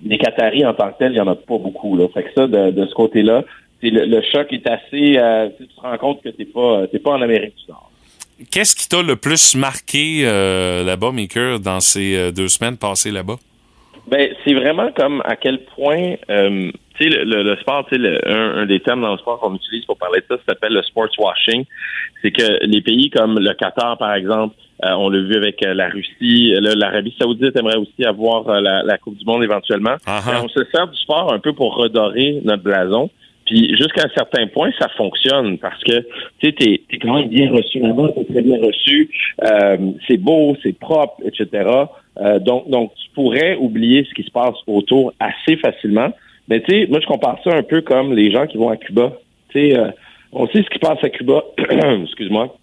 les 0.04 0.18
Qataris 0.18 0.66
en 0.66 0.74
tant 0.74 0.90
que 0.90 0.98
tels, 0.98 1.12
il 1.12 1.16
y 1.16 1.20
en 1.20 1.28
a 1.28 1.34
pas 1.34 1.58
beaucoup. 1.58 1.96
Là. 1.96 2.06
Fait 2.12 2.24
que 2.24 2.30
ça, 2.36 2.46
de, 2.46 2.70
de 2.70 2.86
ce 2.86 2.94
côté-là, 2.94 3.44
c'est 3.80 3.90
le, 3.90 4.04
le 4.04 4.20
choc 4.22 4.52
est 4.52 4.68
assez. 4.68 5.16
euh, 5.16 5.48
tu 5.56 5.66
te 5.66 5.80
rends 5.80 5.96
compte 5.98 6.22
que 6.22 6.28
t'es 6.28 6.44
pas 6.44 6.86
t'es 6.88 6.98
pas 6.98 7.12
en 7.12 7.22
Amérique 7.22 7.54
du 7.56 7.70
Nord. 7.70 7.85
Qu'est-ce 8.50 8.76
qui 8.76 8.88
t'a 8.88 9.02
le 9.02 9.16
plus 9.16 9.54
marqué 9.54 10.22
euh, 10.24 10.84
là-bas, 10.84 11.10
Maker, 11.12 11.58
dans 11.60 11.80
ces 11.80 12.16
euh, 12.16 12.30
deux 12.32 12.48
semaines 12.48 12.76
passées 12.76 13.10
là-bas? 13.10 13.36
Ben, 14.08 14.30
c'est 14.44 14.54
vraiment 14.54 14.92
comme 14.92 15.20
à 15.24 15.34
quel 15.36 15.64
point, 15.74 16.14
euh, 16.30 16.70
tu 16.96 17.04
sais, 17.04 17.08
le, 17.10 17.24
le- 17.24 17.42
le 17.42 17.56
sport, 17.56 17.84
tu 17.90 17.96
sais, 18.00 18.28
un, 18.28 18.58
un 18.58 18.66
des 18.66 18.78
termes 18.80 19.00
dans 19.00 19.12
le 19.12 19.18
sport 19.18 19.40
qu'on 19.40 19.54
utilise 19.56 19.84
pour 19.84 19.96
parler 19.98 20.20
de 20.20 20.26
ça, 20.28 20.36
ça 20.36 20.52
s'appelle 20.52 20.74
le 20.74 20.82
sports 20.82 21.08
washing. 21.18 21.64
C'est 22.22 22.30
que 22.30 22.64
les 22.64 22.82
pays 22.82 23.10
comme 23.10 23.38
le 23.38 23.52
Qatar, 23.54 23.98
par 23.98 24.14
exemple, 24.14 24.54
euh, 24.84 24.92
on 24.92 25.08
l'a 25.08 25.20
vu 25.20 25.34
avec 25.36 25.60
euh, 25.64 25.74
la 25.74 25.88
Russie, 25.88 26.52
l'Arabie 26.60 27.14
Saoudite 27.18 27.56
aimerait 27.56 27.78
aussi 27.78 28.04
avoir 28.04 28.60
la, 28.60 28.82
la 28.82 28.98
Coupe 28.98 29.16
du 29.16 29.24
Monde 29.24 29.42
éventuellement. 29.42 29.96
Ah 30.06 30.22
Ben, 30.24 30.42
on 30.44 30.48
se 30.48 30.64
sert 30.70 30.86
du 30.86 30.96
sport 30.98 31.32
un 31.32 31.38
peu 31.40 31.52
pour 31.54 31.74
redorer 31.76 32.40
notre 32.44 32.62
blason. 32.62 33.10
Puis 33.46 33.76
jusqu'à 33.76 34.02
un 34.04 34.10
certain 34.14 34.46
point, 34.48 34.70
ça 34.78 34.88
fonctionne 34.96 35.56
parce 35.58 35.82
que 35.84 36.00
tu 36.40 36.46
sais, 36.48 36.52
t'es 36.52 36.80
es 36.90 36.98
quand 36.98 37.14
même 37.14 37.28
bien 37.28 37.50
reçu 37.50 37.78
là-bas, 37.78 38.08
t'es 38.16 38.24
très 38.24 38.42
bien 38.42 38.58
reçu, 38.60 39.08
euh, 39.44 39.76
c'est 40.06 40.16
beau, 40.16 40.56
c'est 40.62 40.76
propre, 40.78 41.22
etc. 41.24 41.68
Euh, 42.18 42.38
donc, 42.40 42.68
donc 42.68 42.92
tu 42.96 43.08
pourrais 43.14 43.54
oublier 43.56 44.04
ce 44.08 44.14
qui 44.14 44.24
se 44.24 44.30
passe 44.32 44.56
autour 44.66 45.12
assez 45.20 45.56
facilement. 45.58 46.10
Mais 46.48 46.60
tu 46.60 46.72
sais, 46.72 46.86
moi 46.88 47.00
je 47.00 47.06
compare 47.06 47.38
ça 47.44 47.54
un 47.54 47.62
peu 47.62 47.80
comme 47.82 48.14
les 48.14 48.30
gens 48.32 48.46
qui 48.46 48.56
vont 48.56 48.68
à 48.68 48.76
Cuba. 48.76 49.12
Tu 49.50 49.60
sais, 49.60 49.78
euh, 49.78 49.90
on 50.32 50.46
sait 50.48 50.62
ce 50.62 50.68
qui 50.68 50.74
se 50.74 50.86
passe 50.86 51.02
à 51.02 51.08
Cuba. 51.08 51.44
Excuse-moi. 52.02 52.56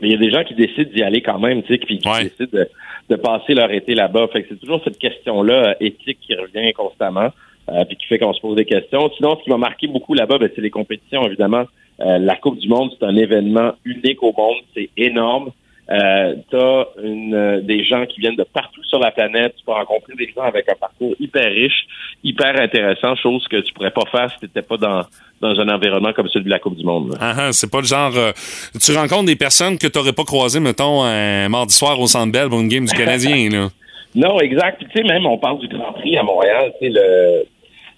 Mais 0.00 0.08
il 0.08 0.12
y 0.12 0.14
a 0.14 0.18
des 0.18 0.30
gens 0.30 0.44
qui 0.44 0.54
décident 0.54 0.90
d'y 0.94 1.02
aller 1.02 1.22
quand 1.22 1.38
même, 1.40 1.62
tu 1.62 1.72
sais, 1.72 1.78
qui, 1.78 1.98
qui 1.98 2.08
Ouais. 2.08 2.24
décident 2.24 2.48
de, 2.52 2.68
de 3.10 3.16
passer 3.16 3.54
leur 3.54 3.70
été 3.72 3.94
là-bas. 3.94 4.28
Fait 4.32 4.42
que 4.42 4.48
c'est 4.50 4.60
toujours 4.60 4.80
cette 4.84 4.98
question-là 4.98 5.70
euh, 5.70 5.74
éthique 5.80 6.18
qui 6.20 6.34
revient 6.34 6.72
constamment, 6.72 7.30
euh, 7.68 7.84
puis 7.84 7.96
qui 7.96 8.06
fait 8.06 8.18
qu'on 8.18 8.32
se 8.32 8.40
pose 8.40 8.56
des 8.56 8.64
questions. 8.64 9.10
Sinon, 9.16 9.36
ce 9.38 9.44
qui 9.44 9.50
m'a 9.50 9.56
marqué 9.58 9.86
beaucoup 9.86 10.14
là-bas, 10.14 10.38
ben, 10.38 10.50
c'est 10.54 10.60
les 10.62 10.70
compétitions, 10.70 11.26
évidemment. 11.26 11.64
Euh, 12.00 12.18
la 12.18 12.36
Coupe 12.36 12.58
du 12.58 12.68
Monde, 12.68 12.90
c'est 12.98 13.04
un 13.06 13.16
événement 13.16 13.72
unique 13.84 14.22
au 14.22 14.32
monde, 14.36 14.56
c'est 14.74 14.88
énorme. 14.96 15.50
Euh, 15.90 16.34
t'as 16.50 16.84
une, 17.02 17.34
euh, 17.34 17.60
des 17.62 17.82
gens 17.82 18.04
qui 18.04 18.20
viennent 18.20 18.36
de 18.36 18.44
partout 18.44 18.84
sur 18.84 18.98
la 18.98 19.10
planète. 19.10 19.54
Tu 19.56 19.64
peux 19.64 19.72
rencontrer 19.72 20.12
des 20.18 20.30
gens 20.36 20.42
avec 20.42 20.68
un 20.68 20.74
parcours 20.74 21.14
hyper 21.18 21.50
riche, 21.50 21.86
hyper 22.22 22.60
intéressant, 22.60 23.16
chose 23.16 23.48
que 23.48 23.56
tu 23.56 23.72
pourrais 23.72 23.90
pas 23.90 24.04
faire 24.12 24.30
si 24.30 24.38
t'étais 24.40 24.60
pas 24.60 24.76
dans, 24.76 25.02
dans 25.40 25.58
un 25.58 25.68
environnement 25.70 26.12
comme 26.12 26.28
celui 26.28 26.44
de 26.44 26.50
la 26.50 26.58
Coupe 26.58 26.76
du 26.76 26.84
Monde. 26.84 27.16
Ah, 27.18 27.34
ah, 27.38 27.52
c'est 27.52 27.70
pas 27.70 27.78
le 27.80 27.86
genre. 27.86 28.12
euh, 28.16 28.32
tu 28.78 28.92
rencontres 28.94 29.24
des 29.24 29.36
personnes 29.36 29.78
que 29.78 29.86
t'aurais 29.86 30.12
pas 30.12 30.24
croisées, 30.24 30.60
mettons, 30.60 31.02
un 31.04 31.48
mardi 31.48 31.74
soir 31.74 31.98
au 31.98 32.06
Centre 32.06 32.32
Bell 32.32 32.50
pour 32.50 32.60
une 32.60 32.68
game 32.68 32.84
du 32.84 32.94
Canadien, 32.94 33.48
là. 33.50 33.68
Non, 34.14 34.40
exact. 34.40 34.78
Puis, 34.78 34.86
tu 34.90 34.98
sais, 35.02 35.06
même, 35.06 35.26
on 35.26 35.36
parle 35.38 35.58
du 35.60 35.68
Grand 35.68 35.92
Prix 35.92 36.16
à 36.16 36.22
Montréal, 36.22 36.72
tu 36.80 36.86
sais, 36.86 36.92
le- 36.94 37.44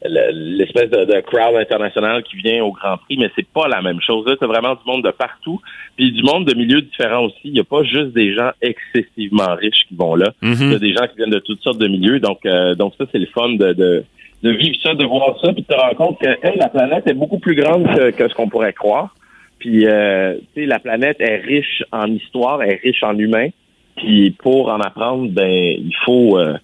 l'espèce 0.02 0.90
de, 0.90 1.04
de 1.04 1.20
crowd 1.20 1.56
international 1.56 2.22
qui 2.22 2.36
vient 2.36 2.64
au 2.64 2.72
Grand 2.72 2.96
Prix, 2.98 3.16
mais 3.18 3.30
c'est 3.36 3.46
pas 3.46 3.68
la 3.68 3.82
même 3.82 4.00
chose. 4.00 4.26
Là, 4.26 4.36
c'est 4.38 4.46
vraiment 4.46 4.74
du 4.74 4.80
monde 4.86 5.04
de 5.04 5.10
partout, 5.10 5.60
puis 5.96 6.12
du 6.12 6.22
monde 6.22 6.46
de 6.46 6.54
milieux 6.54 6.82
différents 6.82 7.24
aussi. 7.24 7.40
Il 7.44 7.52
n'y 7.52 7.60
a 7.60 7.64
pas 7.64 7.82
juste 7.82 8.12
des 8.12 8.34
gens 8.34 8.50
excessivement 8.62 9.54
riches 9.54 9.84
qui 9.88 9.94
vont 9.94 10.14
là. 10.14 10.32
Mhm. 10.42 10.56
Il 10.60 10.72
y 10.72 10.74
a 10.74 10.78
des 10.78 10.92
gens 10.92 11.06
qui 11.06 11.16
viennent 11.16 11.30
de 11.30 11.38
toutes 11.38 11.62
sortes 11.62 11.78
de 11.78 11.88
milieux. 11.88 12.20
Donc, 12.20 12.46
euh, 12.46 12.74
donc 12.74 12.94
ça, 12.98 13.04
c'est 13.12 13.18
le 13.18 13.26
fun 13.26 13.50
de, 13.50 13.72
de, 13.72 14.04
de 14.42 14.50
vivre 14.50 14.76
ça, 14.82 14.94
de 14.94 15.04
voir 15.04 15.38
ça, 15.42 15.52
puis 15.52 15.62
de 15.62 15.66
te 15.66 15.74
rendre 15.74 15.96
compte 15.96 16.18
que 16.18 16.28
hey, 16.28 16.56
la 16.56 16.68
planète 16.68 17.06
est 17.06 17.14
beaucoup 17.14 17.38
plus 17.38 17.54
grande 17.54 17.86
que, 17.94 18.10
que 18.10 18.28
ce 18.28 18.34
qu'on 18.34 18.48
pourrait 18.48 18.72
croire. 18.72 19.14
Puis, 19.58 19.86
euh, 19.86 20.36
tu 20.54 20.62
sais, 20.62 20.66
la 20.66 20.78
planète 20.78 21.20
est 21.20 21.36
riche 21.36 21.84
en 21.92 22.06
histoire, 22.06 22.62
est 22.62 22.80
riche 22.82 23.02
en 23.02 23.16
humains. 23.16 23.48
Puis, 23.96 24.30
pour 24.30 24.70
en 24.70 24.80
apprendre, 24.80 25.30
ben, 25.30 25.50
il 25.50 25.94
faut, 26.04 26.38
euh, 26.38 26.56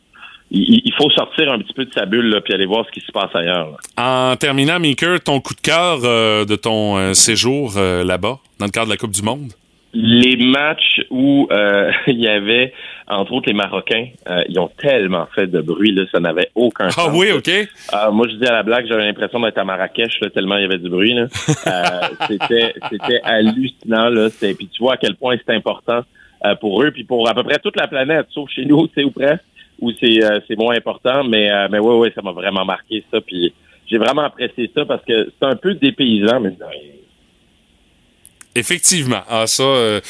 il, 0.51 0.93
faut 0.97 1.11
sortir 1.11 1.51
un 1.53 1.59
petit 1.59 1.73
peu 1.73 1.85
de 1.85 1.93
sa 1.93 2.07
bulle, 2.07 2.29
là, 2.29 2.41
puis 2.41 2.55
aller 2.55 2.67
voir 2.67 2.87
ce 2.87 2.93
qui 2.93 3.05
se 3.05 3.11
passe 3.13 3.35
ailleurs. 3.35 3.71
là. 3.97 4.31
En 4.33 4.37
terminant, 4.37 4.79
Maker, 4.79 5.21
ton 5.21 5.41
coup 5.41 5.55
de 5.55 5.61
cœur 5.61 5.99
euh, 6.05 6.45
de 6.45 6.57
ton 6.57 6.97
euh, 6.97 7.13
séjour 7.15 7.75
euh, 7.77 8.05
là-bas, 8.05 8.39
dans 8.59 8.67
le 8.67 8.71
cadre 8.71 8.87
de 8.87 8.93
la 8.93 8.97
Coupe 8.97 9.11
du 9.11 9.23
Monde? 9.23 9.53
Les 9.93 10.37
matchs 10.37 11.01
où 11.11 11.49
il 12.07 12.21
y 12.21 12.29
avait, 12.29 12.73
entre 13.09 13.33
autres, 13.33 13.47
les 13.49 13.55
Marocains, 13.55 14.09
ils 14.49 14.59
ont 14.59 14.71
tellement 14.79 15.27
fait 15.35 15.47
de 15.47 15.63
bruit, 15.63 15.93
là, 15.93 16.03
ça 16.13 16.21
n'avait 16.21 16.51
aucun 16.55 16.89
Ah 16.89 16.91
sens. 16.91 17.11
oui, 17.15 17.33
OK. 17.33 17.51
Ah, 17.93 18.11
moi, 18.11 18.29
je 18.29 18.35
dis 18.37 18.47
à 18.47 18.53
la 18.53 18.63
blague, 18.63 18.87
j'avais 18.87 19.07
l'impression 19.07 19.41
d'être 19.41 19.57
à 19.57 19.65
Marrakech, 19.65 20.21
là, 20.21 20.29
tellement 20.29 20.57
il 20.57 20.63
y 20.63 20.65
avait 20.67 20.79
du 20.79 20.91
bruit. 20.91 21.15
Là. 21.15 21.29
C'était, 22.29 22.75
c'était 22.91 23.21
hallucinant. 23.23 24.11
Là. 24.11 24.29
Puis 24.39 24.69
tu 24.69 24.83
vois 24.83 24.95
à 24.95 24.97
quel 24.99 25.15
point 25.17 25.37
c'est 25.45 25.55
important 25.55 26.03
pour 26.61 26.83
eux, 26.83 26.91
puis 26.91 27.05
pour 27.05 27.27
à 27.29 27.33
peu 27.35 27.43
près 27.43 27.59
toute 27.59 27.77
la 27.77 27.89
planète, 27.89 28.27
sauf 28.33 28.51
chez 28.51 28.67
nous, 28.67 28.89
c'est 28.95 29.03
ou 29.03 29.11
presque, 29.11 29.43
où 29.81 29.93
c'est, 30.01 30.23
euh, 30.25 30.41
moins 30.57 30.77
important. 30.77 31.25
Mais, 31.25 31.51
euh, 31.51 31.69
mais 31.71 31.79
oui, 31.79 31.95
oui, 31.95 32.09
ça 32.15 32.23
m'a 32.23 32.33
vraiment 32.33 32.65
marqué 32.65 33.05
ça. 33.13 33.21
Puis 33.21 33.53
j'ai 33.87 33.99
vraiment 33.99 34.23
apprécié 34.23 34.71
ça 34.75 34.85
parce 34.85 35.05
que 35.05 35.29
c'est 35.39 35.47
un 35.47 35.57
peu 35.57 35.75
dépaysant, 35.75 36.41
mais 36.41 36.53
Effectivement. 38.57 39.23
Ah, 39.29 39.47
ça, 39.47 39.63
euh, 39.63 40.01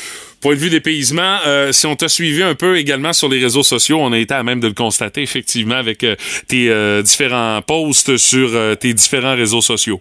point 0.40 0.54
de 0.54 0.60
vue 0.60 0.70
dépaysement, 0.70 1.38
euh, 1.46 1.72
si 1.72 1.86
on 1.86 1.96
t'a 1.96 2.08
suivi 2.08 2.42
un 2.42 2.54
peu 2.54 2.78
également 2.78 3.12
sur 3.12 3.28
les 3.28 3.42
réseaux 3.42 3.64
sociaux, 3.64 3.98
on 4.00 4.12
a 4.12 4.18
été 4.18 4.34
à 4.34 4.44
même 4.44 4.60
de 4.60 4.68
le 4.68 4.74
constater, 4.74 5.22
effectivement, 5.22 5.74
avec 5.74 6.04
euh, 6.04 6.14
tes 6.46 6.70
euh, 6.70 7.02
différents 7.02 7.60
posts 7.62 8.16
sur 8.16 8.50
euh, 8.54 8.76
tes 8.76 8.94
différents 8.94 9.34
réseaux 9.34 9.60
sociaux. 9.60 10.00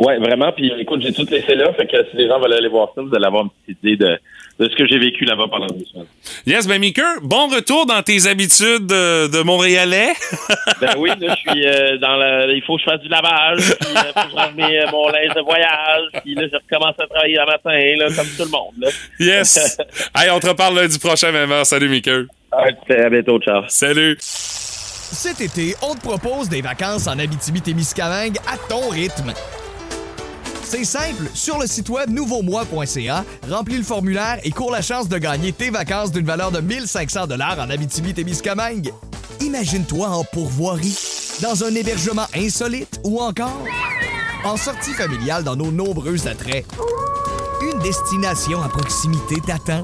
Ouais, 0.00 0.18
vraiment. 0.18 0.52
Puis 0.52 0.72
écoute, 0.78 1.02
j'ai 1.02 1.12
tout 1.12 1.26
laissé 1.30 1.54
là. 1.54 1.72
Fait 1.74 1.86
que 1.86 1.96
si 2.10 2.16
les 2.16 2.28
gens 2.28 2.38
veulent 2.40 2.52
aller 2.52 2.68
voir 2.68 2.88
ça, 2.94 3.02
vous 3.02 3.14
allez 3.14 3.24
avoir 3.26 3.44
une 3.44 3.50
petite 3.50 3.78
idée 3.82 3.96
de, 3.96 4.18
de 4.58 4.68
ce 4.68 4.76
que 4.76 4.86
j'ai 4.86 4.98
vécu 4.98 5.24
là-bas 5.24 5.46
pendant 5.50 5.66
deux 5.66 5.84
semaines. 5.84 6.06
Yes, 6.46 6.66
ben 6.66 6.78
Meeker, 6.78 7.20
bon 7.22 7.48
retour 7.48 7.86
dans 7.86 8.02
tes 8.02 8.26
habitudes 8.26 8.86
de, 8.86 9.28
de 9.28 9.42
Montréalais. 9.42 10.12
Ben 10.80 10.94
oui, 10.98 11.10
là, 11.20 11.34
je 11.34 11.50
suis 11.50 11.66
euh, 11.66 11.96
dans 11.96 12.16
le. 12.16 12.54
Il 12.54 12.62
faut 12.62 12.76
que 12.76 12.82
je 12.82 12.90
fasse 12.90 13.00
du 13.00 13.08
lavage, 13.08 13.60
puis 13.80 13.88
il 13.92 13.96
faut 13.96 14.20
que 14.20 14.30
je 14.30 14.36
range 14.36 14.54
mes- 14.54 14.84
mon 14.92 15.08
linge 15.08 15.34
de 15.34 15.40
voyage, 15.40 16.02
puis 16.22 16.34
là, 16.34 16.42
je 16.52 16.56
recommence 16.56 16.94
à 16.98 17.06
travailler 17.06 17.36
le 17.36 17.46
matin, 17.46 17.96
là, 17.98 18.06
comme 18.14 18.26
tout 18.36 18.44
le 18.44 18.50
monde. 18.50 18.74
Là. 18.78 18.88
yes. 19.18 19.78
hey, 20.14 20.28
on 20.30 20.38
te 20.38 20.48
reparle 20.48 20.76
lundi 20.76 20.98
prochain, 20.98 21.32
même 21.32 21.50
heure. 21.50 21.64
Salut. 21.64 21.88
Ouais, 21.88 22.96
à 23.04 23.08
bientôt, 23.08 23.38
ciao. 23.38 23.62
Salut. 23.68 24.16
Cet 24.20 25.40
été, 25.40 25.74
on 25.82 25.94
te 25.94 26.00
propose 26.00 26.48
des 26.48 26.60
vacances 26.60 27.06
en 27.06 27.18
Abitibi-Témiscamingue 27.18 28.36
à 28.46 28.58
ton 28.68 28.88
rythme. 28.90 29.32
C'est 30.68 30.84
simple, 30.84 31.30
sur 31.32 31.60
le 31.60 31.66
site 31.68 31.88
web 31.90 32.10
nouveaumois.ca, 32.10 33.24
remplis 33.48 33.78
le 33.78 33.84
formulaire 33.84 34.40
et 34.42 34.50
cours 34.50 34.72
la 34.72 34.82
chance 34.82 35.08
de 35.08 35.16
gagner 35.16 35.52
tes 35.52 35.70
vacances 35.70 36.10
d'une 36.10 36.26
valeur 36.26 36.50
de 36.50 36.60
1500 36.60 37.28
dollars 37.28 37.60
en 37.60 37.70
Abitibi-Témiscamingue. 37.70 38.92
Imagine-toi 39.40 40.08
en 40.08 40.24
pourvoirie, 40.24 40.98
dans 41.40 41.62
un 41.62 41.72
hébergement 41.72 42.26
insolite 42.34 43.00
ou 43.04 43.20
encore 43.20 43.62
en 44.44 44.56
sortie 44.56 44.92
familiale 44.92 45.44
dans 45.44 45.54
nos 45.54 45.70
nombreux 45.70 46.26
attraits. 46.26 46.66
Une 47.62 47.78
destination 47.78 48.60
à 48.60 48.68
proximité 48.68 49.36
t'attend. 49.46 49.82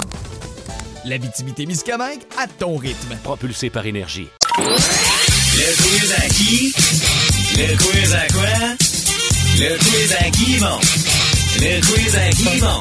L'Abitibi-Témiscamingue 1.05 2.23
à 2.37 2.49
ton 2.49 2.77
rythme. 2.77 3.17
Propulsé 3.23 3.71
par 3.71 3.87
énergie. 3.87 4.29
Le 4.59 5.77
quiz 5.77 6.13
à 6.13 6.29
qui? 6.29 6.75
Le 7.57 7.77
quiz 7.77 8.13
à 8.15 8.27
quoi? 8.33 8.92
Le 9.55 9.79
quiz 9.79 10.17
à 10.19 10.31
qui, 10.31 10.59
bon? 10.59 10.79
Le 11.61 11.81
quiz 11.81 12.17
à 12.17 12.29
qui, 12.31 12.61
bon? 12.61 12.81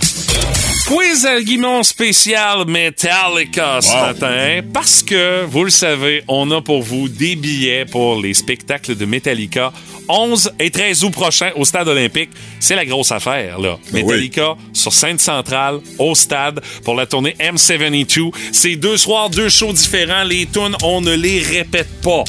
Quiz 0.88 1.26
à 1.26 1.42
Guimont 1.42 1.84
spécial 1.84 2.66
Metallica 2.66 3.82
ce 3.82 3.94
matin 3.94 4.62
parce 4.74 5.04
que, 5.04 5.46
vous 5.46 5.66
le 5.66 5.70
savez, 5.70 6.24
on 6.28 6.50
a 6.52 6.62
pour 6.62 6.82
vous 6.82 7.08
des 7.10 7.36
billets 7.36 7.86
pour 7.86 8.22
les 8.22 8.34
spectacles 8.34 8.96
de 8.96 9.06
Metallica 9.06 9.72
11 10.08 10.54
et 10.60 10.72
13 10.72 11.04
août 11.04 11.12
prochain 11.12 11.52
au 11.56 11.66
Stade 11.66 11.88
olympique. 11.88 12.30
C'est 12.60 12.76
la 12.76 12.86
grosse 12.86 13.12
affaire, 13.12 13.60
là. 13.60 13.78
Ben 13.92 14.06
Metallica 14.06 14.56
sur 14.74 14.94
scène 14.94 15.20
centrale 15.20 15.80
au 16.00 16.16
stade 16.16 16.62
pour 16.84 16.96
la 16.96 17.06
tournée 17.06 17.36
M72. 17.40 18.32
C'est 18.52 18.76
deux 18.76 18.98
soirs, 18.98 19.30
deux 19.30 19.50
shows 19.50 19.74
différents. 19.74 20.24
Les 20.24 20.46
tunes, 20.46 20.76
on 20.84 21.02
ne 21.02 21.14
les 21.14 21.42
répète 21.42 22.02
pas. 22.02 22.24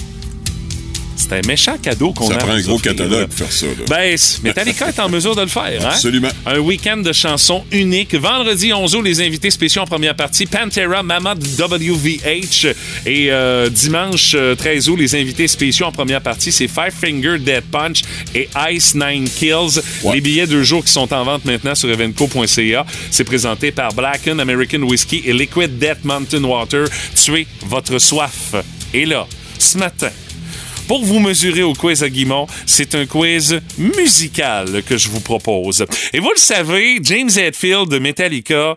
C'est 1.17 1.33
un 1.33 1.41
méchant 1.47 1.77
cadeau 1.81 2.13
qu'on 2.13 2.29
a. 2.31 2.35
Ça 2.35 2.39
prend 2.39 2.53
un 2.53 2.61
gros 2.61 2.79
catalogue 2.79 3.27
pour 3.29 3.39
faire 3.39 3.53
ça. 3.53 3.67
Là. 3.67 3.85
Ben, 3.89 4.17
Metallica 4.43 4.89
est 4.89 5.01
en 5.01 5.09
mesure 5.09 5.35
de 5.35 5.43
le 5.43 5.47
faire. 5.49 5.81
Hein? 5.85 5.91
Absolument. 5.91 6.29
Un 6.47 6.59
week-end 6.59 6.99
de 6.99 7.13
chansons 7.13 7.65
uniques. 7.71 8.15
Vendredi 8.15 8.73
11 8.73 8.95
août, 8.95 9.03
les 9.03 9.21
invités 9.21 9.51
spéciaux 9.51 9.83
en 9.83 9.87
première 9.87 10.15
partie, 10.15 10.47
Pantera, 10.47 11.03
Mammoth 11.03 11.39
WVH. 11.59 12.75
Et 13.07 13.31
euh, 13.31 13.69
dimanche 13.69 14.33
euh, 14.35 14.55
13 14.55 14.89
août, 14.89 14.97
les 14.97 15.15
invités 15.15 15.49
spéciaux 15.49 15.87
en 15.87 15.93
première 15.93 16.21
partie, 16.21 16.53
c'est 16.53 16.69
Five 16.69 16.93
Finger 16.93 17.39
Dead 17.39 17.65
Punch 17.71 18.03
et 18.35 18.49
Ice 18.71 18.95
Nine 18.95 19.29
Kills. 19.29 19.81
Ouais. 20.03 20.15
Les 20.15 20.21
billets 20.21 20.47
deux 20.47 20.63
jours 20.63 20.85
qui 20.85 20.93
sont 20.93 21.13
en 21.13 21.25
vente 21.25 21.45
maintenant 21.45 21.75
sur 21.75 21.91
evenco.ca. 21.91 22.87
C'est 23.11 23.25
présenté 23.25 23.73
par 23.73 23.93
Blacken 23.93 24.41
American 24.41 24.83
Whiskey 24.83 25.23
et 25.25 25.33
Liquid 25.33 25.79
Death 25.79 26.05
Mountain 26.05 26.45
Water. 26.45 26.85
Tuez 27.15 27.47
votre 27.67 27.99
soif. 27.99 28.55
Et 28.95 29.07
là, 29.07 29.27
ce 29.59 29.79
matin, 29.79 30.11
pour 30.87 31.05
vous 31.05 31.21
mesurer 31.21 31.63
au 31.63 31.73
quiz 31.75 32.03
à 32.03 32.11
Guimont, 32.11 32.47
c'est 32.67 32.95
un 32.95 33.07
quiz 33.07 33.61
musical 33.79 34.83
que 34.83 34.97
je 34.97 35.09
vous 35.09 35.21
propose. 35.21 35.87
Et 36.13 36.19
vous 36.19 36.31
le 36.31 36.39
savez, 36.39 36.99
James 37.03 37.31
Hetfield 37.35 37.89
de 37.89 37.99
Metallica, 37.99 38.77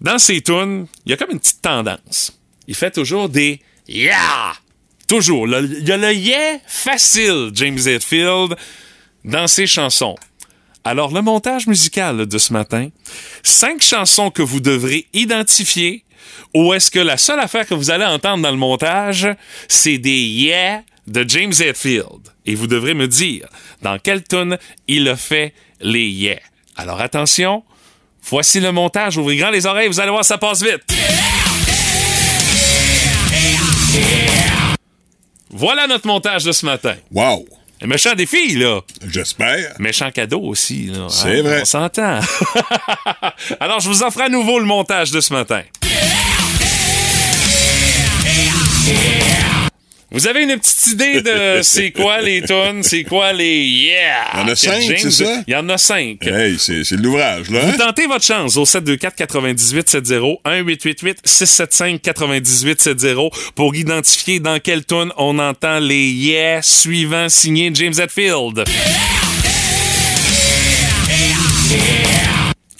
dans 0.00 0.18
ses 0.18 0.40
tunes, 0.40 0.86
il 1.04 1.10
y 1.10 1.12
a 1.12 1.16
comme 1.16 1.30
une 1.30 1.40
petite 1.40 1.62
tendance. 1.62 2.38
Il 2.66 2.74
fait 2.74 2.90
toujours 2.90 3.28
des 3.28 3.60
yeah! 3.88 4.52
Toujours. 5.06 5.46
Il 5.46 5.86
y 5.86 5.92
a 5.92 5.96
le 5.96 6.12
yeah 6.12 6.58
facile, 6.66 7.50
James 7.54 7.78
Hetfield, 7.78 8.56
dans 9.24 9.46
ses 9.46 9.66
chansons. 9.66 10.16
Alors, 10.82 11.12
le 11.12 11.22
montage 11.22 11.66
musical 11.66 12.26
de 12.26 12.38
ce 12.38 12.52
matin, 12.52 12.88
cinq 13.42 13.82
chansons 13.82 14.30
que 14.30 14.42
vous 14.42 14.60
devrez 14.60 15.06
identifier, 15.14 16.04
ou 16.54 16.74
est-ce 16.74 16.90
que 16.90 16.98
la 16.98 17.16
seule 17.16 17.40
affaire 17.40 17.66
que 17.66 17.74
vous 17.74 17.90
allez 17.90 18.04
entendre 18.04 18.42
dans 18.42 18.50
le 18.50 18.56
montage, 18.56 19.28
c'est 19.68 19.98
des 19.98 20.20
yeah 20.20 20.82
de 21.06 21.24
James 21.28 21.52
Hetfield? 21.58 22.28
Et 22.46 22.54
vous 22.54 22.66
devrez 22.66 22.94
me 22.94 23.08
dire 23.08 23.46
dans 23.82 23.98
quelle 23.98 24.22
tune 24.22 24.58
il 24.88 25.08
a 25.08 25.16
fait 25.16 25.54
les 25.80 26.06
yeah. 26.08 26.38
Alors 26.76 27.00
attention, 27.00 27.62
voici 28.28 28.60
le 28.60 28.72
montage. 28.72 29.16
Ouvrez 29.16 29.36
grand 29.36 29.50
les 29.50 29.66
oreilles, 29.66 29.88
vous 29.88 30.00
allez 30.00 30.10
voir, 30.10 30.24
ça 30.24 30.38
passe 30.38 30.62
vite. 30.62 30.82
Voilà 35.50 35.86
notre 35.86 36.06
montage 36.06 36.44
de 36.44 36.52
ce 36.52 36.66
matin. 36.66 36.94
Wow! 37.12 37.46
Un 37.82 37.86
méchant 37.86 38.14
défi, 38.14 38.56
là. 38.56 38.80
J'espère. 39.06 39.74
Méchant 39.78 40.10
cadeau 40.10 40.40
aussi. 40.40 40.86
là. 40.86 41.06
C'est 41.10 41.40
Hein, 41.40 41.42
vrai. 41.42 41.60
On 41.62 41.64
s'entend. 41.64 42.20
Alors, 43.60 43.80
je 43.80 43.88
vous 43.88 44.02
offre 44.02 44.20
à 44.22 44.28
nouveau 44.28 44.58
le 44.58 44.64
montage 44.64 45.10
de 45.10 45.20
ce 45.20 45.32
matin. 45.32 45.62
Vous 50.14 50.28
avez 50.28 50.44
une 50.44 50.56
petite 50.56 50.86
idée 50.92 51.22
de 51.22 51.58
c'est 51.62 51.90
quoi 51.90 52.20
les 52.20 52.40
tunes, 52.40 52.84
c'est 52.84 53.02
quoi 53.02 53.32
les 53.32 53.64
yeah? 53.64 54.24
Il 54.34 54.38
y 54.38 54.42
en 54.44 54.48
a 54.48 54.54
cinq, 54.54 54.80
James- 54.82 54.96
c'est 54.98 55.10
ça? 55.10 55.42
Il 55.48 55.52
y 55.52 55.56
en 55.56 55.68
a 55.68 55.76
cinq. 55.76 56.24
Hey, 56.24 56.56
c'est 56.56 56.88
l'ouvrage, 56.92 57.50
là. 57.50 57.58
Vous 57.62 57.70
hein? 57.72 57.76
tentez 57.76 58.06
votre 58.06 58.24
chance 58.24 58.56
au 58.56 58.64
724 58.64 59.16
98 59.16 59.90
70 59.90 60.36
1 60.44 60.58
888 60.60 61.18
675 61.24 61.98
98 62.00 62.80
70 62.80 63.30
pour 63.56 63.74
identifier 63.74 64.38
dans 64.38 64.60
quelle 64.60 64.84
tune 64.84 65.10
on 65.16 65.36
entend 65.40 65.80
les 65.80 66.08
yeah 66.10 66.62
suivants 66.62 67.28
signés 67.28 67.72
James 67.74 67.94
Hetfield. 67.98 68.64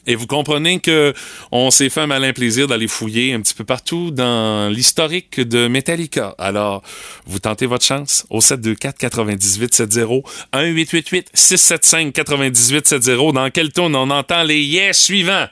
Et 0.06 0.16
vous 0.16 0.26
comprenez 0.26 0.80
que 0.80 1.14
on 1.50 1.70
s'est 1.70 1.88
fait 1.88 2.00
un 2.00 2.06
malin 2.06 2.32
plaisir 2.32 2.66
d'aller 2.66 2.88
fouiller 2.88 3.32
un 3.32 3.40
petit 3.40 3.54
peu 3.54 3.64
partout 3.64 4.10
dans 4.10 4.68
l'historique 4.70 5.40
de 5.40 5.66
Metallica. 5.68 6.34
Alors, 6.38 6.82
vous 7.26 7.38
tentez 7.38 7.66
votre 7.66 7.84
chance 7.84 8.26
au 8.28 8.40
724 8.40 8.98
98 8.98 9.74
70 9.74 10.22
1 10.52 10.64
888 10.64 11.30
675 11.32 12.12
98 12.12 12.88
70 12.88 13.32
dans 13.32 13.50
quel 13.50 13.72
tune 13.72 13.96
on 13.96 14.10
entend 14.10 14.42
les 14.42 14.62
yes 14.62 14.98
suivants? 14.98 15.46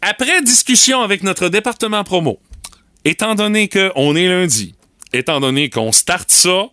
Après 0.00 0.42
discussion 0.42 1.00
avec 1.00 1.22
notre 1.22 1.48
département 1.48 2.04
promo, 2.04 2.38
étant 3.04 3.34
donné 3.34 3.68
qu'on 3.68 4.14
est 4.14 4.28
lundi, 4.28 4.74
étant 5.12 5.40
donné 5.40 5.70
qu'on 5.70 5.92
starte 5.92 6.30
ça, 6.30 6.68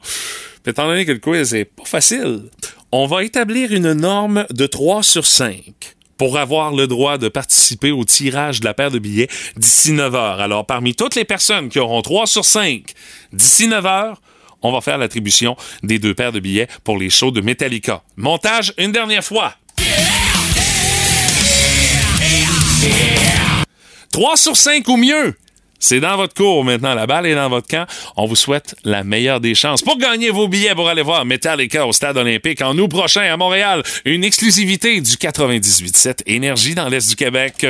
étant 0.66 0.88
donné 0.88 1.06
que 1.06 1.12
le 1.12 1.20
quiz 1.20 1.54
est 1.54 1.66
pas 1.66 1.86
facile, 1.86 2.44
on 2.92 3.08
va 3.08 3.24
établir 3.24 3.72
une 3.72 3.94
norme 3.94 4.46
de 4.50 4.68
3 4.68 5.04
sur 5.04 5.26
5 5.26 5.64
pour 6.18 6.38
avoir 6.38 6.72
le 6.72 6.86
droit 6.86 7.18
de 7.18 7.30
participer 7.30 7.92
au 7.92 8.04
tirage 8.04 8.60
de 8.60 8.66
la 8.66 8.74
paire 8.74 8.92
de 8.92 9.00
billets 9.00 9.28
d'ici 9.58 9.92
9 9.92 10.14
heures. 10.14 10.40
Alors, 10.40 10.66
parmi 10.66 10.94
toutes 10.94 11.16
les 11.16 11.26
personnes 11.26 11.70
qui 11.70 11.80
auront 11.80 12.02
3 12.02 12.28
sur 12.28 12.46
5 12.46 12.84
d'ici 13.34 13.68
9 13.68 13.86
heures, 13.86 14.22
on 14.62 14.72
va 14.72 14.82
faire 14.82 15.00
l'attribution 15.00 15.56
des 15.82 15.98
deux 15.98 16.14
paires 16.14 16.32
de 16.32 16.40
billets 16.40 16.68
pour 16.84 16.98
les 16.98 17.10
shows 17.10 17.32
de 17.32 17.42
Metallica. 17.42 18.04
Montage 18.18 18.74
une 18.78 18.92
dernière 18.92 19.24
fois. 19.24 19.56
3 24.12 24.38
sur 24.38 24.56
5 24.56 24.88
ou 24.90 24.98
mieux. 24.98 25.34
C'est 25.82 26.00
dans 26.00 26.16
votre 26.16 26.34
cours 26.34 26.64
maintenant. 26.64 26.94
La 26.94 27.08
balle 27.08 27.26
est 27.26 27.36
dans 27.36 27.50
votre 27.50 27.68
camp. 27.68 27.86
On 28.16 28.26
vous 28.26 28.38
souhaite 28.38 28.76
la 28.86 29.04
meilleure 29.04 29.42
des 29.42 29.56
chances 29.56 29.82
pour 29.82 29.98
gagner 29.98 30.30
vos 30.30 30.48
billets 30.48 30.76
pour 30.76 30.88
aller 30.88 31.02
voir 31.02 31.26
Metallica 31.26 31.86
au 31.86 31.92
Stade 31.92 32.18
olympique 32.18 32.62
en 32.62 32.78
août 32.78 32.88
prochain 32.88 33.22
à 33.22 33.36
Montréal. 33.36 33.84
Une 34.06 34.24
exclusivité 34.24 35.02
du 35.02 35.12
98.7 35.12 36.20
Énergie 36.28 36.76
dans 36.76 36.88
l'Est 36.88 37.10
du 37.10 37.16
Québec. 37.16 37.66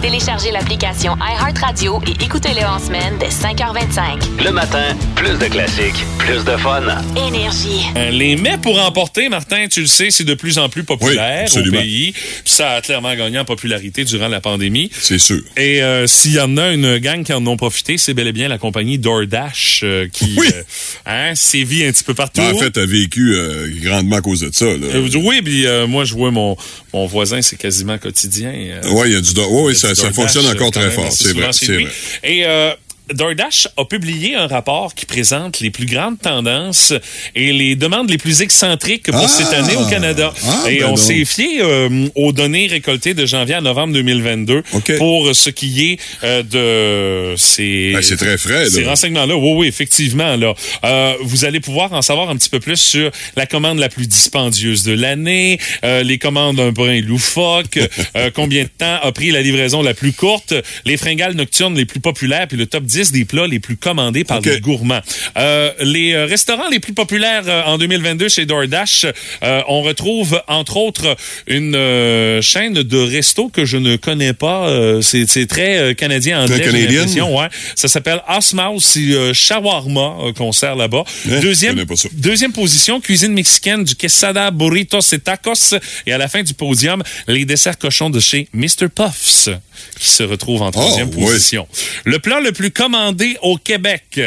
Téléchargez 0.00 0.50
l'application 0.50 1.14
iHeartRadio 1.16 2.00
et 2.06 2.24
écoutez-le 2.24 2.64
en 2.66 2.78
semaine 2.78 3.18
dès 3.20 3.28
5h25. 3.28 4.42
Le 4.42 4.50
matin, 4.50 4.96
plus 5.14 5.38
de 5.38 5.44
classiques, 5.44 6.04
plus 6.18 6.42
de 6.42 6.56
fun. 6.56 6.82
Énergie. 7.28 7.82
Euh, 7.96 8.10
Les 8.10 8.34
mets 8.36 8.56
pour 8.56 8.80
emporter, 8.80 9.28
Martin, 9.28 9.66
tu 9.70 9.82
le 9.82 9.86
sais, 9.86 10.10
c'est 10.10 10.24
de 10.24 10.32
plus 10.32 10.56
en 10.58 10.70
plus 10.70 10.84
populaire 10.84 11.46
Oui, 11.54 11.68
au 11.68 11.70
pays. 11.70 12.12
Puis 12.12 12.54
ça 12.54 12.70
a 12.70 12.80
clairement 12.80 13.14
gagné 13.14 13.38
en 13.38 13.44
popularité 13.44 14.04
durant 14.04 14.28
la 14.28 14.40
pandémie. 14.40 14.90
C'est 14.98 15.18
sûr. 15.18 15.42
Et 15.58 15.82
euh, 15.82 16.06
s'il 16.06 16.32
y 16.32 16.40
en 16.40 16.56
a 16.56 16.70
une 16.72 16.96
gang 16.96 17.22
qui 17.22 17.34
en 17.34 17.46
ont 17.46 17.58
profité, 17.58 17.98
c'est 17.98 18.14
bel 18.14 18.26
et 18.26 18.32
bien 18.32 18.48
la 18.48 18.56
compagnie 18.56 18.96
DoorDash 18.98 19.82
euh, 19.84 20.08
qui 20.10 20.34
Oui. 20.38 20.48
euh, 20.54 20.62
hein, 21.04 21.34
sévit 21.34 21.84
un 21.84 21.92
petit 21.92 22.04
peu 22.04 22.14
partout. 22.14 22.40
Ben, 22.40 22.54
en 22.54 22.58
fait, 22.58 22.70
t'as 22.70 22.86
vécu 22.86 23.34
euh, 23.34 23.68
grandement 23.82 24.16
à 24.16 24.20
cause 24.22 24.40
de 24.40 24.50
ça. 24.50 24.64
Là. 24.64 24.72
Euh, 24.94 25.08
oui, 25.16 25.42
puis 25.42 25.66
euh, 25.66 25.86
moi, 25.86 26.04
je 26.04 26.14
vois 26.14 26.30
mon, 26.30 26.56
mon 26.94 27.04
voisin, 27.06 27.42
c'est 27.42 27.56
quasiment 27.56 27.98
quotidien. 27.98 28.50
euh, 28.54 28.90
Ouais, 28.92 29.10
il 29.10 29.12
y 29.12 29.16
a 29.16 29.20
du. 29.20 29.34
do- 29.34 29.40
Ouais, 29.50 29.62
oui, 29.66 29.74
du 29.74 29.89
ça, 29.94 30.12
fonctionne 30.12 30.46
euh, 30.46 30.50
encore 30.52 30.70
quand 30.70 30.80
très 30.80 30.90
fort. 30.90 31.12
C'est 31.12 31.32
vrai. 31.32 31.50
vrai. 31.50 31.88
Et 32.24 32.44
euh, 32.46 32.72
DoorDash 33.12 33.68
a 33.76 33.84
publié 33.84 34.34
un 34.36 34.46
rapport 34.46 34.94
qui 34.94 35.06
présente 35.06 35.60
les 35.60 35.70
plus 35.70 35.86
grandes 35.86 36.18
tendances 36.20 36.92
et 37.34 37.52
les 37.52 37.76
demandes 37.76 38.10
les 38.10 38.18
plus 38.18 38.42
excentriques 38.42 39.10
pour 39.10 39.20
Ah! 39.24 39.28
cette 39.28 39.52
année 39.52 39.76
au 39.76 39.84
Canada. 39.86 40.32
Ah, 40.46 40.64
et 40.70 40.78
ben 40.80 40.84
on 40.86 40.88
donc. 40.90 40.98
s'est 40.98 41.24
fié 41.24 41.60
euh, 41.62 42.06
aux 42.14 42.32
données 42.32 42.66
récoltées 42.66 43.14
de 43.14 43.26
janvier 43.26 43.54
à 43.54 43.60
novembre 43.60 43.92
2022 43.94 44.62
OK. 44.72 44.96
pour 44.98 45.34
ce 45.34 45.50
qui 45.50 45.90
est 45.92 45.98
euh, 46.24 46.42
de 46.42 47.36
ces, 47.36 47.92
Ben, 47.94 48.02
c'est 48.02 48.16
très 48.16 48.38
frais, 48.38 48.64
là. 48.64 48.70
ces 48.70 48.84
renseignements-là. 48.84 49.36
Oui, 49.36 49.52
oui, 49.56 49.66
effectivement. 49.68 50.36
Là, 50.36 50.54
Euh, 50.84 51.14
vous 51.22 51.44
allez 51.44 51.60
pouvoir 51.60 51.92
en 51.92 52.02
savoir 52.02 52.30
un 52.30 52.36
petit 52.36 52.50
peu 52.50 52.60
plus 52.60 52.76
sur 52.80 53.10
la 53.36 53.46
commande 53.46 53.78
la 53.78 53.88
plus 53.88 54.06
dispendieuse 54.06 54.82
de 54.84 54.92
l'année, 54.92 55.58
les 55.82 56.18
commandes 56.18 56.60
un 56.60 56.72
brin 56.72 57.00
loufoque, 57.00 57.78
combien 58.34 58.64
de 58.64 58.68
temps 58.68 58.98
a 59.02 59.12
pris 59.12 59.30
la 59.30 59.42
livraison 59.42 59.82
la 59.82 59.94
plus 59.94 60.12
courte, 60.12 60.54
les 60.84 60.96
fringales 60.96 61.34
nocturnes 61.34 61.76
les 61.76 61.84
plus 61.86 62.00
populaires, 62.00 62.46
puis 62.48 62.56
le 62.56 62.66
top 62.66 62.84
10 62.84 62.99
des 63.08 63.24
plats 63.24 63.46
les 63.46 63.60
plus 63.60 63.76
commandés 63.76 64.24
par 64.24 64.40
les 64.40 64.60
gourmands. 64.60 65.00
Euh, 65.36 65.72
les 65.80 66.12
euh, 66.12 66.26
restaurants 66.26 66.68
les 66.68 66.80
plus 66.80 66.92
populaires 66.92 67.44
euh, 67.46 67.62
en 67.64 67.78
2022 67.78 68.28
chez 68.28 68.46
DoorDash, 68.46 69.06
euh, 69.42 69.62
on 69.68 69.82
retrouve 69.82 70.42
entre 70.48 70.76
autres 70.76 71.16
une 71.46 71.74
euh, 71.74 72.42
chaîne 72.42 72.74
de 72.74 72.98
restos 72.98 73.48
que 73.48 73.64
je 73.64 73.76
ne 73.76 73.96
connais 73.96 74.32
pas. 74.32 74.68
C'est 75.02 75.46
très 75.46 75.94
canadien 75.94 76.42
anglais. 76.42 76.68
Ouais. 77.20 77.48
Ça 77.74 77.88
s'appelle 77.88 78.20
Osmouse, 78.28 78.84
c'est 78.84 79.34
shawarma 79.34 80.32
qu'on 80.36 80.52
sert 80.52 80.76
là-bas. 80.76 81.04
Je 81.26 81.38
deuxième, 82.14 82.52
position, 82.52 83.00
cuisine 83.00 83.32
mexicaine 83.32 83.84
du 83.84 83.94
quesada, 83.94 84.50
burritos 84.50 85.00
et 85.12 85.18
tacos. 85.18 85.74
Et 86.06 86.12
à 86.12 86.18
la 86.18 86.28
fin 86.28 86.42
du 86.42 86.54
podium, 86.54 87.02
les 87.26 87.44
desserts 87.44 87.78
cochons 87.78 88.10
de 88.10 88.20
chez 88.20 88.48
Mr. 88.52 88.88
Puffs 88.94 89.48
qui 89.98 90.08
se 90.08 90.22
retrouvent 90.22 90.62
en 90.62 90.70
troisième 90.70 91.10
oui. 91.14 91.26
position. 91.26 91.66
Le 92.04 92.18
plat 92.18 92.40
le 92.40 92.52
plus 92.52 92.70
commandé 92.90 93.36
au 93.42 93.56
Québec, 93.56 94.20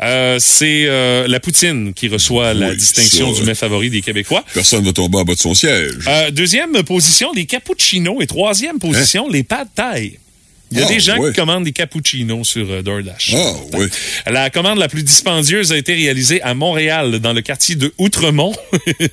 euh, 0.00 0.36
c'est 0.38 0.84
euh, 0.86 1.26
la 1.26 1.40
poutine 1.40 1.92
qui 1.92 2.06
reçoit 2.06 2.54
la 2.54 2.72
distinction 2.72 3.34
ça, 3.34 3.40
du 3.40 3.46
mets 3.46 3.56
favori 3.56 3.90
des 3.90 4.02
Québécois. 4.02 4.44
Personne 4.54 4.82
ne 4.82 4.86
va 4.86 4.92
tomber 4.92 5.18
en 5.18 5.24
bas 5.24 5.34
de 5.34 5.38
son 5.38 5.52
siège. 5.52 5.94
Euh, 6.06 6.30
deuxième 6.30 6.80
position, 6.84 7.32
les 7.34 7.46
cappuccinos. 7.46 8.18
Et 8.20 8.28
troisième 8.28 8.78
position, 8.78 9.28
les 9.28 9.42
pâtes 9.42 9.70
taille. 9.74 10.18
Il 10.70 10.78
y 10.78 10.82
a 10.82 10.84
Ah, 10.86 10.88
des 10.92 11.00
gens 11.00 11.16
qui 11.22 11.32
commandent 11.32 11.64
des 11.64 11.72
cappuccinos 11.72 12.46
sur 12.46 12.70
euh, 12.70 12.82
DoorDash. 12.82 13.32
Ah, 13.34 13.52
oui. 13.74 13.86
La 14.26 14.50
commande 14.50 14.78
la 14.78 14.88
plus 14.88 15.02
dispendieuse 15.02 15.72
a 15.72 15.76
été 15.76 15.94
réalisée 15.94 16.42
à 16.42 16.54
Montréal, 16.54 17.20
dans 17.20 17.32
le 17.32 17.40
quartier 17.40 17.74
de 17.74 17.92
Outremont. 17.98 18.54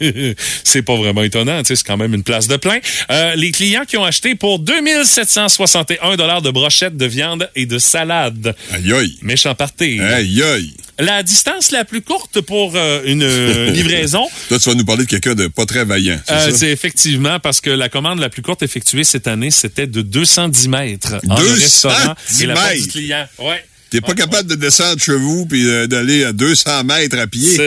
c'est 0.63 0.81
pas 0.81 0.95
vraiment 0.95 1.23
étonnant, 1.23 1.59
tu 1.61 1.67
sais, 1.69 1.75
c'est 1.77 1.85
quand 1.87 1.97
même 1.97 2.13
une 2.13 2.23
place 2.23 2.47
de 2.47 2.57
plein. 2.57 2.79
Euh, 3.09 3.35
les 3.35 3.51
clients 3.51 3.85
qui 3.87 3.97
ont 3.97 4.03
acheté 4.03 4.35
pour 4.35 4.59
2761 4.59 6.15
dollars 6.17 6.41
de 6.41 6.51
brochettes 6.51 6.97
de 6.97 7.05
viande 7.05 7.49
et 7.55 7.65
de 7.65 7.77
salade. 7.77 8.55
Aïe, 8.73 8.91
aïe. 8.93 9.15
Méchant 9.21 9.55
party. 9.55 9.99
Aïe, 10.01 10.43
aïe. 10.43 10.73
La 10.97 11.23
distance 11.23 11.71
la 11.71 11.83
plus 11.83 12.01
courte 12.01 12.39
pour 12.41 12.73
euh, 12.75 13.01
une 13.05 13.21
euh, 13.23 13.69
livraison, 13.71 14.25
Toi, 14.47 14.59
tu 14.59 14.69
vas 14.69 14.75
nous 14.75 14.85
parler 14.85 15.03
de 15.03 15.09
quelqu'un 15.09 15.35
de 15.35 15.47
pas 15.47 15.65
très 15.65 15.83
vaillant, 15.83 16.19
c'est 16.25 16.33
euh, 16.33 16.51
c'est 16.55 16.69
effectivement 16.71 17.39
parce 17.41 17.59
que 17.59 17.69
la 17.69 17.89
commande 17.89 18.19
la 18.19 18.29
plus 18.29 18.41
courte 18.41 18.63
effectuée 18.63 19.03
cette 19.03 19.27
année, 19.27 19.51
c'était 19.51 19.87
de 19.87 20.01
210 20.01 20.69
mètres. 20.69 21.15
entre 21.29 21.41
le 21.41 21.49
210 21.49 21.63
restaurant 21.63 22.15
et 22.41 22.45
la 22.45 22.53
porte 22.53 22.69
du 22.71 22.79
mètres? 22.79 22.87
client. 22.91 23.27
Ouais. 23.39 23.65
T'es 23.89 24.01
pas 24.01 24.13
capable 24.13 24.49
de 24.49 24.55
descendre 24.55 24.99
chez 25.01 25.15
vous 25.15 25.45
puis 25.45 25.63
d'aller 25.87 26.23
à 26.23 26.33
200 26.33 26.83
mètres 26.85 27.17
à 27.17 27.27
pied? 27.27 27.57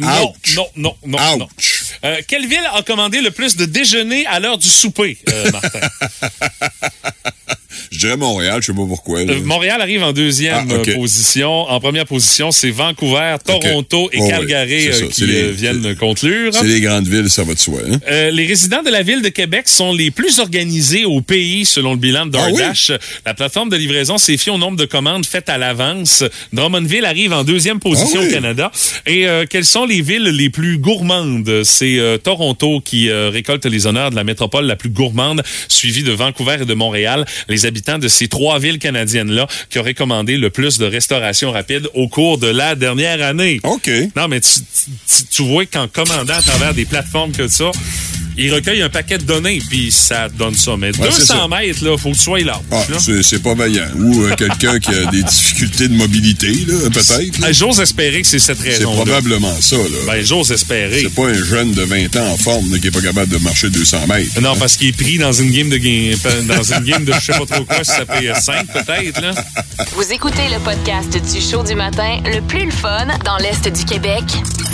Non, 0.00 0.32
non, 0.54 0.66
non, 0.76 0.96
non, 1.06 1.38
non. 1.38 1.44
Ouch. 1.58 1.85
Euh, 2.04 2.16
quelle 2.28 2.46
ville 2.46 2.60
a 2.74 2.82
commandé 2.82 3.20
le 3.20 3.30
plus 3.30 3.56
de 3.56 3.64
déjeuner 3.64 4.26
à 4.26 4.40
l'heure 4.40 4.58
du 4.58 4.68
souper, 4.68 5.18
euh, 5.30 5.50
Martin? 5.52 5.80
Je 7.92 7.98
dirais 8.00 8.16
Montréal, 8.16 8.60
je 8.62 8.66
sais 8.66 8.72
pas 8.72 8.84
pourquoi. 8.86 9.24
là. 9.24 9.32
Euh, 9.34 9.40
Montréal 9.44 9.80
arrive 9.80 10.02
en 10.02 10.12
deuxième 10.12 10.68
Ah, 10.70 10.94
position. 10.94 11.50
En 11.50 11.78
première 11.80 12.04
position, 12.06 12.50
c'est 12.50 12.70
Vancouver, 12.70 13.36
Toronto 13.44 14.10
et 14.12 14.18
Oh, 14.20 14.28
Calgary 14.28 14.92
ça. 14.92 15.06
qui 15.06 15.26
les- 15.26 15.50
viennent 15.52 15.94
conclure. 15.96 16.52
C'est 16.52 16.64
les 16.66 16.80
grandes 16.80 17.06
villes, 17.06 17.30
ça 17.30 17.44
va 17.44 17.54
de 17.54 17.58
soi. 17.58 17.80
Hein? 17.88 17.98
Euh, 18.10 18.30
les 18.30 18.46
résidents 18.46 18.82
de 18.82 18.90
la 18.90 19.02
ville 19.02 19.22
de 19.22 19.28
Québec 19.28 19.68
sont 19.68 19.92
les 19.92 20.10
plus 20.10 20.40
organisés 20.40 21.04
au 21.04 21.20
pays 21.20 21.64
selon 21.64 21.92
le 21.92 21.98
bilan 21.98 22.26
de 22.26 22.36
Ah 22.36 22.46
oui? 22.50 22.58
DoorDash. 22.58 22.92
La 23.24 23.34
plateforme 23.34 23.68
de 23.68 23.76
livraison 23.76 24.18
s'est 24.18 24.36
fiée 24.36 24.52
au 24.52 24.58
nombre 24.58 24.76
de 24.76 24.84
commandes 24.86 25.24
faites 25.24 25.48
à 25.48 25.56
l'avance. 25.58 26.24
Drummondville 26.52 27.04
arrive 27.04 27.32
en 27.32 27.44
deuxième 27.44 27.78
position 27.78 28.20
Ah 28.20 28.24
oui? 28.24 28.28
au 28.28 28.32
Canada. 28.32 28.72
Et 29.06 29.26
euh, 29.28 29.44
quelles 29.48 29.64
sont 29.66 29.84
les 29.86 30.00
villes 30.02 30.24
les 30.24 30.50
plus 30.50 30.78
gourmandes? 30.78 31.62
C'est 31.64 31.85
euh, 31.98 32.18
Toronto 32.18 32.80
qui 32.80 33.08
euh, 33.08 33.30
récolte 33.30 33.64
les 33.66 33.86
honneurs 33.86 34.10
de 34.10 34.16
la 34.16 34.24
métropole 34.24 34.66
la 34.66 34.76
plus 34.76 34.90
gourmande, 34.90 35.42
suivie 35.68 36.02
de 36.02 36.12
Vancouver 36.12 36.58
et 36.62 36.64
de 36.64 36.74
Montréal. 36.74 37.24
Les 37.48 37.66
habitants 37.66 37.98
de 37.98 38.08
ces 38.08 38.28
trois 38.28 38.58
villes 38.58 38.78
canadiennes-là 38.78 39.46
qui 39.70 39.78
auraient 39.78 39.94
commandé 39.94 40.36
le 40.36 40.50
plus 40.50 40.78
de 40.78 40.86
restauration 40.86 41.52
rapide 41.52 41.88
au 41.94 42.08
cours 42.08 42.38
de 42.38 42.48
la 42.48 42.74
dernière 42.74 43.22
année. 43.22 43.60
OK. 43.62 43.90
Non, 44.16 44.28
mais 44.28 44.40
tu, 44.40 44.50
tu, 45.08 45.24
tu 45.30 45.42
vois 45.42 45.66
qu'en 45.66 45.88
commandant 45.88 46.34
à 46.34 46.42
travers 46.42 46.74
des 46.74 46.84
plateformes 46.84 47.32
que 47.32 47.48
ça, 47.48 47.70
ils 48.36 48.52
recueillent 48.52 48.82
un 48.82 48.88
paquet 48.88 49.18
de 49.18 49.24
données, 49.24 49.60
puis 49.68 49.90
ça 49.90 50.28
donne 50.28 50.54
ça. 50.54 50.76
Mais 50.78 50.88
Ouais, 50.98 51.08
c'est 51.10 51.20
200 51.20 51.34
ça. 51.34 51.48
mètres, 51.48 51.84
là, 51.84 51.96
faut 51.98 52.10
que 52.10 52.16
tu 52.16 52.22
sois 52.22 52.40
là. 52.40 52.60
Ah, 52.70 52.82
là. 52.90 52.96
c'est 52.98 53.22
c'est 53.22 53.42
pas 53.42 53.54
vaillant. 53.54 53.88
Ou 53.98 54.24
euh, 54.24 54.34
quelqu'un 54.36 54.78
qui 54.78 54.90
a 54.90 55.06
des 55.10 55.22
difficultés 55.22 55.88
de 55.88 55.94
mobilité, 55.94 56.52
là, 56.66 56.90
peut-être. 56.92 57.38
Ah, 57.42 57.52
J'ose 57.52 57.80
espérer 57.80 58.22
que 58.22 58.26
c'est 58.28 58.38
cette 58.38 58.58
C'est 58.60 58.70
raison-là. 58.78 58.96
probablement 59.04 59.54
ça. 59.60 59.76
Là. 59.76 59.82
Ben, 60.06 60.24
j'ose 60.24 60.50
espérer. 60.52 61.00
c'est 61.02 61.14
pas 61.14 61.28
un 61.28 61.42
jeune 61.44 61.72
de 61.72 61.82
20 61.82 62.16
ans 62.16 62.32
en 62.32 62.36
forme 62.36 62.72
là, 62.72 62.78
qui 62.78 62.88
est 62.88 62.90
pas 62.90 63.00
capable 63.00 63.28
de 63.32 63.38
marcher 63.38 63.70
200 63.70 64.06
mètres. 64.08 64.40
Non, 64.40 64.54
parce 64.56 64.76
qu'il 64.76 64.88
est 64.88 64.92
pris 64.92 65.18
dans 65.18 65.32
une 65.32 65.50
game 65.50 65.68
de 65.68 65.76
game, 65.76 66.18
dans 66.46 66.62
une 66.62 66.84
game 66.84 67.04
de 67.04 67.12
je 67.12 67.20
sais 67.32 67.38
pas 67.38 67.46
trop 67.46 67.64
quoi, 67.64 67.84
ça 67.84 67.96
s'appelle 67.98 68.34
5 68.40 68.66
peut-être, 68.72 69.20
là. 69.20 69.32
Vous 69.94 70.12
écoutez 70.12 70.48
le 70.52 70.58
podcast 70.60 71.10
du 71.12 71.40
show 71.40 71.62
du 71.62 71.74
matin 71.74 72.18
le 72.24 72.40
plus 72.42 72.64
le 72.66 72.70
fun 72.72 73.06
dans 73.24 73.36
l'Est 73.38 73.68
du 73.68 73.84
Québec 73.84 74.22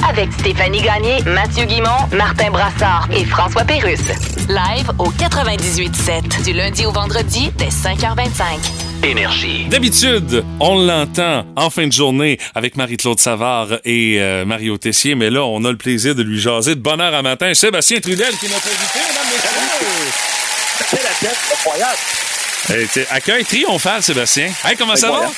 avec 0.09 0.29
Stéphanie 0.41 0.81
Gagné, 0.83 1.23
Mathieu 1.27 1.65
Guimont, 1.67 2.09
Martin 2.17 2.51
Brassard 2.51 3.09
et 3.17 3.25
François 3.25 3.52
Pérusse. 3.61 4.01
Live 4.49 4.91
au 4.99 5.11
98.7 5.13 6.43
du 6.45 6.53
lundi 6.53 6.85
au 6.87 6.91
vendredi 6.91 7.51
dès 7.57 7.69
5h25. 7.69 9.05
Énergie. 9.05 9.67
D'habitude, 9.69 10.43
on 10.59 10.79
l'entend 10.85 11.45
en 11.55 11.71
fin 11.71 11.87
de 11.87 11.93
journée 11.93 12.39
avec 12.55 12.77
Marie-Claude 12.77 13.21
Savard 13.21 13.69
et 13.85 14.17
euh, 14.21 14.45
Mario 14.45 14.79
Tessier, 14.79 15.15
mais 15.15 15.31
là, 15.31 15.45
on 15.45 15.65
a 15.65 15.71
le 15.71 15.77
plaisir 15.77 16.15
de 16.15 16.23
lui 16.23 16.41
jaser 16.41 16.75
de 16.75 16.81
bonne 16.81 17.01
heure 17.01 17.15
à 17.15 17.23
matin. 17.23 17.53
Sébastien 17.55 18.01
Trudel 18.01 18.35
qui 18.39 18.47
est 18.47 18.49
notre 18.49 18.67
invité, 18.67 18.99
mesdames, 19.09 19.27
messieurs. 19.33 20.13
C'est 20.91 21.03
la 21.03 21.29
tête, 21.29 21.39
incroyable. 21.53 21.99
Hey, 22.71 23.07
accueil 23.11 23.45
triomphal, 23.45 24.03
Sébastien? 24.03 24.51
Hey, 24.65 24.77
comment 24.77 24.97
ça 24.97 25.11
va? 25.11 25.31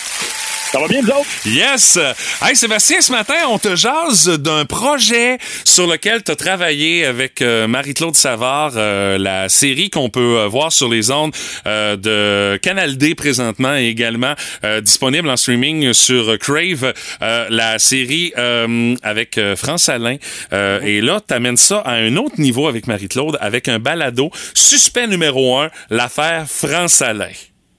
Ça 0.75 0.81
va 0.81 0.89
bien, 0.89 1.03
vous 1.03 1.11
autres? 1.11 1.29
Yes! 1.47 2.01
Hey, 2.43 2.57
Sébastien, 2.57 3.01
ce 3.01 3.13
matin, 3.13 3.37
on 3.49 3.61
te 3.61 3.77
jase 3.77 4.29
d'un 4.41 4.65
projet 4.65 5.39
sur 5.65 5.87
lequel 5.87 6.25
tu 6.25 6.33
as 6.33 6.35
travaillé 6.35 7.07
avec 7.07 7.43
euh, 7.43 7.69
Marie-Claude 7.69 8.17
Savard, 8.17 8.73
euh, 8.75 9.17
la 9.17 9.49
série 9.49 9.89
qu'on 9.89 10.11
peut 10.11 10.41
euh, 10.41 10.49
voir 10.49 10.73
sur 10.73 10.89
les 10.89 11.13
ondes 11.13 11.33
euh, 11.69 11.95
de 11.95 12.57
Canal 12.57 12.97
D 12.97 13.15
présentement 13.15 13.77
et 13.77 13.87
également 13.87 14.35
euh, 14.65 14.81
disponible 14.81 15.31
en 15.31 15.37
streaming 15.37 15.93
sur 15.93 16.37
Crave, 16.41 16.93
euh, 17.23 17.47
la 17.51 17.79
série 17.79 18.33
euh, 18.37 18.97
avec 19.05 19.39
France 19.55 19.89
Alain. 19.89 20.17
Euh, 20.53 20.81
et 20.81 21.01
là, 21.01 21.21
tu 21.25 21.35
amènes 21.35 21.57
ça 21.57 21.83
à 21.87 21.93
un 21.93 22.17
autre 22.17 22.41
niveau 22.41 22.67
avec 22.67 22.89
Marie-Claude, 22.89 23.39
avec 23.41 23.69
un 23.69 23.79
balado 23.79 24.29
suspect 24.55 25.07
numéro 25.07 25.57
un, 25.57 25.71
l'affaire 25.91 26.47
France 26.49 27.01
Alain. 27.01 27.31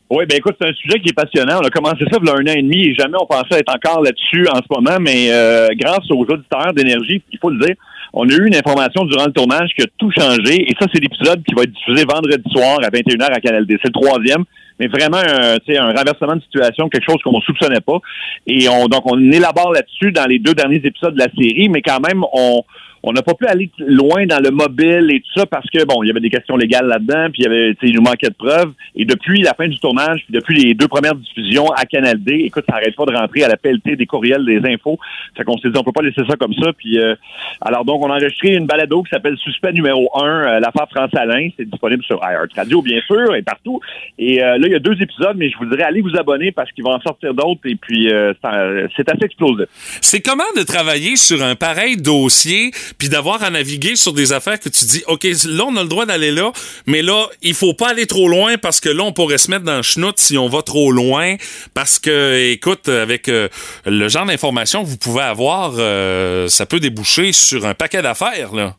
Oui, 0.10 0.26
ben 0.30 0.38
écoute, 0.38 0.56
c'est 0.62 0.68
un 0.70 0.74
sujet 0.74 1.00
qui 1.00 1.10
est 1.10 1.14
passionnant. 1.14 1.60
On 1.64 1.66
a 1.66 1.70
commencé 1.72 2.06
ça 2.12 2.20
il 2.22 2.28
y 2.28 2.30
a 2.30 2.34
un 2.34 2.46
an 2.46 2.56
et 2.56 2.62
demi 2.62 2.90
et 2.90 2.94
jamais 2.94 3.18
on 3.20 3.26
pensait 3.26 3.60
être 3.60 3.74
encore 3.74 4.04
là-dessus 4.04 4.48
en 4.50 4.58
ce 4.58 4.70
moment, 4.70 5.00
mais 5.00 5.32
euh, 5.32 5.68
grâce 5.80 6.06
aux 6.12 6.22
auditeurs 6.22 6.74
d'énergie, 6.76 7.24
il 7.32 7.40
faut 7.40 7.50
le 7.50 7.58
dire, 7.58 7.76
on 8.14 8.30
a 8.30 8.32
eu 8.32 8.46
une 8.46 8.56
information 8.56 9.04
durant 9.06 9.26
le 9.26 9.32
tournage 9.32 9.70
qui 9.76 9.82
a 9.82 9.88
tout 9.98 10.12
changé 10.16 10.62
et 10.62 10.76
ça, 10.80 10.86
c'est 10.94 11.02
l'épisode 11.02 11.42
qui 11.44 11.56
va 11.56 11.64
être 11.64 11.72
diffusé 11.72 12.06
vendredi 12.06 12.44
soir 12.52 12.78
à 12.84 12.90
21h 12.90 13.34
à 13.34 13.40
Canal 13.40 13.66
D. 13.66 13.78
C'est 13.82 13.92
le 13.96 14.00
troisième, 14.00 14.44
mais 14.80 14.88
vraiment 14.88 15.18
un, 15.18 15.58
sais, 15.66 15.78
un 15.78 15.92
renversement 15.92 16.36
de 16.36 16.42
situation, 16.42 16.88
quelque 16.88 17.10
chose 17.10 17.22
qu'on 17.24 17.38
ne 17.38 17.42
soupçonnait 17.42 17.82
pas. 17.82 17.98
Et 18.46 18.70
on, 18.70 18.88
donc, 18.88 19.12
on 19.12 19.20
élabore 19.32 19.74
là-dessus 19.74 20.12
dans 20.12 20.26
les 20.26 20.38
deux 20.38 20.54
derniers 20.54 20.82
épisodes 20.84 21.16
de 21.16 21.20
la 21.20 21.32
série, 21.36 21.68
mais 21.70 21.82
quand 21.82 22.00
même, 22.00 22.24
on 22.32 22.62
on 23.08 23.14
n'a 23.14 23.22
pas 23.22 23.34
pu 23.36 23.46
aller 23.46 23.70
loin 23.80 24.26
dans 24.26 24.40
le 24.44 24.50
mobile 24.52 25.10
et 25.14 25.20
tout 25.22 25.40
ça 25.40 25.46
parce 25.46 25.70
que 25.70 25.84
bon, 25.86 26.02
il 26.04 26.08
y 26.08 26.10
avait 26.12 26.20
des 26.20 26.30
questions 26.30 26.58
légales 26.58 26.88
là-dedans, 26.88 27.28
puis 27.32 27.42
il 27.42 27.44
y 27.44 27.48
avait, 27.48 27.76
il 27.84 27.94
nous 27.96 28.02
manquait 28.02 28.30
de 28.30 28.34
preuves. 28.36 28.72
Et 28.96 29.06
depuis 29.06 29.42
la 29.42 29.54
fin 29.54 29.68
du 29.68 29.78
tournage, 29.80 30.24
puis 30.26 30.34
depuis 30.34 30.56
les 30.60 30.74
deux 30.74 30.88
premières 30.88 31.16
diffusions 31.16 31.68
à 31.70 31.86
Canal 31.86 32.22
D, 32.24 32.34
écoute, 32.46 32.64
ça 32.68 32.76
arrête 32.78 32.96
pas 32.96 33.06
de 33.06 33.16
rentrer 33.16 33.44
à 33.44 33.48
la 33.48 33.58
pelletée 33.58 33.96
des 33.96 34.06
courriels, 34.06 34.44
des 34.46 34.60
infos. 34.68 34.98
Fait 35.38 35.44
qu'on 35.44 35.58
s'est 35.60 35.70
dit, 35.70 35.78
on 35.78 35.84
peut 35.84 35.92
pas 35.92 36.02
laisser 36.02 36.22
ça 36.28 36.36
comme 36.36 36.54
ça. 36.56 36.74
Puis 36.74 36.98
euh, 37.00 37.16
alors 37.62 37.86
donc, 37.86 38.04
on 38.04 38.10
a 38.12 38.16
enregistré 38.18 38.56
une 38.56 38.66
balado 38.66 39.04
qui 39.04 39.10
s'appelle 39.12 39.38
Suspect 39.38 39.74
numéro 39.74 40.10
1, 40.20 40.60
l'affaire 40.60 40.88
France 40.90 41.12
Alain. 41.16 41.50
C'est 41.58 41.70
disponible 41.70 42.04
sur 42.04 42.20
Radio, 42.56 42.82
bien 42.82 43.02
sûr, 43.06 43.36
et 43.36 43.42
partout. 43.44 43.80
Et 44.18 44.44
euh, 44.44 44.58
là, 44.58 44.68
il 44.68 44.72
y 44.72 44.76
a 44.76 44.80
deux 44.80 45.00
épisodes, 45.02 45.36
mais 45.38 45.50
je 45.50 45.58
vous 45.58 45.66
dirais, 45.66 45.84
allez 45.84 46.02
vous 46.02 46.16
abonner 46.18 46.52
parce 46.52 46.72
qu'il 46.72 46.84
va 46.84 46.92
en 46.92 47.02
sortir 47.02 47.34
d'autres. 47.34 47.62
Et 47.66 47.76
puis, 47.76 48.10
euh, 48.12 48.34
un- 48.44 48.88
c'est 48.96 49.08
assez 49.10 49.26
explosif. 49.26 49.66
C'est 50.02 50.22
comment 50.22 50.44
de 50.58 50.64
travailler 50.64 51.16
sur 51.16 51.44
un 51.44 51.56
pareil 51.56 51.98
dossier, 51.98 52.72
puis 52.98 53.10
d'avoir 53.10 53.44
à 53.44 53.50
naviguer 53.50 53.96
sur 53.96 54.14
des 54.14 54.34
affaires 54.34 54.60
que 54.60 54.70
tu 54.70 54.86
dis, 54.86 55.04
OK, 55.08 55.24
là, 55.24 55.66
on 55.68 55.76
a 55.76 55.84
le 55.84 55.90
droit 55.90 56.06
d'aller 56.06 56.32
là, 56.32 56.52
mais 56.86 57.02
là, 57.02 57.28
il 57.42 57.54
faut 57.54 57.74
pas 57.74 57.90
aller 57.90 58.06
trop 58.06 58.28
loin 58.28 58.58
parce 58.58 58.80
que 58.80 58.90
là, 58.90 59.04
on 59.04 59.12
pourrait 59.12 59.38
se 59.38 59.50
mettre 59.52 59.66
dans 59.66 59.78
le 59.78 59.84
schnout 59.84 60.18
si 60.18 60.38
on 60.38 60.48
va 60.48 60.62
trop 60.62 60.92
loin. 60.92 61.36
Parce 61.74 62.00
que, 62.00 62.52
écoute, 62.52 62.90
avec 62.90 63.30
euh, 63.30 63.50
le 63.86 64.08
genre 64.08 64.26
d'informations 64.26 64.84
que 64.84 64.90
vous 64.90 64.98
pouvez 64.98 65.24
avoir, 65.24 65.74
euh, 65.78 66.48
ça 66.48 66.66
peut 66.66 66.80
déboucher 66.80 67.32
sur 67.32 67.66
un 67.66 67.74
paquet 67.74 68.02
d'affaires, 68.02 68.54
là. 68.54 68.76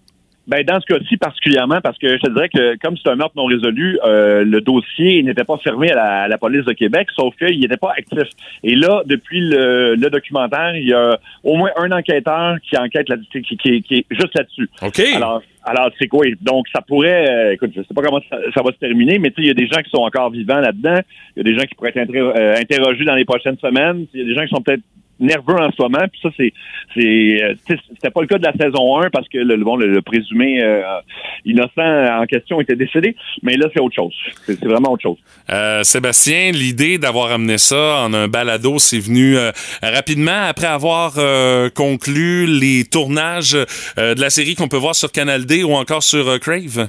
Ben, 0.46 0.64
dans 0.64 0.80
ce 0.80 0.86
cas-ci 0.86 1.16
particulièrement, 1.16 1.80
parce 1.80 1.98
que 1.98 2.08
je 2.08 2.22
te 2.22 2.30
dirais 2.30 2.48
que 2.48 2.76
comme 2.78 2.96
c'est 2.96 3.10
un 3.10 3.16
meurtre 3.16 3.34
non 3.36 3.46
résolu, 3.46 3.98
euh, 4.04 4.44
le 4.44 4.60
dossier 4.60 5.22
n'était 5.24 5.42
pas 5.42 5.58
fermé 5.58 5.90
à 5.90 5.96
la, 5.96 6.22
à 6.22 6.28
la 6.28 6.38
police 6.38 6.64
de 6.64 6.72
Québec, 6.72 7.08
sauf 7.16 7.34
qu'il 7.36 7.58
n'était 7.58 7.76
pas 7.76 7.92
actif. 7.96 8.28
Et 8.62 8.76
là, 8.76 9.02
depuis 9.06 9.40
le, 9.40 9.96
le 9.96 10.08
documentaire, 10.10 10.76
il 10.76 10.86
y 10.86 10.92
a 10.92 11.18
au 11.42 11.56
moins 11.56 11.70
un 11.76 11.90
enquêteur 11.90 12.56
qui 12.62 12.76
enquête 12.78 13.08
là, 13.08 13.16
qui, 13.32 13.42
qui, 13.42 13.82
qui, 13.82 13.94
est 13.94 14.06
juste 14.10 14.36
là-dessus. 14.36 14.70
OK. 14.82 15.00
Alors, 15.16 15.42
alors 15.64 15.90
c'est 15.98 16.06
quoi? 16.06 16.24
Donc, 16.40 16.66
ça 16.72 16.80
pourrait, 16.80 17.28
euh, 17.28 17.52
écoute, 17.54 17.72
je 17.74 17.80
sais 17.82 17.94
pas 17.94 18.02
comment 18.02 18.20
ça, 18.30 18.38
ça 18.54 18.62
va 18.62 18.70
se 18.70 18.78
terminer, 18.78 19.18
mais 19.18 19.30
tu 19.30 19.36
sais, 19.36 19.42
il 19.42 19.48
y 19.48 19.50
a 19.50 19.54
des 19.54 19.66
gens 19.66 19.82
qui 19.82 19.90
sont 19.90 20.02
encore 20.02 20.30
vivants 20.30 20.60
là-dedans. 20.60 21.00
Il 21.34 21.38
y 21.38 21.40
a 21.40 21.42
des 21.42 21.58
gens 21.58 21.66
qui 21.66 21.74
pourraient 21.74 21.92
être 21.92 22.14
euh, 22.14 22.54
interrogés 22.56 23.04
dans 23.04 23.16
les 23.16 23.24
prochaines 23.24 23.58
semaines. 23.58 24.06
Il 24.14 24.20
y 24.20 24.22
a 24.22 24.26
des 24.26 24.34
gens 24.34 24.44
qui 24.44 24.54
sont 24.54 24.62
peut-être 24.62 24.82
nerveux 25.20 25.56
en 25.58 25.70
ce 25.70 25.82
moment. 25.82 26.04
Puis 26.10 26.20
ça, 26.22 26.30
c'est, 26.36 26.52
c'est, 26.94 27.42
euh, 27.42 27.54
c'était 27.68 28.10
pas 28.10 28.20
le 28.20 28.26
cas 28.26 28.38
de 28.38 28.44
la 28.44 28.52
saison 28.52 29.00
1 29.00 29.10
parce 29.10 29.28
que 29.28 29.38
le, 29.38 29.56
bon, 29.56 29.76
le, 29.76 29.88
le 29.88 30.02
présumé 30.02 30.62
euh, 30.62 30.82
innocent 31.44 32.20
en 32.20 32.26
question 32.26 32.60
était 32.60 32.76
décédé. 32.76 33.16
Mais 33.42 33.56
là, 33.56 33.68
c'est 33.72 33.80
autre 33.80 33.94
chose. 33.94 34.14
C'est, 34.44 34.62
vraiment 34.64 34.92
autre 34.92 35.02
chose. 35.02 35.18
Euh, 35.50 35.82
Sébastien, 35.82 36.50
l'idée 36.52 36.98
d'avoir 36.98 37.32
amené 37.32 37.58
ça 37.58 38.04
en 38.04 38.12
un 38.14 38.28
balado, 38.28 38.78
c'est 38.78 38.98
venu 38.98 39.36
euh, 39.36 39.52
rapidement 39.82 40.42
après 40.48 40.66
avoir 40.66 41.14
euh, 41.18 41.70
conclu 41.70 42.46
les 42.46 42.84
tournages 42.84 43.56
euh, 43.98 44.14
de 44.14 44.20
la 44.20 44.30
série 44.30 44.54
qu'on 44.54 44.68
peut 44.68 44.76
voir 44.76 44.94
sur 44.94 45.12
Canal 45.12 45.46
D 45.46 45.64
ou 45.64 45.72
encore 45.72 46.02
sur 46.02 46.38
Crave? 46.40 46.88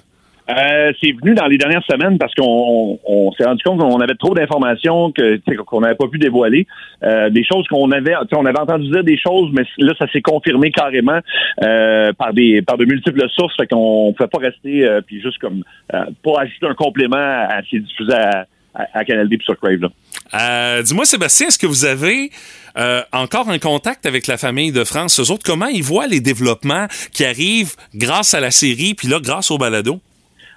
Euh, 0.49 0.93
c'est 1.01 1.11
venu 1.11 1.33
dans 1.33 1.47
les 1.47 1.57
dernières 1.57 1.83
semaines 1.83 2.17
parce 2.17 2.33
qu'on 2.33 2.45
on, 2.45 2.99
on 3.05 3.31
s'est 3.33 3.43
rendu 3.43 3.61
compte 3.63 3.79
qu'on 3.79 3.99
avait 3.99 4.15
trop 4.15 4.33
d'informations 4.33 5.11
que 5.11 5.39
qu'on 5.63 5.81
n'avait 5.81 5.95
pas 5.95 6.07
pu 6.07 6.19
dévoiler. 6.19 6.65
Euh, 7.03 7.29
des 7.29 7.43
choses 7.43 7.67
qu'on 7.67 7.91
avait, 7.91 8.15
on 8.31 8.45
avait 8.45 8.59
entendu 8.59 8.89
dire 8.89 9.03
des 9.03 9.17
choses, 9.17 9.49
mais 9.53 9.63
là 9.77 9.93
ça 9.99 10.07
s'est 10.11 10.21
confirmé 10.21 10.71
carrément 10.71 11.19
euh, 11.63 12.13
par 12.13 12.33
des 12.33 12.61
par 12.61 12.77
de 12.77 12.85
multiples 12.85 13.27
sources. 13.29 13.55
Fait 13.57 13.67
qu'on 13.67 14.13
pouvait 14.15 14.29
pas 14.29 14.39
rester 14.39 14.85
euh, 14.85 15.01
puis 15.01 15.21
juste 15.21 15.37
comme 15.39 15.63
euh, 15.93 16.05
pas 16.23 16.41
ajouter 16.41 16.67
un 16.67 16.75
complément 16.75 17.17
à 17.17 17.61
ce 17.63 17.69
qui 17.69 17.75
est 17.77 17.79
diffusé 17.79 18.13
à, 18.13 18.45
à, 18.93 19.03
Canal 19.05 19.27
D 19.27 19.37
sur 19.43 19.57
Crave. 19.57 19.89
Euh, 20.33 20.81
Dis-moi, 20.81 21.05
Sébastien, 21.05 21.47
est-ce 21.47 21.59
que 21.59 21.67
vous 21.67 21.85
avez 21.85 22.31
euh, 22.77 23.01
encore 23.11 23.49
un 23.49 23.59
contact 23.59 24.05
avec 24.05 24.27
la 24.27 24.37
famille 24.37 24.71
de 24.71 24.83
France? 24.83 25.19
Eux 25.19 25.31
autres, 25.31 25.43
comment 25.45 25.67
ils 25.67 25.83
voient 25.83 26.07
les 26.07 26.19
développements 26.19 26.87
qui 27.11 27.25
arrivent 27.25 27.75
grâce 27.95 28.33
à 28.33 28.39
la 28.39 28.51
série, 28.51 28.93
puis 28.93 29.07
là, 29.07 29.19
grâce 29.21 29.51
au 29.51 29.57
balado? 29.57 29.99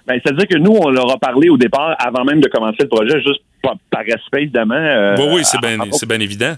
Ben, 0.07 0.19
c'est-à-dire 0.23 0.47
que 0.47 0.57
nous, 0.57 0.71
on 0.71 0.89
leur 0.89 1.09
a 1.11 1.17
parlé 1.17 1.49
au 1.49 1.57
départ, 1.57 1.95
avant 1.99 2.23
même 2.23 2.39
de 2.41 2.47
commencer 2.47 2.77
le 2.81 2.87
projet, 2.87 3.21
juste 3.21 3.41
par, 3.61 3.75
par 3.89 4.01
respect, 4.01 4.43
évidemment. 4.43 4.75
euh, 4.75 5.15
oui, 5.17 5.25
oui, 5.35 5.41
c'est 5.45 5.57
à- 5.57 5.61
bien 5.61 5.79
à- 5.79 5.91
c'est 5.91 6.07
bien 6.07 6.19
évident. 6.19 6.55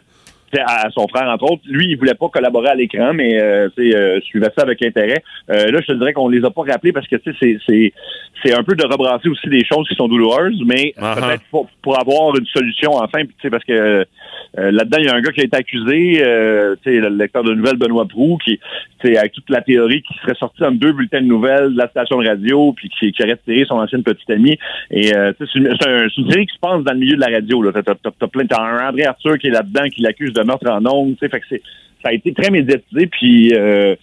À 0.60 0.90
son 0.92 1.08
frère, 1.08 1.28
entre 1.30 1.52
autres. 1.52 1.64
Lui, 1.68 1.88
il 1.90 1.98
voulait 1.98 2.14
pas 2.14 2.30
collaborer 2.30 2.70
à 2.70 2.76
l'écran, 2.76 3.14
mais 3.14 3.42
euh, 3.42 3.70
euh, 3.80 4.20
suivait 4.22 4.50
ça 4.58 4.64
avec 4.64 4.82
intérêt. 4.84 5.24
Euh, 5.50 5.72
là, 5.72 5.80
je 5.82 5.88
te 5.88 5.94
dirais 5.94 6.14
qu'on 6.14 6.30
les 6.30 6.44
a 6.46 6.52
pas 6.52 6.64
rappelés 6.64 6.92
parce 6.92 7.08
que 7.08 7.16
c'est- 7.24 7.94
un 8.54 8.64
peu 8.64 8.76
de 8.76 8.84
rebrasser 8.86 9.30
aussi 9.30 9.48
des 9.48 9.64
choses 9.66 9.88
qui 9.88 9.96
sont 9.96 10.08
douloureuses, 10.08 10.62
mais 10.66 10.94
Uh-huh. 10.98 11.16
peut-être 11.16 11.44
pour, 11.50 11.68
pour 11.82 12.00
avoir 12.00 12.36
une 12.38 12.46
solution 12.46 12.92
enfin. 12.96 13.20
Sais, 13.42 13.50
parce 13.50 13.64
que 13.64 13.74
euh, 13.74 14.72
là-dedans, 14.72 14.98
il 15.00 15.06
y 15.06 15.10
a 15.10 15.16
un 15.16 15.22
gars 15.22 15.32
qui 15.32 15.42
a 15.42 15.44
été 15.46 15.58
accusé, 15.58 16.22
euh, 16.24 16.76
tu 16.84 16.92
sais, 16.92 17.00
le 17.00 17.10
lecteur 17.10 17.44
de 17.44 17.54
nouvelles 17.54 17.78
Benoît 17.78 18.06
Prou, 18.06 18.38
qui, 18.44 18.60
avec 19.18 19.34
toute 19.34 19.50
la 19.50 19.62
théorie 19.62 20.02
qui 20.04 20.14
serait 20.20 20.36
sorti 20.36 20.64
en 20.64 20.72
deux 20.72 20.92
bulletins 20.94 21.22
de 21.22 21.26
nouvelles 21.28 21.74
de 21.74 21.78
la 21.78 21.88
station 21.90 22.22
de 22.22 22.28
radio, 22.28 22.74
puis 22.74 22.90
qui, 22.90 23.12
qui 23.12 23.24
aurait 23.24 23.38
tiré 23.46 23.66
son 23.66 23.76
ancienne 23.76 24.04
petite 24.04 24.30
amie. 24.30 24.58
Et 24.92 25.16
euh, 25.16 25.34
tu 25.40 25.46
sais, 25.46 25.52
c'est 25.54 25.60
une, 25.60 25.68
une 26.18 26.32
série 26.32 26.46
qui 26.46 26.54
se 26.56 26.60
passe 26.60 26.84
dans 26.84 26.94
le 26.94 27.00
milieu 27.00 27.16
de 27.16 27.22
la 27.22 27.28
radio. 27.28 27.62
Là. 27.64 27.72
T'as, 27.74 28.28
plein, 28.28 28.46
t'as 28.46 28.62
un 28.62 28.90
André 28.90 29.06
Arthur 29.06 29.38
qui 29.40 29.48
est 29.48 29.52
là-dedans, 29.52 29.84
qui 29.94 30.02
l'accuse 30.02 30.32
de 30.34 30.43
meurtre 30.44 30.70
en 30.70 30.86
ondes. 30.86 31.16
Fait 31.20 31.30
que 31.30 31.46
ça 31.50 32.10
a 32.10 32.14
été 32.14 32.34
très 32.34 32.52
médiatisé. 32.52 33.08
Puis 33.08 33.54
euh, 33.54 33.96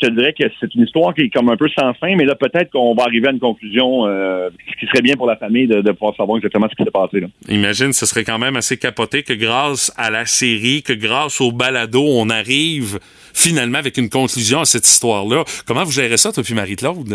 je 0.00 0.06
te 0.06 0.12
dirais 0.12 0.32
que 0.32 0.44
c'est 0.60 0.72
une 0.74 0.84
histoire 0.84 1.14
qui 1.14 1.22
est 1.22 1.28
comme 1.28 1.48
un 1.48 1.56
peu 1.56 1.68
sans 1.68 1.92
fin, 1.94 2.14
mais 2.14 2.24
là 2.24 2.34
peut-être 2.34 2.70
qu'on 2.70 2.94
va 2.94 3.04
arriver 3.04 3.28
à 3.28 3.32
une 3.32 3.40
conclusion, 3.40 4.06
euh, 4.06 4.48
qui 4.78 4.86
serait 4.86 5.02
bien 5.02 5.16
pour 5.16 5.26
la 5.26 5.36
famille 5.36 5.66
de, 5.66 5.80
de 5.80 5.92
pouvoir 5.92 6.14
savoir 6.16 6.38
exactement 6.38 6.68
ce 6.70 6.76
qui 6.76 6.84
s'est 6.84 6.90
passé. 6.90 7.20
Là. 7.20 7.26
Imagine, 7.48 7.92
ce 7.92 8.06
serait 8.06 8.24
quand 8.24 8.38
même 8.38 8.56
assez 8.56 8.76
capoté 8.76 9.22
que 9.22 9.32
grâce 9.32 9.92
à 9.96 10.10
la 10.10 10.24
série, 10.24 10.82
que 10.82 10.92
grâce 10.92 11.40
au 11.40 11.50
balado, 11.50 12.04
on 12.06 12.30
arrive 12.30 12.98
finalement 13.34 13.78
avec 13.78 13.96
une 13.98 14.08
conclusion 14.08 14.60
à 14.60 14.64
cette 14.64 14.86
histoire-là. 14.86 15.44
Comment 15.66 15.84
vous 15.84 15.92
gérez 15.92 16.16
ça, 16.16 16.32
toi 16.32 16.42
puis 16.42 16.54
Marie-Claude? 16.54 17.12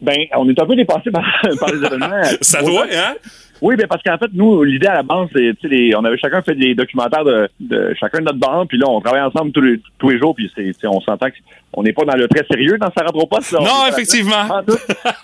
Ben, 0.00 0.16
on 0.36 0.48
est 0.48 0.60
un 0.60 0.66
peu 0.66 0.76
dépassé 0.76 1.10
par, 1.10 1.24
par 1.60 1.72
les 1.72 1.84
événements. 1.84 2.22
Ça 2.40 2.62
doit, 2.62 2.84
hein? 2.92 3.14
Oui, 3.62 3.76
ben 3.76 3.86
parce 3.86 4.02
qu'en 4.02 4.18
fait, 4.18 4.30
nous, 4.34 4.62
l'idée 4.64 4.88
à 4.88 4.94
la 4.94 5.02
base, 5.02 5.28
c'est, 5.32 5.54
tu 5.58 5.68
sais, 5.68 5.74
les- 5.74 5.94
on 5.96 6.04
avait 6.04 6.18
chacun 6.18 6.42
fait 6.42 6.56
des 6.56 6.74
documentaires 6.74 7.24
de, 7.24 7.48
de 7.60 7.94
chacun 7.98 8.18
de 8.18 8.24
notre 8.24 8.38
bande, 8.38 8.68
puis 8.68 8.76
là, 8.76 8.86
on 8.88 9.00
travaille 9.00 9.22
ensemble 9.22 9.52
tous 9.52 9.60
les, 9.62 9.80
tous 9.98 10.10
les 10.10 10.18
jours, 10.18 10.34
puis 10.34 10.50
c'est, 10.54 10.74
on 10.86 11.00
s'entend 11.00 11.28
qu'on 11.72 11.82
n'est 11.82 11.92
pas 11.94 12.04
dans 12.04 12.16
le 12.16 12.26
très 12.28 12.44
sérieux 12.50 12.76
dans 12.76 12.90
poste. 13.26 13.52
là. 13.52 13.58
On 13.60 13.64
Non, 13.64 13.70
pas 13.70 13.88
effectivement. 13.90 14.48
Pas. 14.48 14.62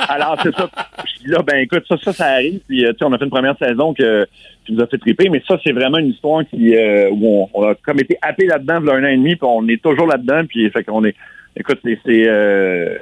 Alors, 0.08 0.38
c'est 0.42 0.54
ça. 0.54 0.70
Puis 1.04 1.20
là, 1.26 1.42
ben 1.42 1.58
écoute, 1.58 1.84
ça, 1.88 1.96
ça, 2.02 2.12
ça 2.12 2.26
arrive, 2.26 2.60
puis 2.66 2.86
euh, 2.86 2.92
tu 2.92 2.98
sais, 2.98 3.04
on 3.04 3.12
a 3.12 3.18
fait 3.18 3.24
une 3.24 3.30
première 3.30 3.58
saison 3.58 3.92
que, 3.92 4.26
qui 4.64 4.72
nous 4.72 4.80
a 4.82 4.86
fait 4.86 4.98
triper, 4.98 5.28
mais 5.28 5.42
ça, 5.46 5.58
c'est 5.62 5.72
vraiment 5.72 5.98
une 5.98 6.10
histoire 6.10 6.42
qui, 6.48 6.74
euh, 6.76 7.10
où 7.10 7.48
on, 7.52 7.60
on 7.60 7.68
a 7.68 7.74
comme 7.74 7.98
été 7.98 8.16
happé 8.22 8.46
là-dedans, 8.46 8.78
il 8.80 8.86
y 8.86 8.90
a 8.90 8.94
un 8.94 9.04
an 9.04 9.08
et 9.08 9.16
demi, 9.16 9.36
puis 9.36 9.48
on 9.50 9.68
est 9.68 9.82
toujours 9.82 10.06
là-dedans, 10.06 10.44
puis 10.48 10.70
fait 10.70 10.84
qu'on 10.84 11.04
est, 11.04 11.16
écoute, 11.56 11.80
c'est, 11.84 11.98
c'est, 12.06 12.24
euh, 12.26 12.96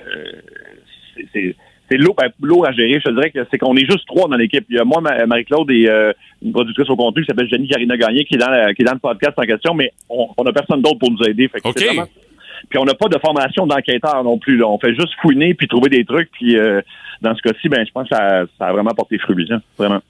c'est- 1.19 1.27
c'est 1.33 1.57
c'est 1.91 1.97
lourd, 1.97 2.15
ben, 2.17 2.29
à 2.67 2.73
gérer. 2.73 3.01
Je 3.03 3.09
te 3.09 3.15
dirais 3.15 3.31
que 3.31 3.47
c'est 3.51 3.57
qu'on 3.57 3.75
est 3.75 3.91
juste 3.91 4.07
trois 4.07 4.29
dans 4.29 4.37
l'équipe. 4.37 4.67
Il 4.69 4.77
y 4.77 4.79
a 4.79 4.85
moi, 4.85 5.01
Ma- 5.01 5.25
Marie-Claude 5.25 5.71
et 5.71 5.89
euh, 5.89 6.13
une 6.43 6.53
productrice 6.53 6.89
au 6.91 6.97
contenu 6.97 7.23
qui 7.23 7.27
s'appelle 7.29 7.49
Jenny 7.49 7.67
Carina 7.67 7.97
Gagné 7.97 8.27
qui 8.27 8.35
est 8.35 8.39
dans 8.39 8.51
la- 8.51 8.75
qui 8.75 8.83
est 8.83 8.85
dans 8.85 8.93
le 8.93 8.99
podcast 8.99 9.33
en 9.39 9.43
question, 9.45 9.73
mais 9.73 9.93
on, 10.11 10.29
on 10.37 10.45
a 10.45 10.53
personne 10.53 10.83
d'autre 10.83 10.99
pour 10.99 11.11
nous 11.11 11.23
aider. 11.25 11.49
Fait 11.49 11.61
que 11.61 11.69
OK. 11.69 11.75
c'est 11.79 11.87
vraiment- 11.87 12.07
Puis 12.69 12.79
on 12.79 12.85
n'a 12.85 12.93
pas 12.95 13.09
de 13.09 13.17
formation 13.19 13.67
d'enquêteur 13.67 14.23
non 14.23 14.37
plus. 14.39 14.59
Là. 14.59 14.67
On 14.69 14.79
fait 14.79 14.95
juste 14.95 15.15
fouiner 15.23 15.55
puis 15.55 15.67
trouver 15.67 15.89
des 15.89 16.05
trucs. 16.05 16.31
Puis 16.33 16.59
euh, 16.59 16.83
dans 17.23 17.35
ce 17.35 17.41
cas-ci, 17.41 17.71
ben 17.71 17.87
je 17.87 17.91
pense 17.91 18.07
que 18.09 18.15
ça, 18.15 18.43
ça 18.59 18.67
a 18.67 18.73
vraiment 18.73 18.91
porté 18.91 19.17
fruit, 19.17 19.47
hein, 19.51 19.63
vraiment. 19.79 20.01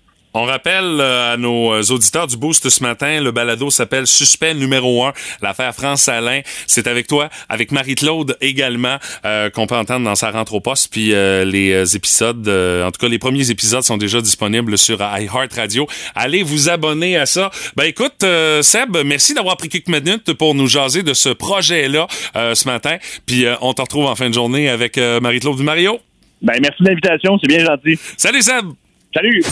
On 0.41 0.45
rappelle 0.45 1.01
euh, 1.01 1.33
à 1.33 1.37
nos 1.37 1.73
euh, 1.73 1.83
auditeurs 1.91 2.29
du 2.29 2.37
Boost 2.37 2.69
ce 2.69 2.81
matin, 2.81 3.21
le 3.21 3.33
balado 3.33 3.71
s'appelle 3.71 4.07
Suspect 4.07 4.55
numéro 4.55 5.05
1, 5.05 5.13
l'affaire 5.43 5.75
France 5.75 6.07
Alain. 6.07 6.43
C'est 6.69 6.87
avec 6.87 7.09
toi, 7.09 7.29
avec 7.49 7.73
Marie-Claude 7.73 8.37
également, 8.41 8.99
euh, 9.25 9.51
qu'on 9.51 9.67
peut 9.67 9.75
entendre 9.75 10.05
dans 10.05 10.15
sa 10.15 10.31
rentre 10.31 10.55
au 10.55 10.61
poste. 10.61 10.93
Puis 10.93 11.13
euh, 11.13 11.45
les 11.45 11.97
épisodes, 11.97 12.47
euh, 12.47 12.87
en 12.87 12.93
tout 12.93 13.01
cas 13.01 13.09
les 13.09 13.19
premiers 13.19 13.51
épisodes 13.51 13.83
sont 13.83 13.97
déjà 13.97 14.21
disponibles 14.21 14.79
sur 14.79 15.01
iHeartRadio. 15.01 15.89
Allez 16.15 16.45
vous 16.45 16.69
abonner 16.69 17.17
à 17.17 17.27
ça. 17.27 17.51
Ben 17.75 17.87
écoute, 17.87 18.25
Seb, 18.63 18.97
merci 19.05 19.35
d'avoir 19.35 19.57
pris 19.57 19.69
quelques 19.69 19.89
minutes 19.89 20.35
pour 20.35 20.55
nous 20.55 20.69
jaser 20.69 21.03
de 21.03 21.15
ce 21.15 21.31
projet-là 21.31 22.07
ce 22.35 22.65
matin. 22.69 22.99
Puis 23.27 23.45
on 23.61 23.75
te 23.75 23.83
retrouve 23.83 24.07
en 24.07 24.15
fin 24.15 24.29
de 24.29 24.35
journée 24.35 24.69
avec 24.69 24.99
Marie-Claude 24.99 25.57
du 25.57 25.65
Mario. 25.65 25.99
Ben 26.43 26.61
merci 26.63 26.81
de 26.85 26.91
l'invitation, 26.91 27.37
c'est 27.43 27.49
bien 27.49 27.65
gentil. 27.65 27.99
Salut 28.17 28.43
Seb! 28.43 28.67
Salut! 29.13 29.43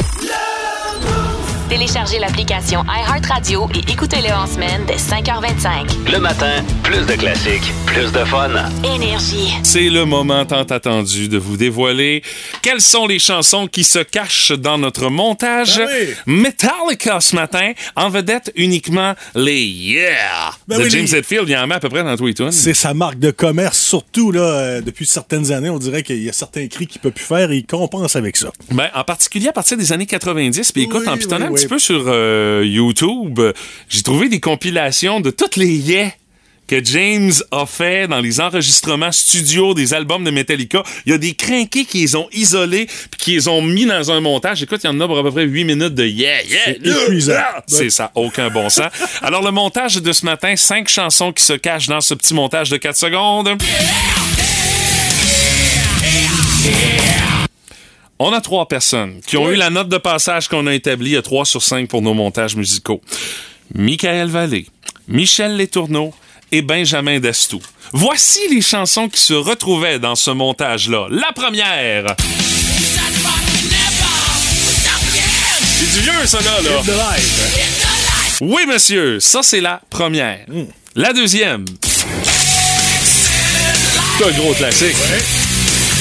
Téléchargez 1.69 2.21
l'application 2.21 2.85
iHeartRadio 2.85 3.69
et 3.75 3.91
écoutez-le 3.91 4.33
en 4.33 4.47
semaine 4.47 4.85
dès 4.87 4.95
5h25. 4.95 6.13
Le 6.13 6.21
matin, 6.21 6.63
plus 6.85 7.05
de 7.05 7.15
classiques, 7.15 7.73
plus 7.87 8.13
de 8.13 8.25
fun. 8.25 8.51
Énergie. 8.85 9.53
C'est 9.65 9.89
le 9.91 10.05
moment 10.05 10.45
tant 10.45 10.63
attendu 10.63 11.29
de 11.29 11.39
vous 11.39 11.57
dévoiler 11.57 12.23
quelles 12.63 12.81
sont 12.81 13.09
les 13.09 13.19
chansons 13.19 13.67
qui 13.67 13.83
se 13.83 13.99
cachent 13.99 14.53
dans 14.53 14.79
notre 14.79 15.09
montage. 15.11 15.79
Ben 15.79 15.89
oui. 15.91 16.15
Metallica 16.27 17.21
ce 17.21 17.35
matin, 17.35 17.73
en 17.97 18.11
vedette 18.11 18.53
uniquement 18.55 19.15
les 19.35 19.65
Yeah 19.65 20.53
Ben 20.69 20.79
de 20.79 20.85
oui, 20.85 20.91
James 20.91 21.09
Hetfield. 21.19 21.49
Il 21.49 21.53
y 21.53 21.57
en 21.57 21.67
met 21.67 21.75
à 21.75 21.81
peu 21.81 21.89
près 21.89 22.05
dans 22.05 22.17
tous 22.17 22.27
les 22.27 22.35
tunes. 22.35 22.53
C'est 22.53 22.75
sa 22.75 22.95
marque 22.95 23.19
de 23.19 23.33
commerce, 23.33 23.79
surtout 23.79 24.31
là, 24.31 24.41
euh, 24.41 24.81
depuis 24.83 25.05
certaines 25.05 25.51
années. 25.51 25.71
On 25.71 25.79
dirait 25.79 26.05
qu'il 26.05 26.23
y 26.23 26.29
a 26.29 26.33
certains 26.33 26.69
cris 26.69 26.87
qu'il 26.87 27.01
peut 27.01 27.11
plus 27.11 27.25
faire 27.25 27.51
et 27.51 27.57
il 27.57 27.67
compense 27.67 28.15
avec 28.15 28.37
ça. 28.37 28.51
Ben, 28.71 28.89
en 28.95 29.03
particulier 29.03 29.49
à 29.49 29.53
partir 29.53 29.77
des 29.77 29.93
années 29.93 30.07
90. 30.07 30.71
Puis 30.71 30.83
écoute, 30.83 31.03
Oui, 31.05 31.09
en 31.09 31.17
pitonnant 31.17 31.56
petit 31.57 31.69
peu 31.69 31.79
sur 31.79 32.05
euh, 32.07 32.63
YouTube, 32.65 33.39
euh, 33.39 33.53
j'ai 33.89 34.03
trouvé 34.03 34.29
des 34.29 34.41
compilations 34.41 35.21
de 35.21 35.31
toutes 35.31 35.57
les 35.57 35.75
Yeah 35.75 36.13
que 36.67 36.85
James 36.85 37.33
a 37.53 37.65
fait 37.65 38.09
dans 38.09 38.19
les 38.19 38.41
enregistrements 38.41 39.13
studio 39.13 39.73
des 39.73 39.95
albums 39.95 40.25
de 40.25 40.33
Metallica. 40.33 40.83
Il 41.05 41.13
y 41.13 41.15
a 41.15 41.19
des 41.19 41.35
crinqués 41.35 41.85
qui 41.85 42.01
les 42.01 42.17
ont 42.17 42.29
isolés 42.33 42.87
puis 42.87 43.21
qui 43.21 43.33
les 43.35 43.47
ont 43.47 43.63
mis 43.63 43.87
dans 43.87 44.11
un 44.11 44.21
montage. 44.21 44.65
Écoute, 44.65 44.81
il 44.83 44.89
y 44.89 44.91
en 44.91 45.01
a 45.01 45.07
pour 45.07 45.17
à 45.17 45.23
peu 45.23 45.31
près 45.31 45.45
8 45.45 45.63
minutes 45.65 45.95
de 45.95 46.05
yeah, 46.05 46.43
yeah, 46.43 46.59
C'est 46.65 46.85
yeah, 46.85 47.03
épuisant. 47.05 47.33
yeah. 47.35 47.63
C'est 47.69 47.91
ça, 47.91 48.11
aucun 48.17 48.51
bon 48.51 48.69
sens. 48.69 48.91
Alors, 49.23 49.45
le 49.45 49.53
montage 49.53 50.03
de 50.03 50.13
ce 50.13 50.25
matin, 50.25 50.57
cinq 50.57 50.89
chansons 50.89 51.33
qui 51.33 51.45
se 51.45 51.53
cachent 51.53 51.87
dans 51.87 52.01
ce 52.01 52.15
petit 52.15 52.35
montage 52.35 52.69
de 52.71 52.79
4 52.79 52.97
secondes. 52.97 53.57
On 58.19 58.33
a 58.33 58.41
trois 58.41 58.67
personnes 58.67 59.21
qui 59.27 59.37
ont 59.37 59.51
eu 59.51 59.57
la 59.57 59.69
note 59.69 59.91
de 59.91 59.99
passage 59.99 60.49
qu'on 60.49 60.67
a 60.67 60.73
établie 60.75 61.17
à 61.17 61.23
3 61.23 61.45
sur 61.45 61.63
5 61.63 61.87
pour 61.89 62.01
nos 62.01 62.15
montages 62.15 62.57
musicaux. 62.57 63.03
Michael 63.75 64.29
Vallée, 64.29 64.67
Michel 65.07 65.57
Létourneau 65.57 66.15
et 66.51 66.63
Benjamin 66.63 67.21
Dastou. 67.21 67.61
Voici 67.93 68.41
les 68.51 68.63
chansons 68.63 69.11
qui 69.11 69.21
se 69.21 69.35
retrouvaient 69.35 69.99
dans 69.99 70.15
ce 70.15 70.31
montage-là. 70.31 71.09
La 71.11 71.33
première. 71.35 72.15
C'est 75.79 75.93
du 75.93 76.01
vieux, 76.01 76.27
ça, 76.27 76.41
là. 76.41 76.51
Oui, 78.41 78.63
monsieur, 78.67 79.21
ça, 79.21 79.43
c'est 79.43 79.61
la 79.61 79.83
première. 79.91 80.47
La 80.95 81.13
deuxième. 81.13 81.67
C'est 84.19 84.25
un 84.25 84.31
gros 84.39 84.55
classique. 84.55 84.97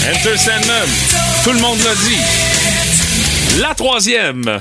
Enter 0.07 0.37
Sandman. 0.37 0.87
Tout 1.43 1.51
le 1.51 1.59
monde 1.59 1.79
l'a 1.83 1.95
dit. 1.95 3.59
La 3.61 3.73
troisième. 3.73 4.43
Là, 4.45 4.59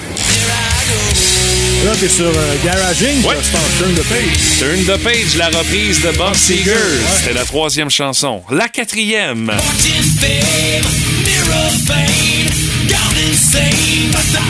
t'es 2.00 2.08
sur 2.08 2.24
euh, 2.26 2.54
Garaging, 2.64 3.22
Ouais. 3.24 3.36
ça, 3.42 3.58
Turn 3.78 3.92
the 3.94 4.02
Page. 4.04 4.58
Turn 4.58 4.84
the 4.84 5.02
Page, 5.02 5.36
la 5.36 5.48
reprise 5.48 6.00
de 6.02 6.10
Bob 6.16 6.34
Seger. 6.34 6.72
C'était 7.18 7.34
la 7.34 7.44
troisième 7.44 7.90
chanson. 7.90 8.42
La 8.50 8.68
quatrième. 8.68 9.52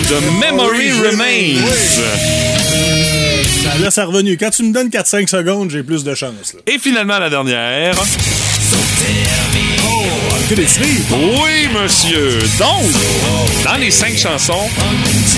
The 0.08 0.20
Memory 0.40 0.92
Remains. 0.92 1.60
Ça, 3.62 3.78
là, 3.80 3.90
c'est 3.90 4.02
revenu. 4.02 4.36
Quand 4.36 4.50
tu 4.50 4.62
me 4.64 4.72
donnes 4.72 4.88
4-5 4.90 5.28
secondes, 5.28 5.70
j'ai 5.70 5.82
plus 5.82 6.04
de 6.04 6.14
chance. 6.14 6.54
Là. 6.54 6.60
Et 6.72 6.78
finalement, 6.78 7.18
la 7.18 7.30
dernière. 7.30 7.94
Que 10.48 10.54
des 10.54 10.66
séries. 10.66 11.02
Oui, 11.10 11.68
monsieur. 11.82 12.38
Donc, 12.58 12.84
dans 13.64 13.76
les 13.76 13.90
cinq 13.90 14.14
chansons, 14.18 14.68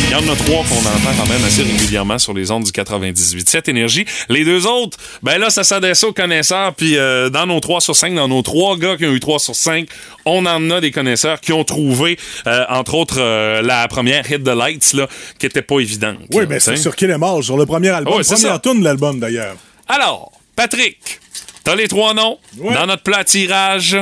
il 0.05 0.11
y 0.11 0.15
en 0.17 0.33
a 0.33 0.35
trois 0.35 0.65
qu'on 0.65 0.81
entend 0.81 1.17
quand 1.17 1.29
même 1.29 1.45
assez 1.45 1.63
régulièrement 1.63 2.19
sur 2.19 2.35
les 2.35 2.51
ondes 2.51 2.65
du 2.65 2.73
98. 2.73 3.49
Cette 3.49 3.69
énergie. 3.69 4.05
Les 4.29 4.45
deux 4.45 4.67
autres, 4.67 4.99
ben 5.23 5.39
là, 5.39 5.49
ça 5.51 5.63
s'adresse 5.63 6.03
aux 6.03 6.13
connaisseurs. 6.13 6.75
Puis 6.75 6.97
euh, 6.97 7.31
dans 7.31 7.47
nos 7.47 7.61
3 7.61 7.81
sur 7.81 7.95
5, 7.95 8.15
dans 8.17 8.27
nos 8.27 8.43
trois 8.43 8.77
gars 8.77 8.97
qui 8.97 9.07
ont 9.07 9.13
eu 9.13 9.21
3 9.21 9.39
sur 9.39 9.55
5, 9.55 9.87
on 10.25 10.45
en 10.45 10.71
a 10.71 10.81
des 10.81 10.91
connaisseurs 10.91 11.41
qui 11.41 11.53
ont 11.53 11.63
trouvé, 11.65 12.19
euh, 12.49 12.65
entre 12.69 12.95
autres, 12.95 13.21
euh, 13.21 13.63
la 13.63 13.87
première 13.87 14.29
Hit 14.29 14.43
the 14.43 14.49
Lights, 14.49 14.93
là, 14.95 15.07
qui 15.39 15.47
était 15.47 15.63
pas 15.63 15.79
évidente. 15.79 16.17
Oui, 16.33 16.47
ben 16.47 16.59
c'est 16.59 16.77
sur 16.77 16.97
Kill 16.97 17.13
Em 17.13 17.23
All, 17.23 17.45
sur 17.45 17.57
le 17.57 17.65
premier 17.65 17.91
album. 17.91 18.13
C'est 18.25 18.35
première 18.35 18.55
ça. 18.55 18.59
tune 18.59 18.81
de 18.81 18.85
l'album, 18.85 19.21
d'ailleurs. 19.21 19.55
Alors, 19.89 20.33
Patrick, 20.57 21.21
t'as 21.63 21.77
les 21.77 21.87
trois 21.87 22.13
noms 22.13 22.39
Ouais. 22.59 22.75
dans 22.75 22.87
notre 22.87 23.05
plat 23.05 23.23
tirage. 23.23 23.97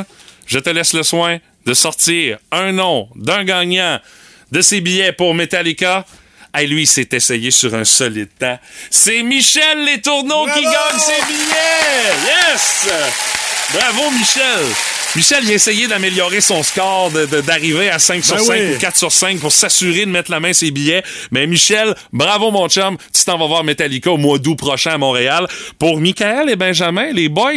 Je 0.46 0.58
te 0.58 0.70
laisse 0.70 0.92
le 0.92 1.02
soin 1.02 1.38
de 1.66 1.74
sortir 1.74 2.38
un 2.52 2.72
nom 2.72 3.08
d'un 3.16 3.44
gagnant 3.44 3.98
de 4.52 4.60
ses 4.60 4.80
billets 4.80 5.12
pour 5.12 5.34
Metallica. 5.34 6.04
Hey, 6.52 6.68
lui, 6.68 6.82
il 6.82 6.86
s'est 6.86 7.08
essayé 7.10 7.50
sur 7.50 7.74
un 7.74 7.84
solide 7.84 8.28
temps. 8.38 8.58
C'est 8.90 9.22
Michel 9.22 9.84
Les 9.84 10.00
Tourneaux 10.00 10.46
qui 10.54 10.62
gagne 10.62 10.98
ses 10.98 11.26
billets! 11.26 12.14
Yes! 12.26 13.43
Bravo, 13.72 14.10
Michel! 14.10 14.66
Michel, 15.16 15.44
il 15.44 15.50
a 15.50 15.54
essayé 15.54 15.86
d'améliorer 15.86 16.40
son 16.40 16.62
score, 16.62 17.10
d'arriver 17.46 17.88
à 17.88 17.98
5 17.98 18.24
sur 18.24 18.36
Ben 18.36 18.42
5 18.42 18.52
oui. 18.52 18.74
ou 18.74 18.78
4 18.78 18.96
sur 18.96 19.12
5 19.12 19.38
pour 19.38 19.52
s'assurer 19.52 20.06
de 20.06 20.10
mettre 20.10 20.30
la 20.30 20.40
main 20.40 20.52
sur 20.52 20.66
ses 20.66 20.70
billets. 20.72 21.02
Mais 21.30 21.46
Michel, 21.46 21.94
bravo 22.12 22.50
mon 22.50 22.68
chum, 22.68 22.96
tu 23.12 23.24
t'en 23.24 23.38
vas 23.38 23.46
voir 23.46 23.62
Metallica 23.62 24.10
au 24.10 24.16
mois 24.16 24.38
d'août 24.38 24.56
prochain 24.56 24.92
à 24.92 24.98
Montréal. 24.98 25.46
Pour 25.78 26.00
Michael 26.00 26.50
et 26.50 26.56
Benjamin, 26.56 27.12
les 27.12 27.28
boys, 27.28 27.52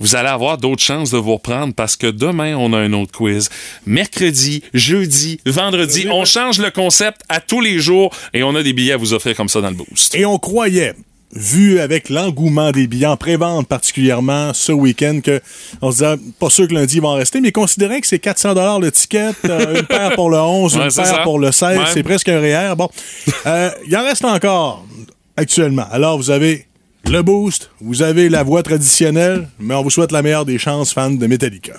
vous 0.00 0.16
allez 0.16 0.28
avoir 0.28 0.56
d'autres 0.58 0.82
chances 0.82 1.10
de 1.10 1.18
vous 1.18 1.34
reprendre 1.34 1.74
parce 1.74 1.96
que 1.96 2.06
demain, 2.06 2.56
on 2.56 2.72
a 2.72 2.78
un 2.78 2.92
autre 2.94 3.12
quiz. 3.12 3.50
Mercredi, 3.84 4.62
jeudi, 4.72 5.38
vendredi, 5.44 6.06
on 6.10 6.24
change 6.24 6.58
le 6.58 6.70
concept 6.70 7.20
à 7.28 7.40
tous 7.40 7.60
les 7.60 7.78
jours 7.78 8.10
et 8.32 8.42
on 8.42 8.54
a 8.54 8.62
des 8.62 8.72
billets 8.72 8.92
à 8.94 8.96
vous 8.96 9.12
offrir 9.12 9.36
comme 9.36 9.48
ça 9.48 9.60
dans 9.60 9.70
le 9.70 9.76
boost. 9.76 10.14
Et 10.14 10.24
on 10.24 10.38
croyait, 10.38 10.94
vu 11.34 11.80
avec 11.80 12.08
l'engouement 12.08 12.70
des 12.70 12.86
billets 12.86 13.06
en 13.06 13.16
pré-vente 13.16 13.66
particulièrement 13.68 14.54
ce 14.54 14.72
week-end, 14.72 15.20
que 15.22 15.40
on 15.82 15.90
se 15.90 15.96
disait, 15.96 16.16
pas 16.38 16.48
sûr 16.50 16.68
que 16.68 16.74
lundi 16.74 16.96
ils 16.96 17.02
vont 17.02 17.08
en 17.08 17.14
rester, 17.14 17.40
mais 17.40 17.52
considérant 17.52 17.98
que 18.00 18.06
c'est 18.06 18.18
400 18.18 18.78
le 18.78 18.90
ticket, 18.92 19.30
euh, 19.44 19.76
une 19.80 19.82
paire 19.86 20.14
pour 20.14 20.30
le 20.30 20.38
11, 20.38 20.76
Ouais, 20.76 20.84
une 20.84 20.92
paire 20.92 21.06
ça. 21.06 21.18
pour 21.24 21.38
le 21.38 21.52
16, 21.52 21.78
Ouais. 21.78 21.84
c'est 21.92 22.02
presque 22.02 22.28
un 22.28 22.40
REER. 22.40 22.74
Bon, 22.76 22.88
Euh, 23.46 23.70
il 23.86 23.96
en 23.96 24.04
reste 24.04 24.24
encore 24.24 24.86
actuellement. 25.36 25.86
Alors, 25.90 26.16
vous 26.16 26.30
avez 26.30 26.66
le 27.04 27.22
boost, 27.22 27.70
vous 27.80 28.02
avez 28.02 28.28
la 28.28 28.42
voix 28.42 28.62
traditionnelle, 28.62 29.48
mais 29.58 29.74
on 29.74 29.82
vous 29.82 29.90
souhaite 29.90 30.12
la 30.12 30.22
meilleure 30.22 30.44
des 30.44 30.58
chances, 30.58 30.92
fans 30.92 31.10
de 31.10 31.26
Metallica. 31.26 31.74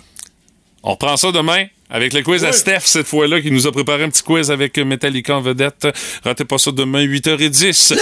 On 0.83 0.91
reprend 0.91 1.17
ça 1.17 1.31
demain 1.31 1.65
avec 1.89 2.13
le 2.13 2.21
quiz 2.21 2.43
à 2.45 2.51
Steph, 2.51 2.81
cette 2.85 3.07
fois-là, 3.07 3.41
qui 3.41 3.49
nous 3.51 3.65
a 3.65 3.71
préparé 3.71 4.03
un 4.03 4.09
petit 4.09 4.23
quiz 4.23 4.51
avec 4.51 4.77
Metallica 4.77 5.35
en 5.37 5.41
vedette. 5.41 5.87
Ratez 6.23 6.45
pas 6.45 6.57
ça 6.57 6.71
demain, 6.71 7.01
8h10. 7.05 7.97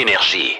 Énergie. 0.00 0.56